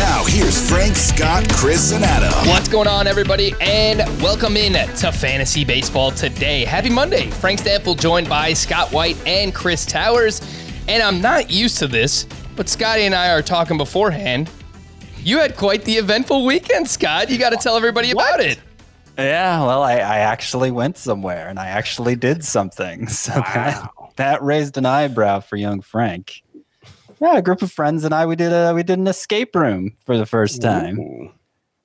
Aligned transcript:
Now, 0.00 0.24
here's 0.24 0.70
Frank, 0.70 0.96
Scott, 0.96 1.46
Chris, 1.50 1.92
and 1.92 2.02
Adam. 2.02 2.32
What's 2.48 2.68
going 2.68 2.88
on, 2.88 3.06
everybody? 3.06 3.52
And 3.60 3.98
welcome 4.22 4.56
in 4.56 4.72
to 4.72 5.12
Fantasy 5.12 5.62
Baseball 5.62 6.10
today. 6.10 6.64
Happy 6.64 6.88
Monday. 6.88 7.28
Frank 7.28 7.60
Stampfl 7.60 8.00
joined 8.00 8.26
by 8.26 8.54
Scott 8.54 8.90
White 8.94 9.18
and 9.26 9.54
Chris 9.54 9.84
Towers. 9.84 10.40
And 10.88 11.02
I'm 11.02 11.20
not 11.20 11.50
used 11.50 11.76
to 11.80 11.86
this, 11.86 12.24
but 12.56 12.66
Scotty 12.66 13.02
and 13.02 13.14
I 13.14 13.30
are 13.30 13.42
talking 13.42 13.76
beforehand. 13.76 14.48
You 15.18 15.36
had 15.36 15.54
quite 15.54 15.84
the 15.84 15.96
eventful 15.96 16.46
weekend, 16.46 16.88
Scott. 16.88 17.28
You 17.28 17.36
got 17.36 17.50
to 17.50 17.58
tell 17.58 17.76
everybody 17.76 18.10
about 18.10 18.40
it. 18.40 18.58
Yeah, 19.18 19.60
well, 19.66 19.82
I, 19.82 19.96
I 19.96 20.18
actually 20.20 20.70
went 20.70 20.96
somewhere 20.96 21.46
and 21.50 21.58
I 21.58 21.66
actually 21.66 22.16
did 22.16 22.42
something. 22.42 23.06
So 23.10 23.32
that, 23.34 23.90
that 24.16 24.42
raised 24.42 24.78
an 24.78 24.86
eyebrow 24.86 25.40
for 25.40 25.56
young 25.56 25.82
Frank. 25.82 26.42
Yeah, 27.20 27.36
a 27.36 27.42
group 27.42 27.62
of 27.62 27.70
friends 27.70 28.04
and 28.04 28.14
I 28.14 28.26
we 28.26 28.36
did 28.36 28.52
a 28.52 28.72
we 28.74 28.82
did 28.82 28.98
an 28.98 29.06
escape 29.06 29.54
room 29.54 29.96
for 30.06 30.16
the 30.16 30.26
first 30.26 30.62
time. 30.62 30.98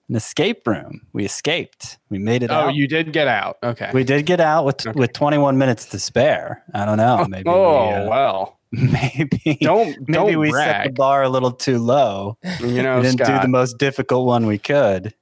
An 0.08 0.16
escape 0.16 0.66
room. 0.68 1.02
We 1.14 1.26
escaped. 1.26 1.98
We 2.10 2.20
made 2.20 2.44
it 2.44 2.52
Oh, 2.52 2.56
out. 2.70 2.76
you 2.76 2.88
did 2.88 3.12
get 3.12 3.28
out. 3.28 3.58
Okay. 3.64 3.90
we 3.94 4.04
did 4.04 4.26
get 4.26 4.40
out 4.40 4.64
with 4.66 4.86
with 4.96 5.14
21 5.14 5.58
minutes 5.58 5.86
to 5.88 6.00
spare. 6.00 6.64
I 6.74 6.86
don't 6.86 6.98
know. 6.98 7.26
Maybe 7.30 7.50
oh 7.50 7.88
we, 7.88 7.94
uh, 7.94 8.10
well. 8.10 8.60
maybe 8.72 9.58
Don't 9.62 9.88
maybe 10.08 10.14
don't 10.14 10.38
we 10.40 10.52
set 10.52 10.86
the 10.88 10.92
bar 10.92 11.24
a 11.24 11.30
little 11.30 11.52
too 11.52 11.78
low. 11.80 12.38
You 12.60 12.82
know, 12.84 12.98
we 12.98 13.04
didn't 13.04 13.20
Scott. 13.24 13.42
do 13.42 13.48
the 13.48 13.48
most 13.52 13.78
difficult 13.78 14.26
one 14.26 14.48
we 14.48 14.58
could. 14.58 15.14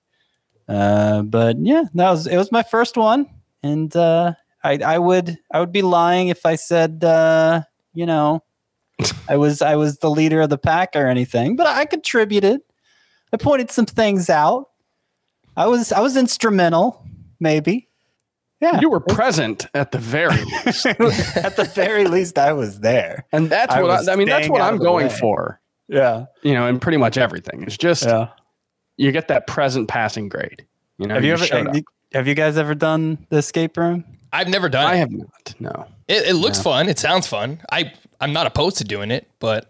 Uh, 0.68 1.22
but 1.24 1.58
yeah, 1.60 1.84
that 1.94 2.10
was 2.10 2.26
it 2.26 2.38
was 2.38 2.52
my 2.52 2.64
first 2.64 2.98
one, 2.98 3.30
and 3.62 3.94
uh, 3.96 4.34
I 4.64 4.78
I 4.78 4.98
would 4.98 5.38
I 5.52 5.60
would 5.60 5.72
be 5.72 5.82
lying 5.84 6.30
if 6.30 6.46
I 6.46 6.56
said 6.56 7.04
uh, 7.04 7.62
you 7.94 8.06
know 8.06 8.44
I 9.28 9.38
was 9.38 9.62
I 9.62 9.76
was 9.76 9.98
the 10.00 10.10
leader 10.10 10.42
of 10.42 10.50
the 10.50 10.58
pack 10.58 10.96
or 10.96 11.08
anything, 11.08 11.56
but 11.56 11.68
I 11.68 11.86
contributed. 11.86 12.62
I 13.34 13.38
pointed 13.38 13.72
some 13.72 13.86
things 13.86 14.30
out. 14.30 14.70
I 15.58 15.68
was 15.68 15.92
I 15.92 16.00
was 16.00 16.16
instrumental, 16.18 17.06
maybe. 17.40 17.90
Yeah, 18.62 18.80
you 18.80 18.90
were 18.90 19.02
present 19.02 19.68
at 19.74 19.92
the 19.92 19.98
very 19.98 20.42
least, 20.66 20.86
at 20.86 21.56
the 21.58 21.70
very 21.76 22.06
least 22.06 22.38
I 22.38 22.54
was 22.54 22.80
there. 22.80 23.26
and 23.34 23.50
that's 23.50 23.74
I 23.74 23.82
what 23.82 23.90
was 23.90 24.08
I, 24.08 24.14
I, 24.14 24.16
mean, 24.16 24.30
that's 24.30 24.48
what 24.48 24.62
I'm 24.62 24.78
going 24.78 25.08
way. 25.08 25.14
for. 25.14 25.60
Yeah, 25.90 26.26
You 26.44 26.54
know, 26.54 26.66
in 26.68 26.80
pretty 26.80 26.98
much 26.98 27.18
everything. 27.18 27.64
It's 27.64 27.78
just 27.78 28.06
yeah. 28.06 28.30
you 28.96 29.12
get 29.12 29.28
that 29.28 29.48
present 29.48 29.90
passing 29.90 30.30
grade. 30.30 30.66
You 30.98 31.08
know, 31.08 31.16
Have 31.16 31.26
you 31.26 31.34
ever 31.34 31.46
have 31.46 31.76
you, 31.76 31.84
have 32.14 32.26
you 32.28 32.36
guys 32.36 32.58
ever 32.58 32.74
done 32.74 33.26
the 33.30 33.38
escape 33.38 33.76
room? 33.76 34.06
I've 34.32 34.48
never 34.48 34.70
done 34.70 34.86
I 34.86 34.96
it. 34.96 34.98
have 35.00 35.12
not. 35.12 35.56
No. 35.60 35.86
It, 36.08 36.28
it 36.30 36.34
looks 36.36 36.62
fun. 36.62 36.88
It 36.88 36.98
sounds 37.00 37.28
fun. 37.28 37.60
I, 37.72 37.94
I'm 38.24 38.32
not 38.32 38.48
opposed 38.48 38.78
to 38.78 38.86
doing 38.86 39.12
it, 39.12 39.28
but 39.40 39.70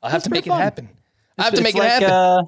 I'll 0.00 0.10
have 0.10 0.22
to 0.22 0.30
make 0.30 0.44
pretty 0.44 0.50
it 0.50 0.52
fun. 0.52 0.60
happen. 0.60 0.88
I 1.36 1.42
have 1.42 1.54
to 1.54 1.62
make 1.62 1.74
it 1.74 1.78
like, 1.78 1.90
happen. 1.90 2.10
Uh, 2.10 2.42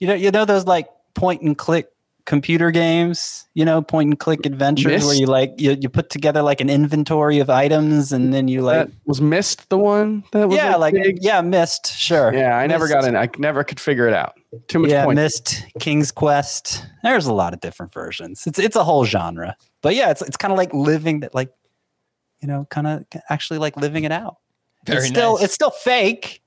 you 0.00 0.06
know, 0.06 0.14
you 0.14 0.30
know 0.30 0.46
those 0.46 0.64
like 0.64 0.88
point 1.12 1.42
and 1.42 1.56
click 1.56 1.88
computer 2.24 2.70
games. 2.70 3.46
You 3.52 3.66
know, 3.66 3.82
point 3.82 4.08
and 4.08 4.18
click 4.18 4.46
adventures 4.46 5.04
where 5.04 5.14
you 5.14 5.26
like 5.26 5.52
you, 5.58 5.76
you 5.78 5.90
put 5.90 6.08
together 6.08 6.40
like 6.40 6.62
an 6.62 6.70
inventory 6.70 7.40
of 7.40 7.50
items 7.50 8.10
and 8.10 8.32
then 8.32 8.48
you 8.48 8.62
like 8.62 8.88
that 8.88 8.96
was 9.04 9.20
Myst 9.20 9.68
the 9.68 9.76
one 9.76 10.24
that 10.32 10.48
was 10.48 10.56
yeah, 10.56 10.76
like 10.76 10.94
big? 10.94 11.18
yeah, 11.22 11.42
Myst 11.42 11.94
sure. 11.94 12.32
yeah. 12.32 12.56
I 12.56 12.66
never 12.66 12.88
got 12.88 13.04
in. 13.04 13.16
I 13.16 13.28
never 13.36 13.64
could 13.64 13.78
figure 13.78 14.08
it 14.08 14.14
out. 14.14 14.32
Too 14.68 14.78
much 14.78 14.90
Yeah, 14.90 15.04
points. 15.04 15.16
Myst 15.16 15.66
King's 15.78 16.10
Quest. 16.10 16.86
There's 17.02 17.26
a 17.26 17.34
lot 17.34 17.52
of 17.52 17.60
different 17.60 17.92
versions. 17.92 18.46
It's 18.46 18.58
it's 18.58 18.76
a 18.76 18.84
whole 18.84 19.04
genre. 19.04 19.56
But 19.82 19.94
yeah, 19.94 20.10
it's 20.10 20.22
it's 20.22 20.38
kind 20.38 20.52
of 20.52 20.56
like 20.56 20.72
living 20.72 21.20
that 21.20 21.34
like 21.34 21.50
you 22.40 22.48
know, 22.48 22.66
kind 22.70 22.86
of 22.86 23.04
actually 23.30 23.58
like 23.58 23.76
living 23.76 24.04
it 24.04 24.12
out. 24.12 24.36
Very 24.84 24.98
it's 25.00 25.08
still 25.08 25.36
it's 25.38 25.54
still 25.54 25.70
fake, 25.70 26.42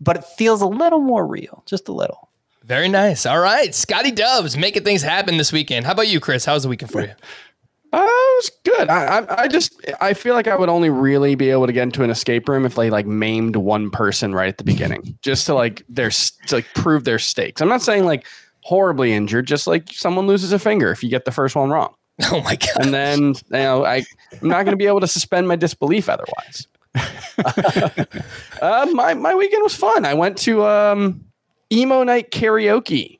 but 0.00 0.16
it 0.16 0.24
feels 0.24 0.60
a 0.62 0.66
little 0.66 1.00
more 1.00 1.26
real, 1.26 1.62
just 1.66 1.88
a 1.88 1.92
little. 1.92 2.28
Very 2.64 2.88
nice. 2.88 3.26
All 3.26 3.38
right. 3.38 3.72
Scotty 3.74 4.10
Dubs 4.10 4.56
making 4.56 4.82
things 4.82 5.02
happen 5.02 5.36
this 5.36 5.52
weekend. 5.52 5.86
How 5.86 5.92
about 5.92 6.08
you, 6.08 6.18
Chris? 6.18 6.44
How 6.44 6.54
was 6.54 6.64
the 6.64 6.68
weekend 6.68 6.90
for 6.90 7.02
you? 7.02 7.12
Uh, 7.92 7.98
it 8.02 8.36
was 8.36 8.50
good. 8.64 8.88
I, 8.88 9.20
I 9.20 9.42
I 9.44 9.48
just 9.48 9.80
I 10.00 10.12
feel 10.12 10.34
like 10.34 10.48
I 10.48 10.56
would 10.56 10.68
only 10.68 10.90
really 10.90 11.34
be 11.36 11.50
able 11.50 11.66
to 11.66 11.72
get 11.72 11.84
into 11.84 12.02
an 12.02 12.10
escape 12.10 12.48
room 12.48 12.66
if 12.66 12.74
they 12.74 12.90
like 12.90 13.06
maimed 13.06 13.56
one 13.56 13.90
person 13.90 14.34
right 14.34 14.48
at 14.48 14.58
the 14.58 14.64
beginning, 14.64 15.16
just 15.22 15.46
to 15.46 15.54
like 15.54 15.82
their 15.88 16.10
to 16.10 16.56
like 16.56 16.66
prove 16.74 17.04
their 17.04 17.20
stakes. 17.20 17.62
I'm 17.62 17.68
not 17.68 17.80
saying 17.82 18.04
like 18.04 18.26
horribly 18.62 19.12
injured, 19.12 19.46
just 19.46 19.66
like 19.68 19.88
someone 19.92 20.26
loses 20.26 20.52
a 20.52 20.58
finger 20.58 20.90
if 20.90 21.02
you 21.02 21.08
get 21.08 21.24
the 21.24 21.30
first 21.30 21.54
one 21.54 21.70
wrong, 21.70 21.94
Oh 22.24 22.42
my 22.42 22.56
God. 22.56 22.84
and 22.84 22.92
then 22.92 23.20
you 23.28 23.34
know 23.50 23.86
I 23.86 24.04
I'm 24.42 24.48
not 24.48 24.64
going 24.64 24.72
to 24.72 24.76
be 24.76 24.86
able 24.86 25.00
to 25.00 25.06
suspend 25.06 25.46
my 25.48 25.56
disbelief 25.56 26.08
otherwise. 26.10 26.66
uh, 28.62 28.86
my 28.92 29.14
my 29.14 29.34
weekend 29.34 29.62
was 29.62 29.74
fun. 29.74 30.04
I 30.04 30.14
went 30.14 30.38
to 30.38 30.64
um, 30.64 31.24
emo 31.72 32.02
night 32.02 32.30
karaoke 32.30 33.18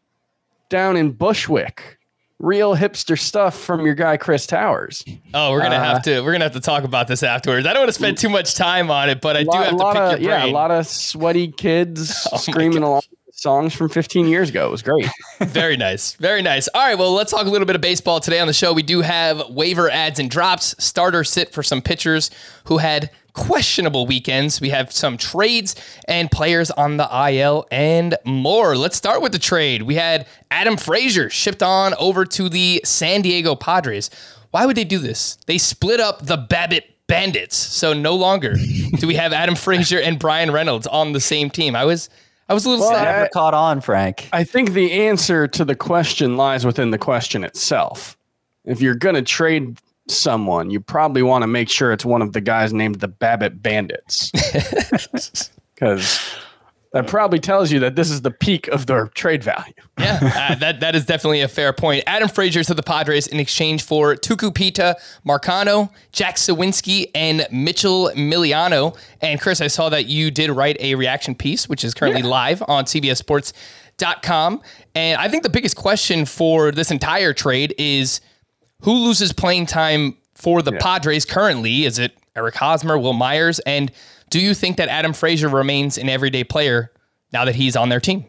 down 0.68 0.96
in 0.96 1.12
Bushwick. 1.12 1.98
Real 2.38 2.76
hipster 2.76 3.18
stuff 3.18 3.58
from 3.58 3.86
your 3.86 3.94
guy 3.94 4.18
Chris 4.18 4.46
Towers. 4.46 5.02
Oh, 5.32 5.52
we're 5.52 5.62
gonna 5.62 5.76
Uh, 5.76 5.94
have 5.94 6.02
to 6.02 6.20
we're 6.20 6.32
gonna 6.32 6.44
have 6.44 6.52
to 6.52 6.60
talk 6.60 6.84
about 6.84 7.08
this 7.08 7.22
afterwards. 7.22 7.66
I 7.66 7.72
don't 7.72 7.80
want 7.80 7.88
to 7.88 7.94
spend 7.94 8.18
too 8.18 8.28
much 8.28 8.54
time 8.54 8.90
on 8.90 9.08
it, 9.08 9.22
but 9.22 9.38
I 9.38 9.44
do 9.44 9.50
have 9.56 9.70
to 9.70 9.76
lot 9.76 9.92
pick 9.94 10.18
of, 10.18 10.20
your 10.20 10.32
yeah, 10.32 10.44
a 10.44 10.52
lot 10.52 10.70
of 10.70 10.86
sweaty 10.86 11.48
kids 11.48 12.28
Oh 12.32 12.36
screaming 12.36 12.82
along 12.82 13.00
songs 13.32 13.72
from 13.74 13.88
15 13.88 14.28
years 14.28 14.50
ago. 14.50 14.66
It 14.66 14.70
was 14.70 14.82
great. 14.82 15.08
Very 15.40 15.76
nice. 15.78 16.12
Very 16.14 16.42
nice. 16.42 16.68
All 16.74 16.82
right. 16.82 16.98
Well, 16.98 17.12
let's 17.12 17.30
talk 17.30 17.46
a 17.46 17.50
little 17.50 17.66
bit 17.66 17.76
of 17.76 17.82
baseball 17.82 18.18
today 18.20 18.38
on 18.40 18.46
the 18.46 18.52
show. 18.54 18.72
We 18.72 18.82
do 18.82 19.02
have 19.02 19.48
waiver 19.50 19.88
adds 19.90 20.18
and 20.18 20.30
drops, 20.30 20.74
starter 20.82 21.22
sit 21.22 21.52
for 21.52 21.62
some 21.62 21.80
pitchers 21.82 22.30
who 22.64 22.78
had 22.78 23.10
questionable 23.36 24.06
weekends. 24.06 24.60
We 24.60 24.70
have 24.70 24.90
some 24.90 25.16
trades 25.16 25.76
and 26.08 26.30
players 26.30 26.70
on 26.72 26.96
the 26.96 27.08
IL 27.30 27.66
and 27.70 28.16
more. 28.24 28.76
Let's 28.76 28.96
start 28.96 29.22
with 29.22 29.32
the 29.32 29.38
trade. 29.38 29.82
We 29.82 29.94
had 29.94 30.26
Adam 30.50 30.76
Frazier 30.76 31.30
shipped 31.30 31.62
on 31.62 31.94
over 31.94 32.24
to 32.24 32.48
the 32.48 32.80
San 32.84 33.22
Diego 33.22 33.54
Padres. 33.54 34.10
Why 34.50 34.66
would 34.66 34.76
they 34.76 34.84
do 34.84 34.98
this? 34.98 35.36
They 35.46 35.58
split 35.58 36.00
up 36.00 36.24
the 36.26 36.36
Babbitt 36.36 36.90
Bandits. 37.06 37.56
So 37.56 37.92
no 37.92 38.16
longer 38.16 38.54
do 38.98 39.06
we 39.06 39.14
have 39.14 39.32
Adam 39.32 39.54
Frazier 39.54 40.00
and 40.00 40.18
Brian 40.18 40.50
Reynolds 40.50 40.86
on 40.86 41.12
the 41.12 41.20
same 41.20 41.50
team. 41.50 41.76
I 41.76 41.84
was 41.84 42.08
I 42.48 42.54
was 42.54 42.64
a 42.64 42.70
little 42.70 42.88
sad. 42.88 43.04
Never 43.04 43.28
caught 43.28 43.54
on, 43.54 43.80
Frank. 43.80 44.28
I 44.32 44.44
think 44.44 44.72
the 44.72 44.92
answer 44.92 45.46
to 45.48 45.64
the 45.64 45.74
question 45.74 46.36
lies 46.36 46.64
within 46.64 46.90
the 46.90 46.98
question 46.98 47.44
itself. 47.44 48.16
If 48.64 48.80
you're 48.80 48.94
going 48.94 49.14
to 49.14 49.22
trade 49.22 49.78
someone, 50.08 50.70
you 50.70 50.80
probably 50.80 51.22
want 51.22 51.42
to 51.42 51.46
make 51.46 51.68
sure 51.68 51.92
it's 51.92 52.04
one 52.04 52.22
of 52.22 52.32
the 52.32 52.40
guys 52.40 52.72
named 52.72 52.96
the 52.96 53.08
Babbitt 53.08 53.62
Bandits. 53.62 54.32
Because 55.74 56.18
That 56.92 57.06
probably 57.06 57.38
tells 57.38 57.70
you 57.70 57.78
that 57.80 57.96
this 57.96 58.10
is 58.10 58.22
the 58.22 58.30
peak 58.30 58.68
of 58.68 58.86
their 58.86 59.08
trade 59.08 59.44
value. 59.44 59.74
Yeah, 59.98 60.18
uh, 60.22 60.54
that 60.54 60.80
that 60.80 60.96
is 60.96 61.04
definitely 61.04 61.42
a 61.42 61.48
fair 61.48 61.74
point. 61.74 62.02
Adam 62.06 62.30
Frazier 62.30 62.64
to 62.64 62.72
the 62.72 62.82
Padres 62.82 63.26
in 63.26 63.38
exchange 63.38 63.82
for 63.84 64.14
Tucupita 64.14 64.94
Marcano, 65.26 65.90
Jack 66.12 66.36
Suwinski, 66.36 67.10
and 67.14 67.46
Mitchell 67.52 68.10
Miliano. 68.14 68.96
And 69.20 69.38
Chris, 69.38 69.60
I 69.60 69.66
saw 69.66 69.90
that 69.90 70.06
you 70.06 70.30
did 70.30 70.48
write 70.48 70.78
a 70.80 70.94
reaction 70.94 71.34
piece, 71.34 71.68
which 71.68 71.84
is 71.84 71.92
currently 71.92 72.22
live 72.22 72.62
on 72.66 72.86
CBSSports.com. 72.86 74.62
And 74.94 75.20
I 75.20 75.28
think 75.28 75.42
the 75.42 75.50
biggest 75.50 75.76
question 75.76 76.24
for 76.24 76.72
this 76.72 76.90
entire 76.90 77.34
trade 77.34 77.74
is 77.76 78.22
who 78.82 78.92
loses 78.92 79.32
playing 79.32 79.66
time 79.66 80.16
for 80.34 80.62
the 80.62 80.72
Padres 80.72 81.24
currently? 81.24 81.84
Is 81.84 81.98
it 81.98 82.16
Eric 82.34 82.54
Hosmer, 82.54 82.98
Wil 82.98 83.14
Myers, 83.14 83.58
and 83.60 83.90
do 84.30 84.40
you 84.40 84.54
think 84.54 84.76
that 84.76 84.88
Adam 84.88 85.12
Frazier 85.12 85.48
remains 85.48 85.96
an 85.98 86.08
everyday 86.08 86.44
player 86.44 86.92
now 87.32 87.44
that 87.44 87.54
he's 87.54 87.76
on 87.76 87.88
their 87.88 88.00
team? 88.00 88.26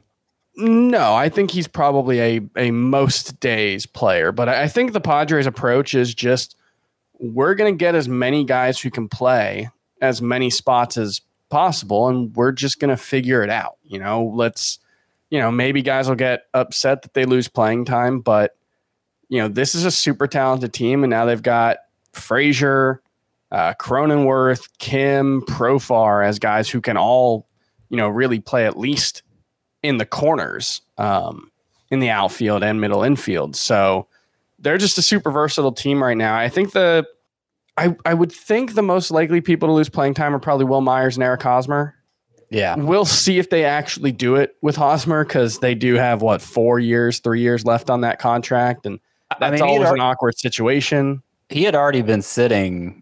No, 0.55 1.13
I 1.13 1.29
think 1.29 1.51
he's 1.51 1.67
probably 1.67 2.19
a 2.19 2.41
a 2.55 2.71
most 2.71 3.39
days 3.39 3.85
player, 3.85 4.31
but 4.31 4.49
I 4.49 4.63
I 4.63 4.67
think 4.67 4.93
the 4.93 5.01
Padres' 5.01 5.45
approach 5.45 5.93
is 5.93 6.15
just 6.15 6.55
we're 7.19 7.55
going 7.55 7.73
to 7.73 7.77
get 7.77 7.95
as 7.95 8.07
many 8.07 8.43
guys 8.43 8.79
who 8.79 8.89
can 8.89 9.07
play 9.07 9.69
as 10.01 10.21
many 10.21 10.49
spots 10.49 10.97
as 10.97 11.21
possible, 11.49 12.07
and 12.07 12.35
we're 12.35 12.51
just 12.51 12.79
going 12.79 12.89
to 12.89 12.97
figure 12.97 13.43
it 13.43 13.49
out. 13.49 13.77
You 13.83 13.99
know, 13.99 14.31
let's 14.33 14.79
you 15.29 15.39
know 15.39 15.51
maybe 15.51 15.81
guys 15.83 16.07
will 16.07 16.15
get 16.15 16.43
upset 16.55 17.03
that 17.03 17.13
they 17.13 17.25
lose 17.25 17.47
playing 17.47 17.85
time, 17.85 18.21
but 18.21 18.55
you 19.29 19.41
know 19.41 19.47
this 19.47 19.75
is 19.75 19.85
a 19.85 19.91
super 19.91 20.27
talented 20.27 20.73
team, 20.73 21.03
and 21.03 21.11
now 21.11 21.25
they've 21.25 21.41
got 21.41 21.77
Frazier, 22.13 23.01
uh, 23.51 23.73
Cronenworth, 23.79 24.69
Kim, 24.79 25.41
Profar 25.43 26.25
as 26.25 26.39
guys 26.39 26.69
who 26.69 26.81
can 26.81 26.97
all 26.97 27.47
you 27.89 27.97
know 27.97 28.07
really 28.07 28.39
play 28.39 28.65
at 28.65 28.77
least 28.77 29.23
in 29.83 29.97
the 29.97 30.05
corners, 30.05 30.81
um, 30.97 31.51
in 31.91 31.99
the 31.99 32.09
outfield 32.09 32.63
and 32.63 32.81
middle 32.81 33.03
infield. 33.03 33.55
So 33.55 34.07
they're 34.59 34.77
just 34.77 34.97
a 34.97 35.01
super 35.01 35.31
versatile 35.31 35.71
team 35.71 36.03
right 36.03 36.17
now. 36.17 36.37
I 36.37 36.49
think 36.49 36.71
the 36.71 37.05
I, 37.77 37.95
I 38.05 38.13
would 38.13 38.31
think 38.31 38.73
the 38.73 38.81
most 38.81 39.11
likely 39.11 39.39
people 39.39 39.69
to 39.69 39.73
lose 39.73 39.89
playing 39.89 40.15
time 40.15 40.35
are 40.35 40.39
probably 40.39 40.65
Wil 40.65 40.81
Myers 40.81 41.15
and 41.15 41.23
Eric 41.23 41.43
Hosmer. 41.43 41.93
Yeah. 42.49 42.75
We'll 42.75 43.05
see 43.05 43.39
if 43.39 43.49
they 43.49 43.65
actually 43.65 44.11
do 44.11 44.35
it 44.35 44.55
with 44.61 44.75
Hosmer 44.75 45.23
because 45.23 45.59
they 45.59 45.75
do 45.75 45.95
have 45.95 46.21
what 46.21 46.41
four 46.41 46.79
years, 46.79 47.19
three 47.19 47.41
years 47.41 47.65
left 47.65 47.89
on 47.89 48.01
that 48.01 48.19
contract, 48.19 48.85
and 48.85 48.99
I 49.31 49.35
that's 49.39 49.61
mean, 49.61 49.69
always 49.69 49.89
an 49.89 49.99
awkward 49.99 50.37
situation. 50.37 51.21
he 51.49 51.63
had 51.63 51.75
already 51.75 52.01
been 52.01 52.21
sitting 52.21 53.01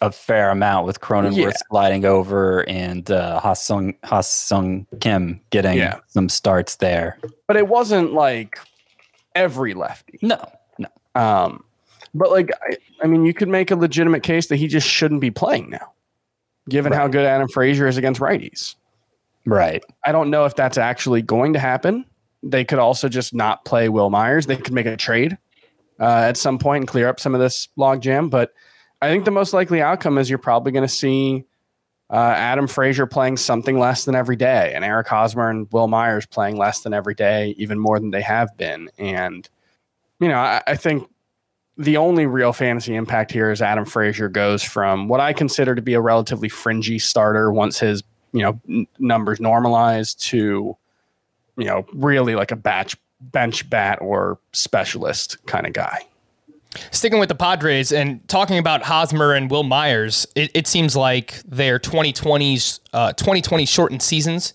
a 0.00 0.10
fair 0.10 0.50
amount 0.50 0.86
with 0.86 1.00
Cronenworth 1.00 1.36
Yeah. 1.36 1.52
sliding 1.70 2.04
over 2.04 2.68
and 2.68 3.08
uh, 3.10 3.40
Ha-Sung, 3.40 3.94
Ha-Sung 4.04 4.86
Kim 5.00 5.40
getting 5.50 5.78
Yeah. 5.78 5.98
some 6.08 6.28
starts 6.28 6.76
there. 6.76 7.18
But 7.46 7.56
it 7.56 7.68
wasn't 7.68 8.12
like 8.12 8.58
every 9.34 9.72
lefty. 9.74 10.18
No, 10.22 10.44
no. 10.78 10.88
Um, 11.14 11.64
but 12.14 12.30
like, 12.30 12.50
I, 12.68 12.76
I 13.02 13.06
mean, 13.06 13.24
you 13.24 13.32
could 13.32 13.48
make 13.48 13.70
a 13.70 13.76
legitimate 13.76 14.22
case 14.22 14.48
that 14.48 14.56
he 14.56 14.66
just 14.66 14.86
shouldn't 14.88 15.20
be 15.20 15.30
playing 15.30 15.70
now, 15.70 15.92
given 16.68 16.92
how 16.92 17.08
good 17.08 17.24
Adam 17.24 17.48
Frazier 17.48 17.86
is 17.86 17.96
against 17.96 18.20
righties. 18.20 18.74
Right. 19.46 19.82
I 20.04 20.12
don't 20.12 20.30
know 20.30 20.44
if 20.44 20.54
that's 20.56 20.76
actually 20.78 21.22
going 21.22 21.52
to 21.54 21.58
happen. 21.58 22.04
They 22.42 22.64
could 22.64 22.78
also 22.78 23.08
just 23.08 23.32
not 23.34 23.64
play 23.64 23.88
Wil 23.88 24.10
Myers. 24.10 24.46
They 24.46 24.56
could 24.56 24.74
make 24.74 24.86
a 24.86 24.96
trade 24.96 25.38
uh, 26.00 26.24
at 26.28 26.36
some 26.36 26.58
point 26.58 26.82
and 26.82 26.88
clear 26.88 27.08
up 27.08 27.20
some 27.20 27.34
of 27.34 27.40
this 27.40 27.68
logjam. 27.78 28.30
But 28.30 28.52
I 29.00 29.08
think 29.08 29.24
the 29.24 29.30
most 29.30 29.52
likely 29.52 29.82
outcome 29.82 30.18
is 30.18 30.28
you're 30.28 30.38
probably 30.38 30.72
going 30.72 30.86
to 30.86 30.94
see 30.94 31.44
uh, 32.10 32.34
Adam 32.36 32.66
Frazier 32.66 33.06
playing 33.06 33.36
something 33.36 33.78
less 33.78 34.04
than 34.04 34.14
every 34.14 34.36
day, 34.36 34.72
and 34.74 34.84
Eric 34.84 35.08
Hosmer 35.08 35.50
and 35.50 35.66
Wil 35.72 35.88
Myers 35.88 36.26
playing 36.26 36.56
less 36.56 36.80
than 36.80 36.94
every 36.94 37.14
day, 37.14 37.54
even 37.58 37.78
more 37.78 37.98
than 37.98 38.10
they 38.10 38.22
have 38.22 38.56
been. 38.56 38.88
And 38.98 39.48
you 40.20 40.28
know, 40.28 40.38
I, 40.38 40.62
I 40.66 40.76
think 40.76 41.08
the 41.76 41.96
only 41.96 42.26
real 42.26 42.52
fantasy 42.52 42.94
impact 42.94 43.32
here 43.32 43.50
is 43.50 43.60
Adam 43.60 43.84
Frazier 43.84 44.28
goes 44.28 44.62
from 44.62 45.08
what 45.08 45.20
I 45.20 45.32
consider 45.32 45.74
to 45.74 45.82
be 45.82 45.94
a 45.94 46.00
relatively 46.00 46.48
fringy 46.48 46.98
starter 46.98 47.50
once 47.52 47.80
his 47.80 48.02
you 48.32 48.42
know 48.42 48.60
n- 48.68 48.86
numbers 48.98 49.38
normalize 49.38 50.16
to 50.30 50.76
you 51.56 51.64
know 51.64 51.86
really 51.92 52.34
like 52.34 52.52
a 52.52 52.56
batch 52.56 52.96
bench 53.32 53.68
bat 53.68 53.98
or 54.00 54.38
specialist 54.52 55.44
kind 55.46 55.66
of 55.66 55.72
guy. 55.72 56.06
Sticking 56.90 57.20
with 57.20 57.28
the 57.28 57.34
Padres 57.34 57.92
and 57.92 58.26
talking 58.28 58.58
about 58.58 58.82
Hosmer 58.82 59.32
and 59.32 59.50
Wil 59.50 59.62
Myers, 59.62 60.26
it, 60.34 60.50
it 60.54 60.66
seems 60.66 60.96
like 60.96 61.40
their 61.42 61.78
2020s, 61.78 62.80
uh, 62.92 63.12
2020 63.12 63.64
shortened 63.64 64.02
seasons 64.02 64.54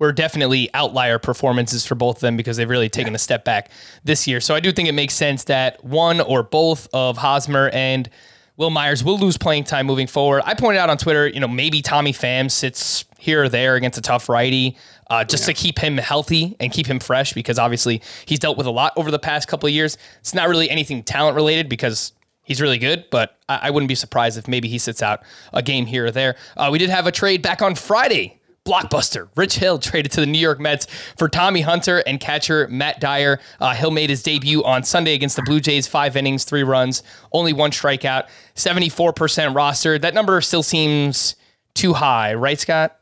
were 0.00 0.12
definitely 0.12 0.72
outlier 0.74 1.18
performances 1.18 1.86
for 1.86 1.94
both 1.94 2.16
of 2.16 2.20
them 2.22 2.36
because 2.36 2.56
they've 2.56 2.70
really 2.70 2.88
taken 2.88 3.14
a 3.14 3.18
step 3.18 3.44
back 3.44 3.70
this 4.02 4.26
year. 4.26 4.40
So 4.40 4.54
I 4.54 4.60
do 4.60 4.72
think 4.72 4.88
it 4.88 4.94
makes 4.94 5.14
sense 5.14 5.44
that 5.44 5.84
one 5.84 6.20
or 6.20 6.42
both 6.42 6.88
of 6.92 7.18
Hosmer 7.18 7.68
and 7.72 8.08
Wil 8.56 8.70
Myers 8.70 9.04
will 9.04 9.18
lose 9.18 9.38
playing 9.38 9.64
time 9.64 9.86
moving 9.86 10.06
forward. 10.06 10.42
I 10.44 10.54
pointed 10.54 10.78
out 10.78 10.90
on 10.90 10.98
Twitter, 10.98 11.28
you 11.28 11.38
know, 11.38 11.48
maybe 11.48 11.82
Tommy 11.82 12.12
Pham 12.12 12.50
sits 12.50 13.04
here 13.18 13.44
or 13.44 13.48
there 13.48 13.74
against 13.74 13.98
a 13.98 14.02
tough 14.02 14.28
righty 14.28 14.76
uh, 15.10 15.24
just 15.24 15.44
to 15.44 15.52
keep 15.52 15.78
him 15.78 15.98
healthy 15.98 16.56
and 16.60 16.72
keep 16.72 16.86
him 16.86 17.00
fresh 17.00 17.32
because 17.32 17.58
obviously 17.58 18.00
he's 18.24 18.38
dealt 18.38 18.56
with 18.56 18.66
a 18.66 18.70
lot 18.70 18.92
over 18.96 19.10
the 19.10 19.18
past 19.18 19.48
couple 19.48 19.66
of 19.66 19.72
years. 19.74 19.98
It's 20.20 20.32
not 20.32 20.48
really 20.48 20.70
anything 20.70 21.02
talent 21.02 21.34
related 21.34 21.68
because 21.68 22.12
he's 22.44 22.60
really 22.60 22.78
good, 22.78 23.04
but 23.10 23.36
I, 23.48 23.58
I 23.64 23.70
wouldn't 23.70 23.88
be 23.88 23.96
surprised 23.96 24.38
if 24.38 24.46
maybe 24.48 24.68
he 24.68 24.78
sits 24.78 25.02
out 25.02 25.22
a 25.52 25.62
game 25.62 25.86
here 25.86 26.06
or 26.06 26.10
there. 26.12 26.36
Uh, 26.56 26.68
we 26.72 26.78
did 26.78 26.90
have 26.90 27.06
a 27.06 27.12
trade 27.12 27.42
back 27.42 27.60
on 27.60 27.74
Friday. 27.74 28.36
Blockbuster. 28.66 29.30
Rich 29.36 29.56
Hill 29.56 29.78
traded 29.80 30.12
to 30.12 30.20
the 30.20 30.26
New 30.26 30.38
York 30.38 30.60
Mets 30.60 30.86
for 31.16 31.28
Tommy 31.28 31.62
Hunter 31.62 32.04
and 32.06 32.20
catcher 32.20 32.68
Matt 32.68 33.00
Dyer. 33.00 33.40
Uh, 33.58 33.74
Hill 33.74 33.90
made 33.90 34.10
his 34.10 34.22
debut 34.22 34.62
on 34.64 34.84
Sunday 34.84 35.14
against 35.14 35.34
the 35.36 35.42
Blue 35.42 35.60
Jays, 35.60 35.86
five 35.86 36.14
innings, 36.14 36.44
three 36.44 36.62
runs, 36.62 37.02
only 37.32 37.54
one 37.54 37.70
strikeout, 37.70 38.28
74% 38.54 39.56
roster. 39.56 39.98
That 39.98 40.12
number 40.12 40.40
still 40.42 40.62
seems 40.62 41.36
too 41.74 41.94
high, 41.94 42.34
right, 42.34 42.60
Scott? 42.60 42.99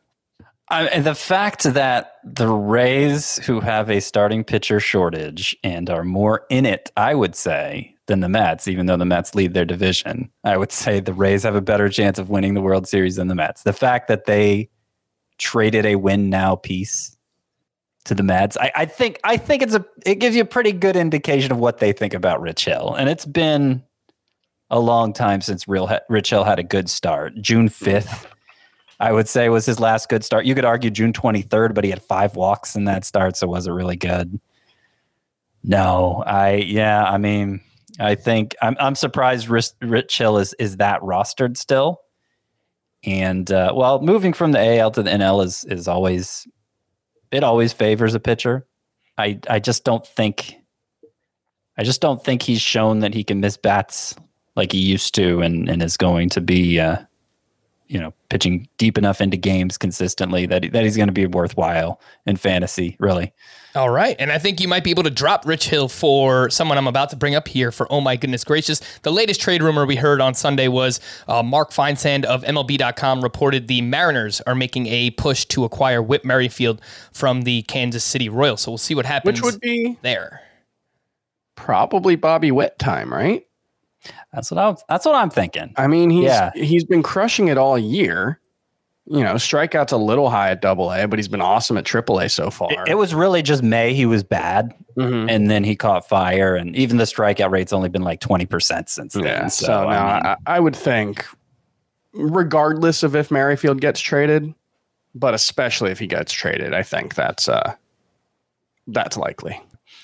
I, 0.71 0.85
and 0.87 1.05
the 1.05 1.15
fact 1.15 1.63
that 1.65 2.17
the 2.25 2.49
Rays, 2.49 3.39
who 3.39 3.61
have 3.61 3.91
a 3.91 4.01
starting 4.01 4.45
pitcher 4.45 4.81
shortage 4.81 5.57
and 5.65 5.89
are 5.89 6.05
more 6.05 6.45
in 6.51 6.67
it, 6.67 6.91
I 6.97 7.15
would 7.15 7.35
say, 7.35 7.95
than 8.07 8.21
the 8.21 8.29
Mets, 8.29 8.69
even 8.69 8.87
though 8.87 8.97
the 8.97 9.05
Mets 9.05 9.35
lead 9.35 9.55
their 9.55 9.65
division, 9.65 10.31
I 10.45 10.57
would 10.57 10.73
say 10.73 11.01
the 11.01 11.15
Rays 11.15 11.43
have 11.45 11.55
a 11.55 11.61
better 11.61 11.89
chance 11.89 12.19
of 12.19 12.31
winning 12.31 12.55
the 12.55 12.61
World 12.61 12.87
Series 12.87 13.17
than 13.17 13.29
the 13.29 13.35
Mets. 13.35 13.63
The 13.63 13.73
fact 13.73 14.09
that 14.09 14.25
they 14.25 14.69
traded 15.39 15.87
a 15.87 15.97
win 15.97 16.29
now 16.29 16.57
piece 16.57 17.17
to 18.05 18.15
the 18.15 18.23
Mets, 18.23 18.57
I, 18.59 18.73
I 18.75 18.85
think 18.87 19.21
I 19.25 19.37
think 19.37 19.63
it's 19.63 19.75
a 19.75 19.85
it 20.05 20.17
gives 20.17 20.35
you 20.35 20.43
a 20.43 20.47
pretty 20.47 20.73
good 20.73 20.97
indication 20.97 21.53
of 21.53 21.59
what 21.59 21.79
they 21.79 21.93
think 21.93 22.15
about 22.15 22.41
Rich 22.41 22.65
Hill. 22.65 22.95
And 22.99 23.09
it's 23.09 23.27
been 23.27 23.83
a 24.71 24.81
long 24.81 25.13
time 25.13 25.41
since 25.41 25.69
Real 25.69 25.91
Rich 26.09 26.31
Hill 26.31 26.45
had 26.45 26.59
a 26.59 26.65
good 26.65 26.91
start. 26.91 27.35
June 27.41 27.69
fifth. 27.69 28.27
I 29.01 29.13
would 29.13 29.29
say 29.29 29.49
was 29.49 29.67
his 29.67 29.79
last 29.79 30.09
good 30.09 30.25
start. 30.25 30.45
You 30.45 30.55
could 30.55 30.65
argue 30.65 30.91
June 30.91 31.13
23rd, 31.13 31.75
but 31.75 31.85
he 31.85 31.91
had 31.91 32.03
five 32.03 32.35
walks 32.35 32.75
in 32.75 32.85
that 32.85 33.05
start, 33.05 33.37
so 33.37 33.47
it 33.47 33.51
was 33.51 33.67
it 33.67 33.73
really 33.73 33.97
good? 33.97 34.41
No, 35.63 36.23
I 36.27 36.55
yeah, 36.55 37.05
I 37.05 37.19
mean, 37.19 37.61
I 38.01 38.15
think 38.15 38.57
I'm 38.63 38.77
I'm 38.81 38.95
surprised 38.95 39.49
Rich, 39.49 39.71
Rich 39.81 40.19
Hill 40.19 40.39
is 40.39 40.55
is 40.59 40.79
that 40.79 41.01
rostered 41.03 41.57
still. 41.57 42.01
And 43.05 43.51
uh, 43.51 43.73
well, 43.75 44.01
moving 44.01 44.33
from 44.33 44.53
the 44.53 44.79
AL 44.79 44.93
to 44.93 45.03
the 45.03 45.11
NL 45.11 45.45
is 45.45 45.65
is 45.65 45.87
always 45.89 46.47
it 47.31 47.45
always 47.45 47.73
favors 47.73 48.15
a 48.15 48.21
pitcher. 48.21 48.67
I 49.17 49.39
I 49.49 49.59
just 49.59 49.85
don't 49.85 50.07
think 50.07 50.55
I 51.77 51.85
just 51.85 52.01
don't 52.01 52.23
think 52.23 52.43
he's 52.43 52.61
shown 52.61 53.01
that 53.01 53.15
he 53.15 53.23
can 53.23 53.41
miss 53.41 53.57
bats 53.57 54.15
like 54.57 54.73
he 54.73 54.79
used 54.79 55.15
to 55.17 55.41
and 55.41 55.69
and 55.69 55.83
is 55.83 55.97
going 55.97 56.29
to 56.31 56.41
be 56.41 56.81
uh, 56.81 56.99
you 57.89 57.99
know, 57.99 58.13
pitching 58.29 58.69
deep 58.79 58.99
enough 58.99 59.21
into 59.21 59.37
games 59.37 59.79
consistently 59.79 60.47
that 60.47 60.73
that 60.73 60.85
he's 60.85 60.97
going 60.97 61.09
to 61.09 61.13
be 61.13 61.27
worthwhile 61.27 62.01
in 62.27 62.37
fantasy, 62.37 62.97
really. 63.01 63.33
All 63.75 63.91
right. 63.91 64.17
And 64.19 64.33
I 64.33 64.39
think 64.39 64.61
you 64.61 64.69
might 64.69 64.83
be 64.83 64.91
able 64.91 65.03
to 65.05 65.11
drop 65.11 65.47
Rich 65.47 65.69
Hill 65.69 65.89
for 65.89 66.49
someone 66.51 66.79
I'm 66.79 66.87
about 66.87 67.11
to 67.11 67.17
bring 67.17 67.35
up 67.35 67.47
here 67.47 67.71
for 67.71 67.91
Oh 67.93 68.01
My 68.01 68.17
Goodness 68.17 68.43
Gracious. 68.43 68.81
The 69.03 69.13
latest 69.13 69.41
trade 69.41 69.63
rumor 69.63 69.87
we 69.87 69.95
heard 69.97 70.21
on 70.21 70.35
Sunday 70.35 70.69
was 70.69 71.01
uh, 71.29 71.43
Mark 71.43 71.71
Feinsand 71.71 72.25
of 72.25 72.43
MLB.com 72.45 73.23
reported 73.23 73.69
the 73.69 73.83
Mariners 73.83 74.41
are 74.43 74.55
making 74.55 74.87
a 74.87 75.11
push 75.13 75.45
to 75.47 75.65
acquire 75.65 76.03
Whit 76.03 76.25
Merrifield 76.25 76.81
from 77.13 77.43
the 77.43 77.63
Kansas 77.63 78.05
City 78.05 78.29
Royals. 78.29 78.63
So 78.63 78.71
we'll 78.73 78.79
see 78.79 78.95
what 78.95 79.07
happens 79.07 79.41
Which 79.41 79.53
would 79.53 79.61
be 79.61 79.97
there. 80.03 80.41
probably 81.55 82.17
Bobby 82.17 82.51
Witt 82.51 82.79
time, 82.79 83.13
right? 83.13 83.45
That's 84.33 84.51
what 84.51 84.59
I'm 84.59 84.77
that's 84.89 85.05
what 85.07 85.15
I'm 85.15 85.31
thinking. 85.31 85.73
I 85.77 85.87
mean, 85.87 86.11
he's 86.11 86.25
Yeah. 86.25 86.51
he's 86.55 86.85
been 86.85 87.03
crushing 87.03 87.49
it 87.49 87.59
all 87.59 87.79
year. 87.79 88.41
You 89.11 89.25
know, 89.25 89.35
strikeouts 89.35 89.91
a 89.93 89.97
little 89.97 90.29
high 90.29 90.51
at 90.51 90.61
Double 90.61 90.93
A, 90.93 91.09
but 91.09 91.19
he's 91.19 91.29
been 91.29 91.41
awesome 91.41 91.79
at 91.79 91.87
Triple 91.87 92.19
A 92.21 92.29
so 92.29 92.51
far. 92.51 92.71
It, 92.71 92.91
it 92.91 92.95
was 92.95 93.15
really 93.15 93.41
just 93.43 93.63
May 93.63 93.95
he 93.95 94.05
was 94.05 94.23
bad 94.23 94.75
Mhm. 94.99 95.31
and 95.31 95.51
then 95.51 95.65
he 95.65 95.77
caught 95.77 96.07
fire 96.09 96.55
and 96.57 96.77
even 96.77 96.99
the 96.99 97.05
strikeout 97.05 97.51
rate's 97.51 97.73
only 97.73 97.89
been 97.89 98.03
like 98.03 98.21
20% 98.21 98.89
since 98.91 99.15
then. 99.15 99.25
yeah. 99.25 99.47
So, 99.47 99.67
So, 99.67 99.89
now 99.89 100.07
I 100.07 100.15
mean, 100.15 100.27
I, 100.27 100.37
I 100.57 100.61
would 100.61 100.77
think, 100.77 101.25
regardless 102.13 103.03
of 103.03 103.15
if 103.17 103.31
Merrifield 103.31 103.81
gets 103.81 104.01
traded, 104.01 104.53
but 105.15 105.35
especially 105.35 105.91
if 105.91 105.99
he 105.99 106.07
gets 106.07 106.33
traded, 106.33 106.75
I 106.75 106.83
think 106.83 107.15
that's 107.15 107.49
uh, 107.49 107.75
that's 108.89 109.17
likely. 109.17 109.61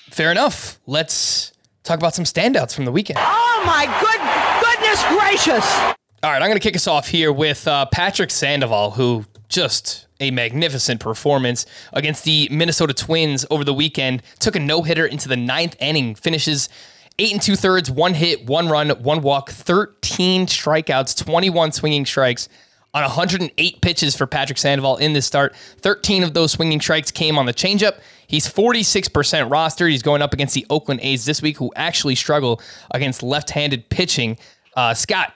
Fair 0.09 0.31
enough. 0.31 0.79
Let's 0.87 1.51
talk 1.83 1.97
about 1.99 2.13
some 2.15 2.25
standouts 2.25 2.73
from 2.73 2.85
the 2.85 2.91
weekend. 2.91 3.19
My 3.65 3.85
good 3.99 4.21
goodness 4.63 5.03
gracious! 5.09 5.95
All 6.23 6.31
right, 6.31 6.41
I'm 6.41 6.47
going 6.47 6.53
to 6.53 6.59
kick 6.59 6.75
us 6.75 6.87
off 6.87 7.07
here 7.07 7.33
with 7.33 7.67
uh, 7.67 7.87
Patrick 7.87 8.29
Sandoval, 8.29 8.91
who 8.91 9.25
just 9.49 10.05
a 10.19 10.29
magnificent 10.31 10.99
performance 10.99 11.65
against 11.91 12.23
the 12.25 12.47
Minnesota 12.51 12.93
Twins 12.93 13.43
over 13.49 13.63
the 13.63 13.73
weekend. 13.73 14.21
Took 14.39 14.55
a 14.55 14.59
no 14.59 14.83
hitter 14.83 15.05
into 15.05 15.27
the 15.27 15.35
ninth 15.35 15.75
inning, 15.79 16.13
finishes 16.13 16.69
eight 17.17 17.31
and 17.33 17.41
two 17.41 17.55
thirds, 17.55 17.89
one 17.89 18.13
hit, 18.13 18.45
one 18.45 18.69
run, 18.69 18.89
one 18.89 19.21
walk, 19.21 19.49
13 19.49 20.45
strikeouts, 20.45 21.23
21 21.23 21.71
swinging 21.71 22.05
strikes 22.05 22.49
on 22.95 23.03
108 23.03 23.81
pitches 23.81 24.15
for 24.15 24.25
Patrick 24.25 24.57
Sandoval 24.57 24.95
in 24.97 25.13
this 25.13 25.25
start. 25.25 25.53
13 25.81 26.23
of 26.23 26.33
those 26.33 26.53
swinging 26.53 26.79
strikes 26.79 27.11
came 27.11 27.37
on 27.37 27.45
the 27.45 27.53
changeup. 27.53 27.99
He's 28.25 28.47
46% 28.47 29.09
rostered. 29.49 29.91
He's 29.91 30.01
going 30.01 30.21
up 30.21 30.33
against 30.33 30.55
the 30.55 30.65
Oakland 30.69 31.01
A's 31.03 31.25
this 31.25 31.41
week, 31.41 31.57
who 31.57 31.71
actually 31.75 32.15
struggle 32.15 32.61
against 32.91 33.21
left-handed 33.21 33.89
pitching. 33.89 34.37
Uh, 34.75 34.93
Scott, 34.93 35.33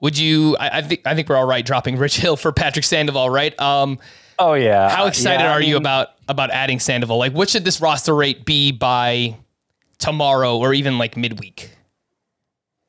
would 0.00 0.16
you? 0.16 0.56
I, 0.58 0.78
I 0.78 0.82
think 0.82 1.02
I 1.04 1.14
think 1.14 1.28
we're 1.28 1.36
all 1.36 1.46
right 1.46 1.66
dropping 1.66 1.98
Rich 1.98 2.16
Hill 2.18 2.36
for 2.36 2.52
Patrick 2.52 2.84
Sandoval, 2.84 3.28
right? 3.28 3.58
Um, 3.60 3.98
Oh 4.38 4.54
yeah. 4.54 4.88
how 4.88 5.06
excited 5.06 5.42
Yeah, 5.42 5.50
I 5.50 5.54
are 5.54 5.62
you 5.62 5.76
about 5.76 6.08
about 6.28 6.50
adding 6.50 6.80
Sandoval? 6.80 7.18
Like, 7.18 7.32
what 7.32 7.50
should 7.50 7.64
this 7.64 7.80
roster 7.80 8.14
rate 8.14 8.44
be 8.44 8.72
by 8.72 9.36
tomorrow 9.98 10.56
or 10.58 10.74
even 10.74 10.98
like 10.98 11.16
midweek? 11.16 11.70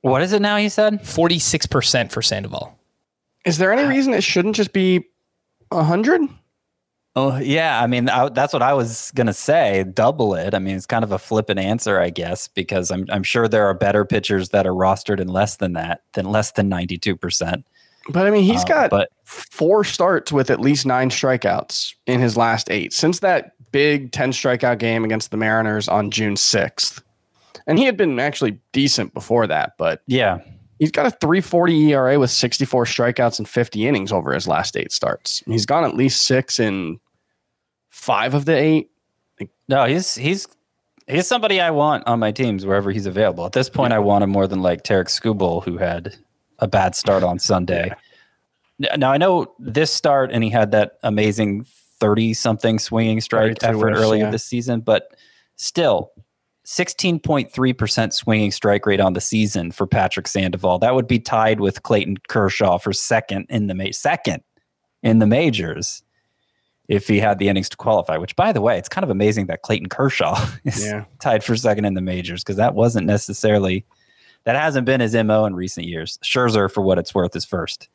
What 0.02 0.22
is 0.22 0.34
it 0.34 0.42
now? 0.42 0.58
You 0.58 0.70
said. 0.70 1.02
46% 1.02 2.12
for 2.12 2.22
Sandoval. 2.22 2.78
Is 3.46 3.58
there 3.58 3.72
any 3.72 3.88
reason 3.88 4.14
it 4.14 4.24
shouldn't 4.24 4.56
just 4.56 4.74
be 4.74 5.06
a 5.72 5.84
hundred? 5.84 6.22
Oh 7.18 7.38
yeah, 7.38 7.82
I 7.82 7.88
mean 7.88 8.10
I, 8.10 8.28
that's 8.30 8.52
what 8.52 8.62
I 8.62 8.74
was 8.74 9.12
gonna 9.16 9.34
say. 9.34 9.86
Double 9.94 10.36
it. 10.36 10.54
I 10.54 10.60
mean 10.60 10.76
it's 10.76 10.86
kind 10.86 11.04
of 11.04 11.12
a 11.12 11.20
flippant 11.20 11.60
answer, 11.60 12.00
I 12.00 12.10
guess, 12.10 12.48
because 12.50 12.92
I'm 12.92 13.06
I'm 13.10 13.24
sure 13.24 13.48
there 13.48 13.66
are 13.68 13.74
better 13.74 14.04
pitchers 14.04 14.50
that 14.50 14.68
are 14.68 14.74
rostered 14.74 15.20
in 15.20 15.28
less 15.30 15.58
than 15.58 15.74
that, 15.74 16.02
than 16.14 16.26
less 16.26 16.52
than 16.52 16.68
ninety 16.68 16.98
two 16.98 17.16
percent. 17.16 17.66
But 18.10 18.28
I 18.28 18.32
mean, 18.32 18.44
he's 18.44 18.64
Uh, 18.64 18.68
got 18.68 18.90
but- 18.92 19.10
four 19.24 19.84
starts 19.84 20.32
with 20.32 20.50
at 20.52 20.60
least 20.60 20.86
nine 20.86 21.10
strikeouts 21.10 21.96
in 22.06 22.20
his 22.20 22.36
last 22.38 22.70
eight 22.70 22.94
since 22.94 23.20
that 23.20 23.54
big 23.72 24.12
10 24.12 24.32
strikeout 24.32 24.78
game 24.78 25.04
against 25.04 25.32
the 25.32 25.38
Mariners 25.38 25.88
on 25.90 26.10
June 26.12 26.36
6th. 26.36 27.02
And 27.68 27.78
he 27.80 27.84
had 27.86 27.98
been 27.98 28.20
actually 28.20 28.60
decent 28.72 29.14
before 29.14 29.48
that, 29.48 29.74
but 29.80 30.02
Yeah, 30.08 30.38
he's 30.80 30.92
got 30.92 31.06
a 31.06 31.12
340 31.12 31.94
ERA 31.94 32.20
with 32.20 32.32
64 32.32 32.86
strikeouts 32.86 33.40
and 33.40 33.48
50 33.48 33.88
innings 33.88 34.12
over 34.12 34.34
his 34.34 34.48
last 34.48 34.76
eight 34.78 34.92
starts. 34.92 35.44
He's 35.46 35.66
gone 35.66 35.84
at 35.84 35.96
least 35.96 36.24
six 36.24 36.60
in 36.60 37.00
five 37.90 38.34
of 38.34 38.46
the 38.46 38.56
eight. 38.56 38.90
no, 39.68 39.86
he's 39.86 40.16
he's 40.16 40.48
he's 41.08 41.28
somebody 41.28 41.60
I 41.62 41.72
want 41.72 42.06
on 42.08 42.20
my 42.20 42.32
teams 42.32 42.66
wherever 42.66 42.92
he's 42.92 43.06
available. 43.06 43.46
At 43.46 43.54
this 43.54 43.70
point, 43.70 43.94
I 43.94 44.00
want 44.00 44.24
him 44.24 44.30
more 44.30 44.48
than 44.48 44.62
like 44.62 44.84
Tarik 44.84 45.08
Skubal, 45.08 45.64
who 45.64 45.78
had 45.78 46.16
a 46.60 46.68
bad 46.68 46.96
start 46.96 47.24
on 47.24 47.40
Sunday. 47.40 47.92
N- 48.84 49.00
Now 49.00 49.12
I 49.12 49.18
know 49.18 49.54
this 49.60 49.92
start, 49.92 50.32
and 50.32 50.44
he 50.44 50.50
had 50.50 50.72
that 50.72 50.98
amazing 51.04 51.66
thirty 52.00 52.34
something 52.34 52.80
swinging 52.80 53.22
strike 53.22 53.64
effort 53.64 53.94
earlier 53.94 54.26
yeah. 54.26 54.32
this 54.32 54.44
season, 54.44 54.82
but 54.82 55.16
still. 55.56 56.12
16.3% 56.66 58.14
swinging 58.14 58.52
strike 58.52 58.86
rate 58.86 59.00
on 59.00 59.14
the 59.14 59.22
season 59.22 59.72
for 59.72 59.86
Patrick 59.86 60.28
Sandoval. 60.28 60.80
That 60.80 60.96
would 60.96 61.08
be 61.08 61.20
tied 61.20 61.60
with 61.60 61.84
Clayton 61.84 62.18
Kershaw 62.28 62.78
for 62.80 62.92
second 62.92 63.46
in 63.50 63.68
the 63.68 63.76
ma- 63.76 63.92
second 63.92 64.44
in 65.04 65.20
the 65.20 65.28
majors 65.28 66.02
if 66.88 67.08
he 67.08 67.20
had 67.20 67.40
the 67.40 67.48
innings 67.50 67.70
to 67.70 67.78
qualify. 67.78 68.18
Which, 68.18 68.36
by 68.36 68.52
the 68.52 68.62
way, 68.62 68.78
it's 68.78 68.90
kind 68.90 69.04
of 69.04 69.10
amazing 69.12 69.46
that 69.48 69.62
Clayton 69.62 69.90
Kershaw 69.90 70.36
is 70.66 70.84
Yeah. 70.84 71.06
tied 71.20 71.44
for 71.44 71.56
second 71.56 71.86
in 71.86 71.94
the 71.94 72.02
majors 72.02 72.44
because 72.44 72.58
that 72.58 72.74
wasn't 72.76 73.06
necessarily 73.08 73.86
that 74.46 74.56
hasn't 74.56 74.86
been 74.86 75.02
his 75.02 75.16
mo 75.16 75.46
in 75.46 75.56
recent 75.56 75.88
years. 75.88 76.18
Scherzer, 76.24 76.72
for 76.72 76.82
what 76.82 76.98
it's 77.00 77.14
worth, 77.16 77.36
is 77.36 77.46
first 77.46 77.90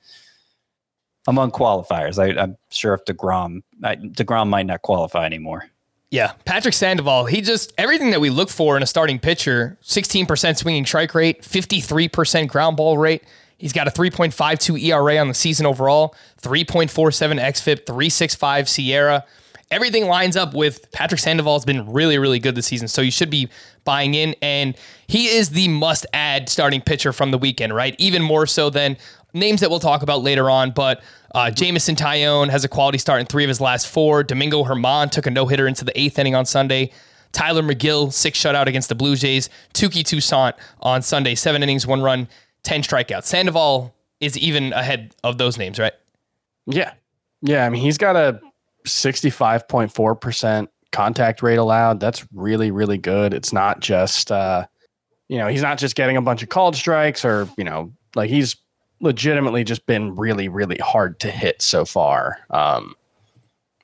among 1.29 1.51
qualifiers. 1.51 2.19
I, 2.19 2.41
I'm 2.41 2.57
sure 2.71 2.95
if 2.95 3.05
Degrom 3.05 3.63
I, 3.83 3.97
Degrom 3.97 4.49
might 4.49 4.67
not 4.67 4.83
qualify 4.83 5.27
anymore. 5.27 5.65
Yeah, 6.11 6.33
Patrick 6.45 6.75
Sandoval, 6.75 7.27
he 7.27 7.41
just 7.41 7.73
everything 7.79 8.11
that 8.11 8.21
we 8.21 8.31
look 8.31 8.51
for 8.51 8.77
in 8.77 8.83
a 8.83 8.87
starting 8.87 9.21
pitcher 9.21 9.79
16% 9.85 10.57
swinging 10.57 10.85
strike 10.85 11.15
rate, 11.15 11.43
53% 11.43 12.49
ground 12.49 12.77
ball 12.77 12.99
rate. 12.99 13.23
He's 13.59 13.73
got 13.73 13.87
a 13.87 13.91
3.52 13.91 14.83
ERA 14.83 15.19
on 15.19 15.29
the 15.29 15.35
season 15.35 15.67
overall, 15.67 16.15
3.47 16.43 17.41
XFIP, 17.41 17.87
365 17.87 18.67
SIERA. 18.67 19.23
Everything 19.71 20.07
lines 20.07 20.35
up 20.35 20.53
with 20.53 20.91
Patrick 20.91 21.21
Sandoval's 21.21 21.65
been 21.65 21.93
really, 21.93 22.19
really 22.19 22.41
good 22.41 22.57
this 22.57 22.67
season. 22.67 22.89
So 22.89 23.03
you 23.03 23.13
should 23.13 23.31
be 23.31 23.49
buying 23.85 24.15
in. 24.15 24.35
And 24.43 24.77
he 25.07 25.27
is 25.27 25.51
the 25.51 25.69
must 25.69 26.07
add 26.13 26.49
starting 26.49 26.81
pitcher 26.81 27.13
from 27.13 27.31
the 27.31 27.39
weekend, 27.39 27.73
right? 27.73 27.95
Even 27.99 28.21
more 28.21 28.47
so 28.47 28.69
than 28.69 28.97
names 29.33 29.61
that 29.61 29.71
we'll 29.71 29.81
talk 29.81 30.03
about 30.03 30.23
later 30.23 30.51
on. 30.51 30.71
But 30.71 31.03
uh, 31.35 31.51
Jameson 31.51 31.97
Taillon 31.97 32.49
has 32.51 32.65
a 32.65 32.69
quality 32.69 32.99
start 32.99 33.21
in 33.21 33.27
three 33.27 33.45
of 33.45 33.49
his 33.49 33.61
last 33.61 33.87
four. 33.87 34.23
Domingo 34.23 34.65
German 34.65 35.09
took 35.11 35.27
a 35.27 35.31
no 35.31 35.47
hitter 35.47 35.67
into 35.67 35.85
the 35.85 35.99
eighth 35.99 36.19
inning 36.19 36.35
on 36.35 36.45
Sunday. 36.47 36.93
Tylor 37.33 37.63
Megill, 37.63 38.13
six 38.13 38.39
shutout 38.39 38.67
against 38.67 38.89
the 38.89 38.95
Blue 38.95 39.15
Jays. 39.15 39.49
Touki 39.73 40.03
Toussaint 40.03 40.55
on 40.81 41.03
Sunday, 41.03 41.35
seven 41.35 41.63
innings, 41.63 41.87
one 41.87 42.03
run, 42.03 42.29
10 42.65 42.83
strikeouts. 42.83 43.25
Sandoval 43.25 43.95
is 44.21 44.37
even 44.37 44.73
ahead 44.73 45.15
of 45.25 45.39
those 45.39 45.57
names, 45.57 45.79
right? 45.79 45.93
Yeah. 46.67 46.93
Yeah. 47.43 47.65
I 47.65 47.71
mean, 47.71 47.83
he's 47.83 47.99
got 47.99 48.17
a 48.17 48.41
65.4% 48.87 50.69
contact 50.93 51.43
rate 51.43 51.59
allowed. 51.59 52.01
That's 52.01 52.27
really, 52.35 52.71
really 52.71 52.99
good. 52.99 53.33
It's 53.33 53.53
not 53.53 53.81
just, 53.81 54.33
uh, 54.33 54.67
you 55.29 55.39
know, 55.39 55.47
he's 55.47 55.63
not 55.63 55.79
just 55.79 55.95
getting 55.95 56.17
a 56.17 56.23
bunch 56.23 56.43
of 56.43 56.49
called 56.49 56.75
strikes 56.77 57.25
or, 57.25 57.49
you 57.57 57.65
know, 57.65 57.93
like 58.15 58.29
he's 58.29 58.57
legitimately 59.01 59.65
just 59.65 59.87
been 59.87 60.15
really, 60.15 60.49
really 60.49 60.79
hard 60.79 61.19
to 61.21 61.31
hit 61.31 61.63
so 61.63 61.85
far. 61.85 62.39
Um, 62.51 62.95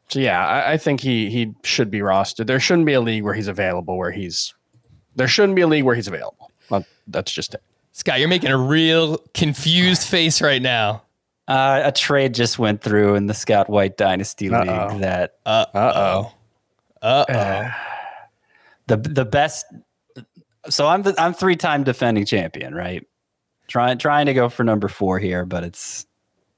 so 0.09 0.21
yeah, 0.21 0.47
I, 0.47 0.73
I 0.73 0.77
think 0.77 1.01
he 1.01 1.31
he 1.31 1.55
should 1.65 1.91
be 1.91 1.99
rostered. 2.01 2.47
There 2.47 2.61
shouldn't 2.61 2.87
be 2.87 2.93
a 2.93 3.01
league 3.01 3.25
where 3.25 3.35
he's 3.35 3.49
available 3.49 3.97
where 3.97 4.13
he's 4.13 4.55
there 5.17 5.29
shouldn't 5.29 5.57
be 5.57 5.63
a 5.63 5.67
league 5.67 5.85
where 5.85 5.95
he's 5.95 6.09
available. 6.09 6.51
Well, 6.71 6.85
that's 7.09 7.33
just 7.33 7.55
it. 7.55 7.63
Scott, 7.93 8.21
you're 8.21 8.29
making 8.29 8.51
a 8.51 8.59
real 8.59 9.19
confused 9.35 10.07
face 10.07 10.43
right 10.43 10.61
now. 10.61 11.03
Uh, 11.49 11.83
a 11.85 11.93
trade 11.93 12.35
just 12.35 12.59
went 12.59 12.83
through 12.83 13.15
in 13.15 13.27
the 13.27 13.35
Scott 13.35 13.71
White 13.71 13.97
Dynasty 13.97 14.51
Uh-oh. 14.51 14.89
League 14.93 15.01
that 15.01 15.39
Uh 15.47 15.67
Uh-oh. 15.75 16.33
Uh 17.03 17.25
oh. 17.29 17.71
the 18.87 18.97
the 18.97 19.25
best. 19.25 19.65
So 20.69 20.87
I'm 20.87 21.03
the 21.03 21.15
I'm 21.19 21.33
three 21.33 21.57
time 21.57 21.85
defending 21.85 22.27
champion, 22.27 22.75
right? 22.75 23.07
Trying 23.69 23.99
trying 23.99 24.27
to 24.27 24.35
go 24.35 24.49
for 24.49 24.65
number 24.65 24.89
four 24.89 25.19
here, 25.19 25.45
but 25.45 25.65
it's 25.65 26.07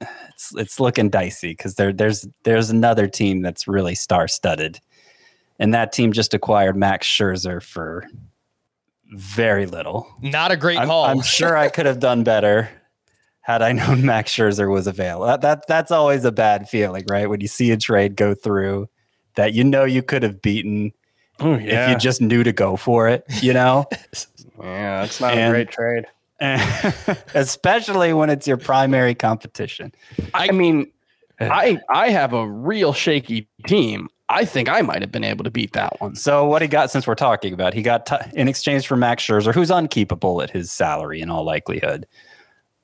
it's 0.00 0.54
it's 0.54 0.80
looking 0.80 1.08
dicey 1.10 1.50
because 1.50 1.74
there 1.76 1.92
there's 1.92 2.26
there's 2.44 2.70
another 2.70 3.06
team 3.06 3.42
that's 3.42 3.66
really 3.66 3.94
star 3.94 4.28
studded, 4.28 4.80
and 5.58 5.72
that 5.74 5.92
team 5.92 6.12
just 6.12 6.34
acquired 6.34 6.76
Max 6.76 7.06
Scherzer 7.06 7.62
for 7.62 8.04
very 9.10 9.66
little. 9.66 10.06
Not 10.20 10.52
a 10.52 10.56
great 10.56 10.78
I'm, 10.78 10.88
call. 10.88 11.04
I'm 11.06 11.22
sure 11.22 11.56
I 11.56 11.68
could 11.68 11.86
have 11.86 11.98
done 12.00 12.24
better 12.24 12.68
had 13.40 13.62
I 13.62 13.72
known 13.72 14.04
Max 14.04 14.30
Scherzer 14.30 14.70
was 14.70 14.86
available. 14.86 15.26
That, 15.26 15.40
that 15.40 15.66
that's 15.66 15.90
always 15.90 16.24
a 16.26 16.32
bad 16.32 16.68
feeling, 16.68 17.04
right? 17.08 17.28
When 17.30 17.40
you 17.40 17.48
see 17.48 17.70
a 17.70 17.78
trade 17.78 18.14
go 18.14 18.34
through 18.34 18.88
that 19.36 19.54
you 19.54 19.64
know 19.64 19.84
you 19.84 20.02
could 20.02 20.22
have 20.22 20.42
beaten 20.42 20.92
Oh, 21.40 21.54
if 21.54 21.88
you 21.88 21.96
just 21.96 22.20
knew 22.20 22.42
to 22.42 22.52
go 22.52 22.76
for 22.76 23.08
it, 23.08 23.24
you 23.40 23.52
know? 23.52 23.86
yeah, 24.60 25.02
that's 25.02 25.20
not 25.20 25.34
And- 25.34 25.54
a 25.54 25.56
great 25.56 25.70
trade. 25.70 26.04
Especially 27.34 28.12
when 28.12 28.30
it's 28.30 28.46
your 28.46 28.56
primary 28.56 29.14
competition. 29.14 29.92
I 30.34 30.52
mean, 30.52 30.90
I 31.40 31.80
I 31.90 32.10
have 32.10 32.32
a 32.32 32.48
real 32.48 32.92
shaky 32.92 33.48
team. 33.66 34.08
I 34.28 34.44
think 34.44 34.68
I 34.68 34.82
might 34.82 35.00
have 35.00 35.10
been 35.10 35.24
able 35.24 35.44
to 35.44 35.50
beat 35.50 35.72
that 35.72 36.00
one. 36.00 36.14
So 36.14 36.44
what 36.44 36.60
he 36.60 36.68
got 36.68 36.90
since 36.90 37.06
we're 37.06 37.14
talking 37.14 37.54
about, 37.54 37.72
he 37.72 37.80
got 37.80 38.06
t- 38.06 38.16
in 38.34 38.46
exchange 38.46 38.86
for 38.86 38.94
Max 38.94 39.24
Scherzer, 39.24 39.54
who's 39.54 39.70
unkeepable 39.70 40.42
at 40.42 40.50
his 40.50 40.70
salary 40.70 41.20
in 41.20 41.30
all 41.30 41.44
likelihood. 41.44 42.06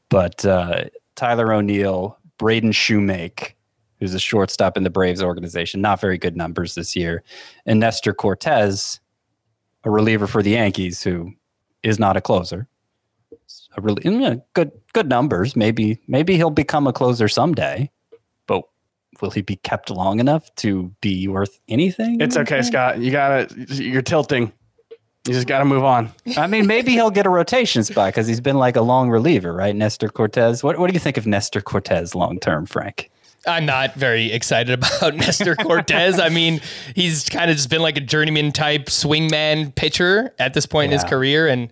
But 0.09 0.45
uh, 0.45 0.85
Tyler 1.17 1.53
O'Neill, 1.53 2.17
Braden 2.39 2.73
Shewmake, 2.73 3.53
who's 4.01 4.15
a 4.15 4.19
shortstop 4.19 4.77
in 4.77 4.85
the 4.85 4.91
Braves 4.91 5.23
organization, 5.23 5.83
not 5.83 6.01
very 6.01 6.17
good 6.17 6.37
numbers 6.37 6.75
this 6.75 6.97
year, 6.97 7.23
and 7.67 7.79
Nestor 7.79 8.15
Cortes, 8.15 9.01
a 9.85 9.91
reliever 9.91 10.27
for 10.27 10.43
the 10.43 10.51
Yankees, 10.51 11.03
who 11.03 11.33
is 11.83 11.99
not 11.99 12.17
a 12.17 12.23
closer. 12.23 12.69
A 13.77 13.81
really 13.81 14.03
yeah, 14.05 14.37
good 14.55 14.73
good 14.93 15.09
numbers. 15.09 15.57
Maybe 15.57 15.99
maybe 16.07 16.37
he'll 16.37 16.51
become 16.51 16.87
a 16.87 16.93
closer 16.93 17.29
someday, 17.29 17.91
but 18.47 18.63
will 19.21 19.31
he 19.31 19.43
be 19.43 19.57
kept 19.57 19.91
long 19.91 20.21
enough 20.21 20.55
to 20.57 20.95
be 21.01 21.27
worth 21.29 21.59
anything? 21.69 22.21
It's 22.21 22.37
okay, 22.37 22.63
Scott. 22.63 22.99
You 22.99 23.11
gotta. 23.11 23.49
You're 23.69 24.03
tilting. 24.03 24.53
You 25.27 25.33
just 25.33 25.47
gotta 25.47 25.65
move 25.65 25.85
on. 25.85 26.13
I 26.37 26.47
mean, 26.47 26.67
maybe 26.67 26.93
he'll 26.93 27.11
get 27.11 27.25
a 27.27 27.31
rotation 27.31 27.83
spot 27.83 28.09
because 28.09 28.27
he's 28.27 28.41
been 28.41 28.59
like 28.59 28.77
a 28.77 28.83
long 28.83 29.09
reliever, 29.11 29.55
right? 29.55 29.75
Nestor 29.75 30.09
Cortes. 30.09 30.63
What 30.63 30.79
What 30.79 30.89
do 30.89 30.93
you 30.93 31.01
think 31.01 31.17
of 31.17 31.27
Nestor 31.27 31.61
Cortes 31.63 32.15
long 32.15 32.39
term, 32.39 32.67
Frank? 32.67 33.11
I'm 33.47 33.67
not 33.67 33.95
very 33.95 34.33
excited 34.33 34.73
about 34.73 35.15
Nestor 35.15 35.57
Cortes. 35.57 36.19
I 36.19 36.29
mean, 36.29 36.61
he's 36.95 37.29
kind 37.29 37.51
of 37.51 37.57
just 37.57 37.71
been 37.71 37.83
like 37.83 37.97
a 37.97 38.01
journeyman 38.01 38.53
type 38.53 38.87
swingman 38.87 39.75
pitcher 39.75 40.35
at 40.39 40.55
this 40.55 40.67
point 40.67 40.93
in 40.93 40.99
his 40.99 41.05
career, 41.05 41.49
and 41.49 41.71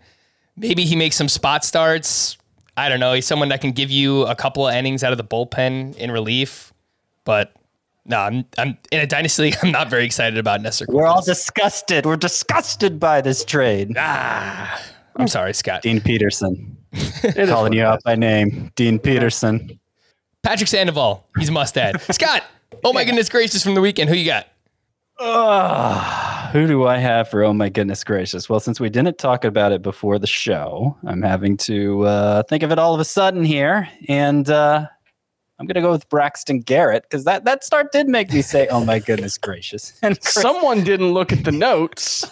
maybe 0.56 0.84
he 0.84 0.96
makes 0.96 1.16
some 1.16 1.28
spot 1.28 1.64
starts. 1.64 2.36
I 2.76 2.88
don't 2.88 3.00
know. 3.00 3.12
He's 3.12 3.26
someone 3.26 3.48
that 3.50 3.60
can 3.60 3.72
give 3.72 3.90
you 3.90 4.22
a 4.22 4.34
couple 4.34 4.66
of 4.66 4.74
innings 4.74 5.04
out 5.04 5.12
of 5.12 5.18
the 5.18 5.24
bullpen 5.24 5.96
in 5.96 6.10
relief, 6.10 6.72
but 7.24 7.52
no, 8.04 8.18
I'm, 8.18 8.44
I'm 8.58 8.78
in 8.90 9.00
a 9.00 9.06
dynasty 9.06 9.42
league. 9.42 9.56
I'm 9.62 9.70
not 9.70 9.90
very 9.90 10.04
excited 10.04 10.38
about 10.38 10.60
Nestor 10.62 10.86
Cortes. 10.86 10.96
We're 10.96 11.06
all 11.06 11.22
disgusted. 11.22 12.06
We're 12.06 12.16
disgusted 12.16 12.98
by 12.98 13.20
this 13.20 13.44
trade. 13.44 13.94
ah, 13.98 14.82
I'm 15.16 15.28
sorry, 15.28 15.52
Scott. 15.54 15.82
Dean 15.82 16.00
Peterson. 16.00 16.76
Calling 17.34 17.72
you 17.72 17.84
out 17.84 18.02
by 18.04 18.16
name. 18.16 18.72
Dean 18.74 18.98
Peterson. 18.98 19.78
Patrick 20.42 20.68
Sandoval. 20.68 21.26
He's 21.38 21.48
a 21.50 21.52
must 21.52 21.76
add. 21.78 22.00
Scott. 22.12 22.44
Oh 22.84 22.92
my 22.92 23.04
goodness 23.04 23.28
gracious! 23.28 23.62
From 23.62 23.74
the 23.74 23.80
weekend, 23.80 24.08
who 24.10 24.16
you 24.16 24.24
got? 24.26 24.48
Ah, 25.24 26.50
who 26.52 26.66
do 26.66 26.84
I 26.86 26.98
have 26.98 27.28
for 27.28 27.44
oh 27.44 27.52
my 27.52 27.68
goodness 27.68 28.02
gracious? 28.02 28.48
Well, 28.48 28.58
since 28.60 28.80
we 28.80 28.90
didn't 28.90 29.18
talk 29.18 29.44
about 29.44 29.70
it 29.70 29.80
before 29.80 30.18
the 30.18 30.26
show, 30.26 30.96
I'm 31.06 31.22
having 31.22 31.56
to 31.58 32.02
uh, 32.02 32.42
think 32.44 32.62
of 32.64 32.72
it 32.72 32.78
all 32.78 32.92
of 32.92 33.00
a 33.00 33.04
sudden 33.04 33.44
here. 33.44 33.88
And 34.08 34.50
uh, 34.50 34.86
I'm 35.60 35.66
going 35.66 35.76
to 35.76 35.80
go 35.80 35.92
with 35.92 36.08
Braxton 36.08 36.60
Garrett 36.60 37.04
because 37.04 37.24
that, 37.24 37.44
that 37.44 37.62
start 37.62 37.92
did 37.92 38.08
make 38.08 38.32
me 38.32 38.42
say, 38.42 38.66
oh 38.68 38.84
my 38.84 38.98
goodness 38.98 39.38
gracious. 39.38 39.92
And 40.02 40.20
Chris, 40.20 40.34
Someone 40.34 40.82
didn't 40.82 41.12
look 41.12 41.32
at 41.32 41.44
the 41.44 41.52
notes. 41.52 42.28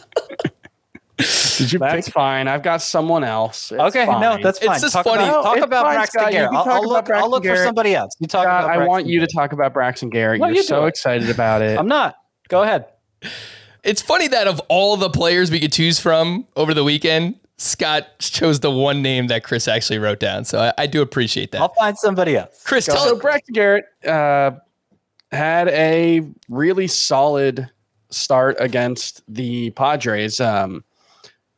did 1.58 1.72
you 1.72 1.78
That's 1.78 2.06
pick? 2.08 2.14
fine. 2.14 2.48
I've 2.48 2.62
got 2.62 2.82
someone 2.82 3.22
else. 3.22 3.70
It's 3.70 3.80
Okay, 3.80 4.04
no, 4.06 4.12
fine. 4.12 4.42
that's 4.42 4.58
It's 4.58 4.66
fine. 4.66 4.80
just 4.80 4.92
talk 4.94 5.04
funny. 5.04 5.22
About, 5.22 5.44
No, 5.44 5.54
talk 5.54 5.58
about 5.64 5.84
fine, 5.84 5.94
Braxton 5.94 6.20
Scott. 6.22 6.32
You 6.32 6.38
Garrett. 6.38 6.54
I'll, 6.54 6.64
talk 6.64 6.72
I'll 6.74 6.78
about 6.80 6.88
look, 6.88 6.96
I'll 6.96 7.04
Braxton 7.04 7.30
look 7.30 7.42
for 7.44 7.48
Garrett. 7.48 7.64
somebody 7.68 7.94
else. 7.94 8.16
You 8.18 8.26
talk 8.26 8.44
Scott, 8.44 8.64
about 8.64 8.74
I 8.74 8.78
want 8.78 8.88
Braxton 9.04 9.08
you 9.12 9.20
to 9.20 9.26
talk 9.28 9.52
about 9.52 9.72
Braxton 9.72 10.10
Garrett. 10.10 10.40
No, 10.40 10.46
You're 10.48 10.56
you 10.56 10.62
so 10.64 10.86
it. 10.86 10.88
excited 10.88 11.30
about 11.30 11.62
it. 11.62 11.78
I'm 11.78 11.86
not. 11.88 12.16
Go 12.50 12.62
ahead. 12.62 12.86
It's 13.82 14.02
funny 14.02 14.28
that 14.28 14.46
of 14.46 14.60
all 14.68 14.96
the 14.96 15.08
players 15.08 15.50
we 15.50 15.60
could 15.60 15.72
choose 15.72 15.98
from 15.98 16.46
over 16.56 16.74
the 16.74 16.84
weekend, 16.84 17.36
Scott 17.56 18.18
chose 18.18 18.60
the 18.60 18.70
one 18.70 19.02
name 19.02 19.28
that 19.28 19.44
Chris 19.44 19.68
actually 19.68 19.98
wrote 19.98 20.18
down. 20.18 20.44
So 20.44 20.58
I, 20.58 20.72
I 20.76 20.86
do 20.86 21.00
appreciate 21.00 21.52
that. 21.52 21.62
I'll 21.62 21.74
find 21.74 21.96
somebody 21.96 22.36
else. 22.36 22.62
Chris, 22.64 22.86
tell 22.86 22.96
so 22.96 23.16
us. 23.16 23.22
Braxton 23.22 23.52
Garrett 23.52 23.84
uh, 24.04 24.50
had 25.30 25.68
a 25.68 26.28
really 26.48 26.88
solid 26.88 27.70
start 28.10 28.56
against 28.58 29.22
the 29.32 29.70
Padres. 29.70 30.40
Um, 30.40 30.84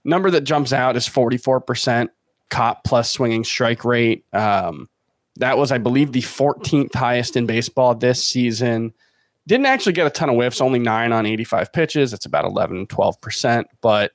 number 0.04 0.30
that 0.30 0.42
jumps 0.42 0.72
out 0.72 0.96
is 0.96 1.08
44% 1.08 2.10
cop 2.50 2.84
plus 2.84 3.10
swinging 3.10 3.44
strike 3.44 3.84
rate. 3.84 4.26
Um, 4.34 4.90
that 5.36 5.56
was, 5.56 5.72
I 5.72 5.78
believe, 5.78 6.12
the 6.12 6.20
14th 6.20 6.94
highest 6.94 7.36
in 7.36 7.46
baseball 7.46 7.94
this 7.94 8.24
season. 8.24 8.92
Didn't 9.46 9.66
actually 9.66 9.92
get 9.92 10.06
a 10.06 10.10
ton 10.10 10.28
of 10.28 10.36
whiffs, 10.36 10.60
only 10.60 10.78
nine 10.78 11.12
on 11.12 11.26
85 11.26 11.72
pitches. 11.72 12.12
It's 12.12 12.26
about 12.26 12.44
11, 12.44 12.86
12%. 12.86 13.64
But, 13.80 14.12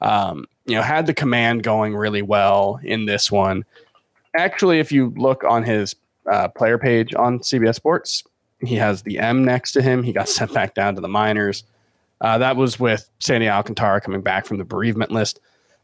um, 0.00 0.46
you 0.66 0.76
know, 0.76 0.82
had 0.82 1.06
the 1.06 1.14
command 1.14 1.62
going 1.62 1.96
really 1.96 2.22
well 2.22 2.78
in 2.82 3.06
this 3.06 3.32
one. 3.32 3.64
Actually, 4.36 4.78
if 4.78 4.92
you 4.92 5.12
look 5.16 5.42
on 5.42 5.64
his 5.64 5.96
uh, 6.30 6.48
player 6.48 6.78
page 6.78 7.14
on 7.14 7.40
CBS 7.40 7.74
Sports, 7.74 8.22
he 8.60 8.76
has 8.76 9.02
the 9.02 9.18
M 9.18 9.44
next 9.44 9.72
to 9.72 9.82
him. 9.82 10.02
He 10.02 10.12
got 10.12 10.28
sent 10.28 10.52
back 10.52 10.74
down 10.74 10.94
to 10.94 11.00
the 11.00 11.08
minors. 11.08 11.64
Uh, 12.20 12.38
that 12.38 12.56
was 12.56 12.78
with 12.78 13.08
Sandy 13.18 13.48
Alcantara 13.48 14.00
coming 14.00 14.20
back 14.20 14.46
from 14.46 14.58
the 14.58 14.64
bereavement 14.64 15.10
list. 15.10 15.40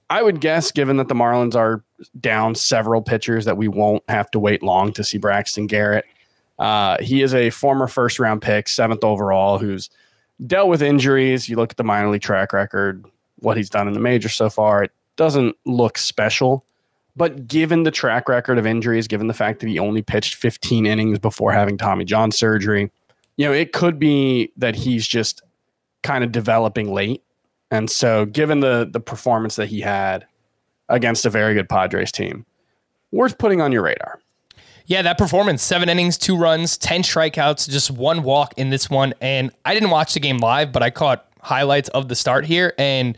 I 0.08 0.22
would 0.22 0.40
guess, 0.40 0.70
given 0.70 0.98
that 0.98 1.08
the 1.08 1.14
Marlins 1.14 1.56
are 1.56 1.82
down 2.20 2.54
several 2.54 3.02
pitchers, 3.02 3.44
that 3.46 3.56
we 3.56 3.66
won't 3.66 4.04
have 4.08 4.30
to 4.32 4.38
wait 4.38 4.62
long 4.62 4.92
to 4.92 5.02
see 5.02 5.18
Braxton 5.18 5.66
Garrett. 5.66 6.04
Uh, 6.58 6.96
he 7.00 7.22
is 7.22 7.34
a 7.34 7.50
former 7.50 7.86
first 7.86 8.18
round 8.18 8.42
pick, 8.42 8.68
seventh 8.68 9.04
overall, 9.04 9.58
who's 9.58 9.90
dealt 10.46 10.68
with 10.68 10.82
injuries. 10.82 11.48
You 11.48 11.56
look 11.56 11.72
at 11.72 11.76
the 11.76 11.84
minor 11.84 12.10
league 12.10 12.22
track 12.22 12.52
record, 12.52 13.04
what 13.36 13.56
he's 13.56 13.70
done 13.70 13.88
in 13.88 13.94
the 13.94 14.00
majors 14.00 14.34
so 14.34 14.48
far, 14.48 14.82
it 14.82 14.92
doesn't 15.16 15.56
look 15.64 15.98
special. 15.98 16.64
But 17.14 17.48
given 17.48 17.84
the 17.84 17.90
track 17.90 18.28
record 18.28 18.58
of 18.58 18.66
injuries, 18.66 19.08
given 19.08 19.26
the 19.26 19.34
fact 19.34 19.60
that 19.60 19.68
he 19.68 19.78
only 19.78 20.02
pitched 20.02 20.34
15 20.34 20.84
innings 20.84 21.18
before 21.18 21.50
having 21.50 21.78
Tommy 21.78 22.04
John 22.04 22.30
surgery, 22.30 22.90
you 23.36 23.46
know, 23.46 23.52
it 23.52 23.72
could 23.72 23.98
be 23.98 24.52
that 24.56 24.74
he's 24.74 25.06
just 25.06 25.42
kind 26.02 26.22
of 26.22 26.30
developing 26.30 26.92
late. 26.92 27.22
And 27.70 27.90
so, 27.90 28.26
given 28.26 28.60
the 28.60 28.88
the 28.90 29.00
performance 29.00 29.56
that 29.56 29.68
he 29.68 29.80
had 29.80 30.26
against 30.88 31.24
a 31.26 31.30
very 31.30 31.54
good 31.54 31.68
Padres 31.68 32.12
team, 32.12 32.46
worth 33.10 33.38
putting 33.38 33.60
on 33.60 33.72
your 33.72 33.82
radar. 33.82 34.20
Yeah, 34.86 35.02
that 35.02 35.18
performance 35.18 35.62
seven 35.62 35.88
innings, 35.88 36.16
two 36.16 36.36
runs, 36.36 36.78
10 36.78 37.02
strikeouts, 37.02 37.68
just 37.68 37.90
one 37.90 38.22
walk 38.22 38.54
in 38.56 38.70
this 38.70 38.88
one. 38.88 39.14
And 39.20 39.50
I 39.64 39.74
didn't 39.74 39.90
watch 39.90 40.14
the 40.14 40.20
game 40.20 40.38
live, 40.38 40.72
but 40.72 40.82
I 40.82 40.90
caught 40.90 41.26
highlights 41.40 41.88
of 41.90 42.08
the 42.08 42.14
start 42.14 42.44
here. 42.44 42.72
And 42.78 43.16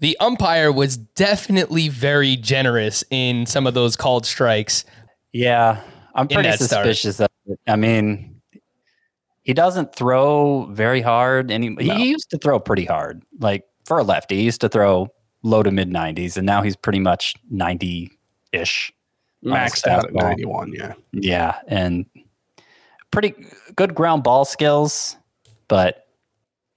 the 0.00 0.16
umpire 0.20 0.72
was 0.72 0.96
definitely 0.96 1.88
very 1.88 2.36
generous 2.36 3.04
in 3.10 3.44
some 3.44 3.66
of 3.66 3.74
those 3.74 3.96
called 3.96 4.24
strikes. 4.24 4.84
Yeah, 5.32 5.82
I'm 6.14 6.26
pretty 6.26 6.48
that 6.48 6.58
start. 6.60 6.86
suspicious 6.86 7.20
of 7.20 7.28
it. 7.46 7.60
I 7.66 7.76
mean, 7.76 8.40
he 9.42 9.52
doesn't 9.52 9.94
throw 9.94 10.66
very 10.72 11.02
hard, 11.02 11.50
and 11.50 11.62
he, 11.64 11.70
No. 11.70 11.94
he 11.96 12.08
used 12.10 12.30
to 12.30 12.38
throw 12.38 12.58
pretty 12.60 12.84
hard. 12.86 13.22
Like 13.38 13.64
for 13.84 13.98
a 13.98 14.02
lefty, 14.02 14.36
he 14.36 14.42
used 14.42 14.60
to 14.62 14.68
throw 14.70 15.08
low 15.42 15.62
to 15.62 15.70
mid 15.70 15.90
90s, 15.90 16.36
and 16.38 16.46
now 16.46 16.62
he's 16.62 16.76
pretty 16.76 16.98
much 17.00 17.34
90 17.50 18.10
ish. 18.52 18.90
Maxed 19.44 19.86
out 19.86 20.04
at 20.04 20.12
91. 20.12 20.72
Yeah. 20.72 20.94
Yeah, 21.12 21.58
and 21.66 22.06
pretty 23.10 23.34
good 23.76 23.94
ground 23.94 24.22
ball 24.22 24.44
skills, 24.44 25.16
but 25.68 26.06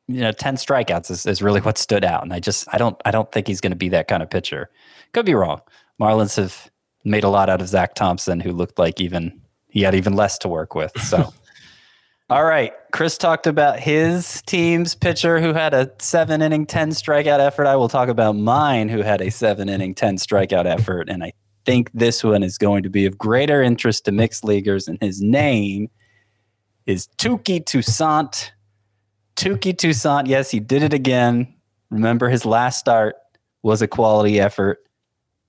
you 0.08 0.22
know, 0.22 0.32
10 0.32 0.58
strikeouts 0.58 1.10
is, 1.12 1.26
is 1.26 1.42
really 1.42 1.62
what 1.62 1.78
stood 1.78 2.04
out. 2.04 2.24
And 2.24 2.34
I 2.34 2.40
just 2.40 2.68
I 2.74 2.78
don't 2.78 3.00
I 3.06 3.12
don't 3.12 3.32
think 3.32 3.48
he's 3.48 3.62
gonna 3.62 3.76
be 3.76 3.90
that 3.90 4.08
kind 4.08 4.24
of 4.24 4.30
pitcher. 4.30 4.70
Could 5.14 5.26
be 5.26 5.36
wrong. 5.36 5.62
Marlins 6.00 6.36
have 6.38 6.70
made 7.04 7.24
a 7.24 7.30
lot 7.30 7.50
out 7.50 7.62
of 7.62 7.68
Zach 7.68 7.96
Thompson, 7.96 8.40
who 8.40 8.52
looked 8.52 8.80
like 8.80 9.00
even 9.00 9.42
he 9.70 9.82
had 9.82 9.96
even 9.96 10.14
less 10.14 10.38
to 10.40 10.48
work 10.48 10.76
with. 10.76 10.92
So 11.02 11.34
all 12.30 12.44
right. 12.44 12.74
Chris 12.92 13.18
talked 13.18 13.48
about 13.48 13.80
his 13.80 14.42
team's 14.44 14.96
pitcher 14.96 15.40
who 15.40 15.54
had 15.54 15.74
a 15.74 15.92
seven 16.00 16.42
inning, 16.42 16.66
10 16.66 16.90
strikeout 16.90 17.40
effort. 17.40 17.68
I 17.68 17.76
will 17.76 17.90
talk 17.90 18.10
about 18.10 18.36
mine 18.36 18.90
who 18.90 19.02
had 19.02 19.22
a 19.22 19.32
seven 19.32 19.70
inning, 19.70 19.94
10 19.94 20.18
strikeout 20.18 20.66
effort. 20.66 21.10
And 21.10 21.24
I 21.24 21.34
think 21.66 21.92
this 21.94 22.24
one 22.24 22.44
is 22.44 22.58
going 22.58 22.84
to 22.84 22.90
be 22.90 23.06
of 23.06 23.18
greater 23.18 23.62
interest 23.62 24.06
to 24.06 24.12
mixed 24.12 24.44
leaguers. 24.44 24.88
And 24.88 24.98
his 25.02 25.22
name 25.22 25.90
is 26.86 27.08
Touki 27.18 27.66
Toussaint. 27.66 28.52
Touki 29.36 29.78
Toussaint. 29.78 30.28
Yes, 30.28 30.52
he 30.52 30.60
did 30.60 30.84
it 30.84 30.94
again. 30.94 31.54
Remember, 31.90 32.30
his 32.30 32.46
last 32.46 32.80
start 32.80 33.16
was 33.62 33.82
a 33.82 33.88
quality 33.88 34.40
effort. 34.40 34.80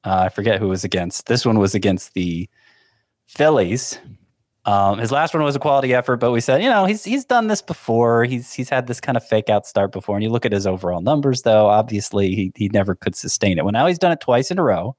Uh, 0.04 0.24
I 0.26 0.28
forget 0.28 0.60
who 0.60 0.68
was 0.68 0.84
against. 0.84 1.26
This 1.26 1.46
one 1.46 1.58
was 1.58 1.74
against 1.74 2.14
the 2.14 2.48
Phillies. 3.26 3.98
Um, 4.66 4.98
his 4.98 5.12
last 5.12 5.34
one 5.34 5.42
was 5.42 5.56
a 5.56 5.58
quality 5.58 5.92
effort, 5.92 6.18
but 6.18 6.30
we 6.30 6.40
said, 6.40 6.62
you 6.62 6.70
know, 6.70 6.86
he's 6.86 7.04
he's 7.04 7.26
done 7.26 7.48
this 7.48 7.60
before. 7.60 8.24
He's 8.24 8.52
he's 8.52 8.70
had 8.70 8.86
this 8.86 9.00
kind 9.00 9.16
of 9.16 9.26
fake 9.26 9.50
out 9.50 9.66
start 9.66 9.92
before. 9.92 10.16
And 10.16 10.22
you 10.22 10.30
look 10.30 10.46
at 10.46 10.52
his 10.52 10.66
overall 10.66 11.02
numbers, 11.02 11.42
though, 11.42 11.66
obviously 11.66 12.34
he 12.34 12.52
he 12.56 12.68
never 12.68 12.94
could 12.94 13.14
sustain 13.14 13.58
it. 13.58 13.64
Well, 13.64 13.72
now 13.72 13.86
he's 13.86 13.98
done 13.98 14.12
it 14.12 14.20
twice 14.20 14.50
in 14.50 14.58
a 14.58 14.62
row 14.62 14.96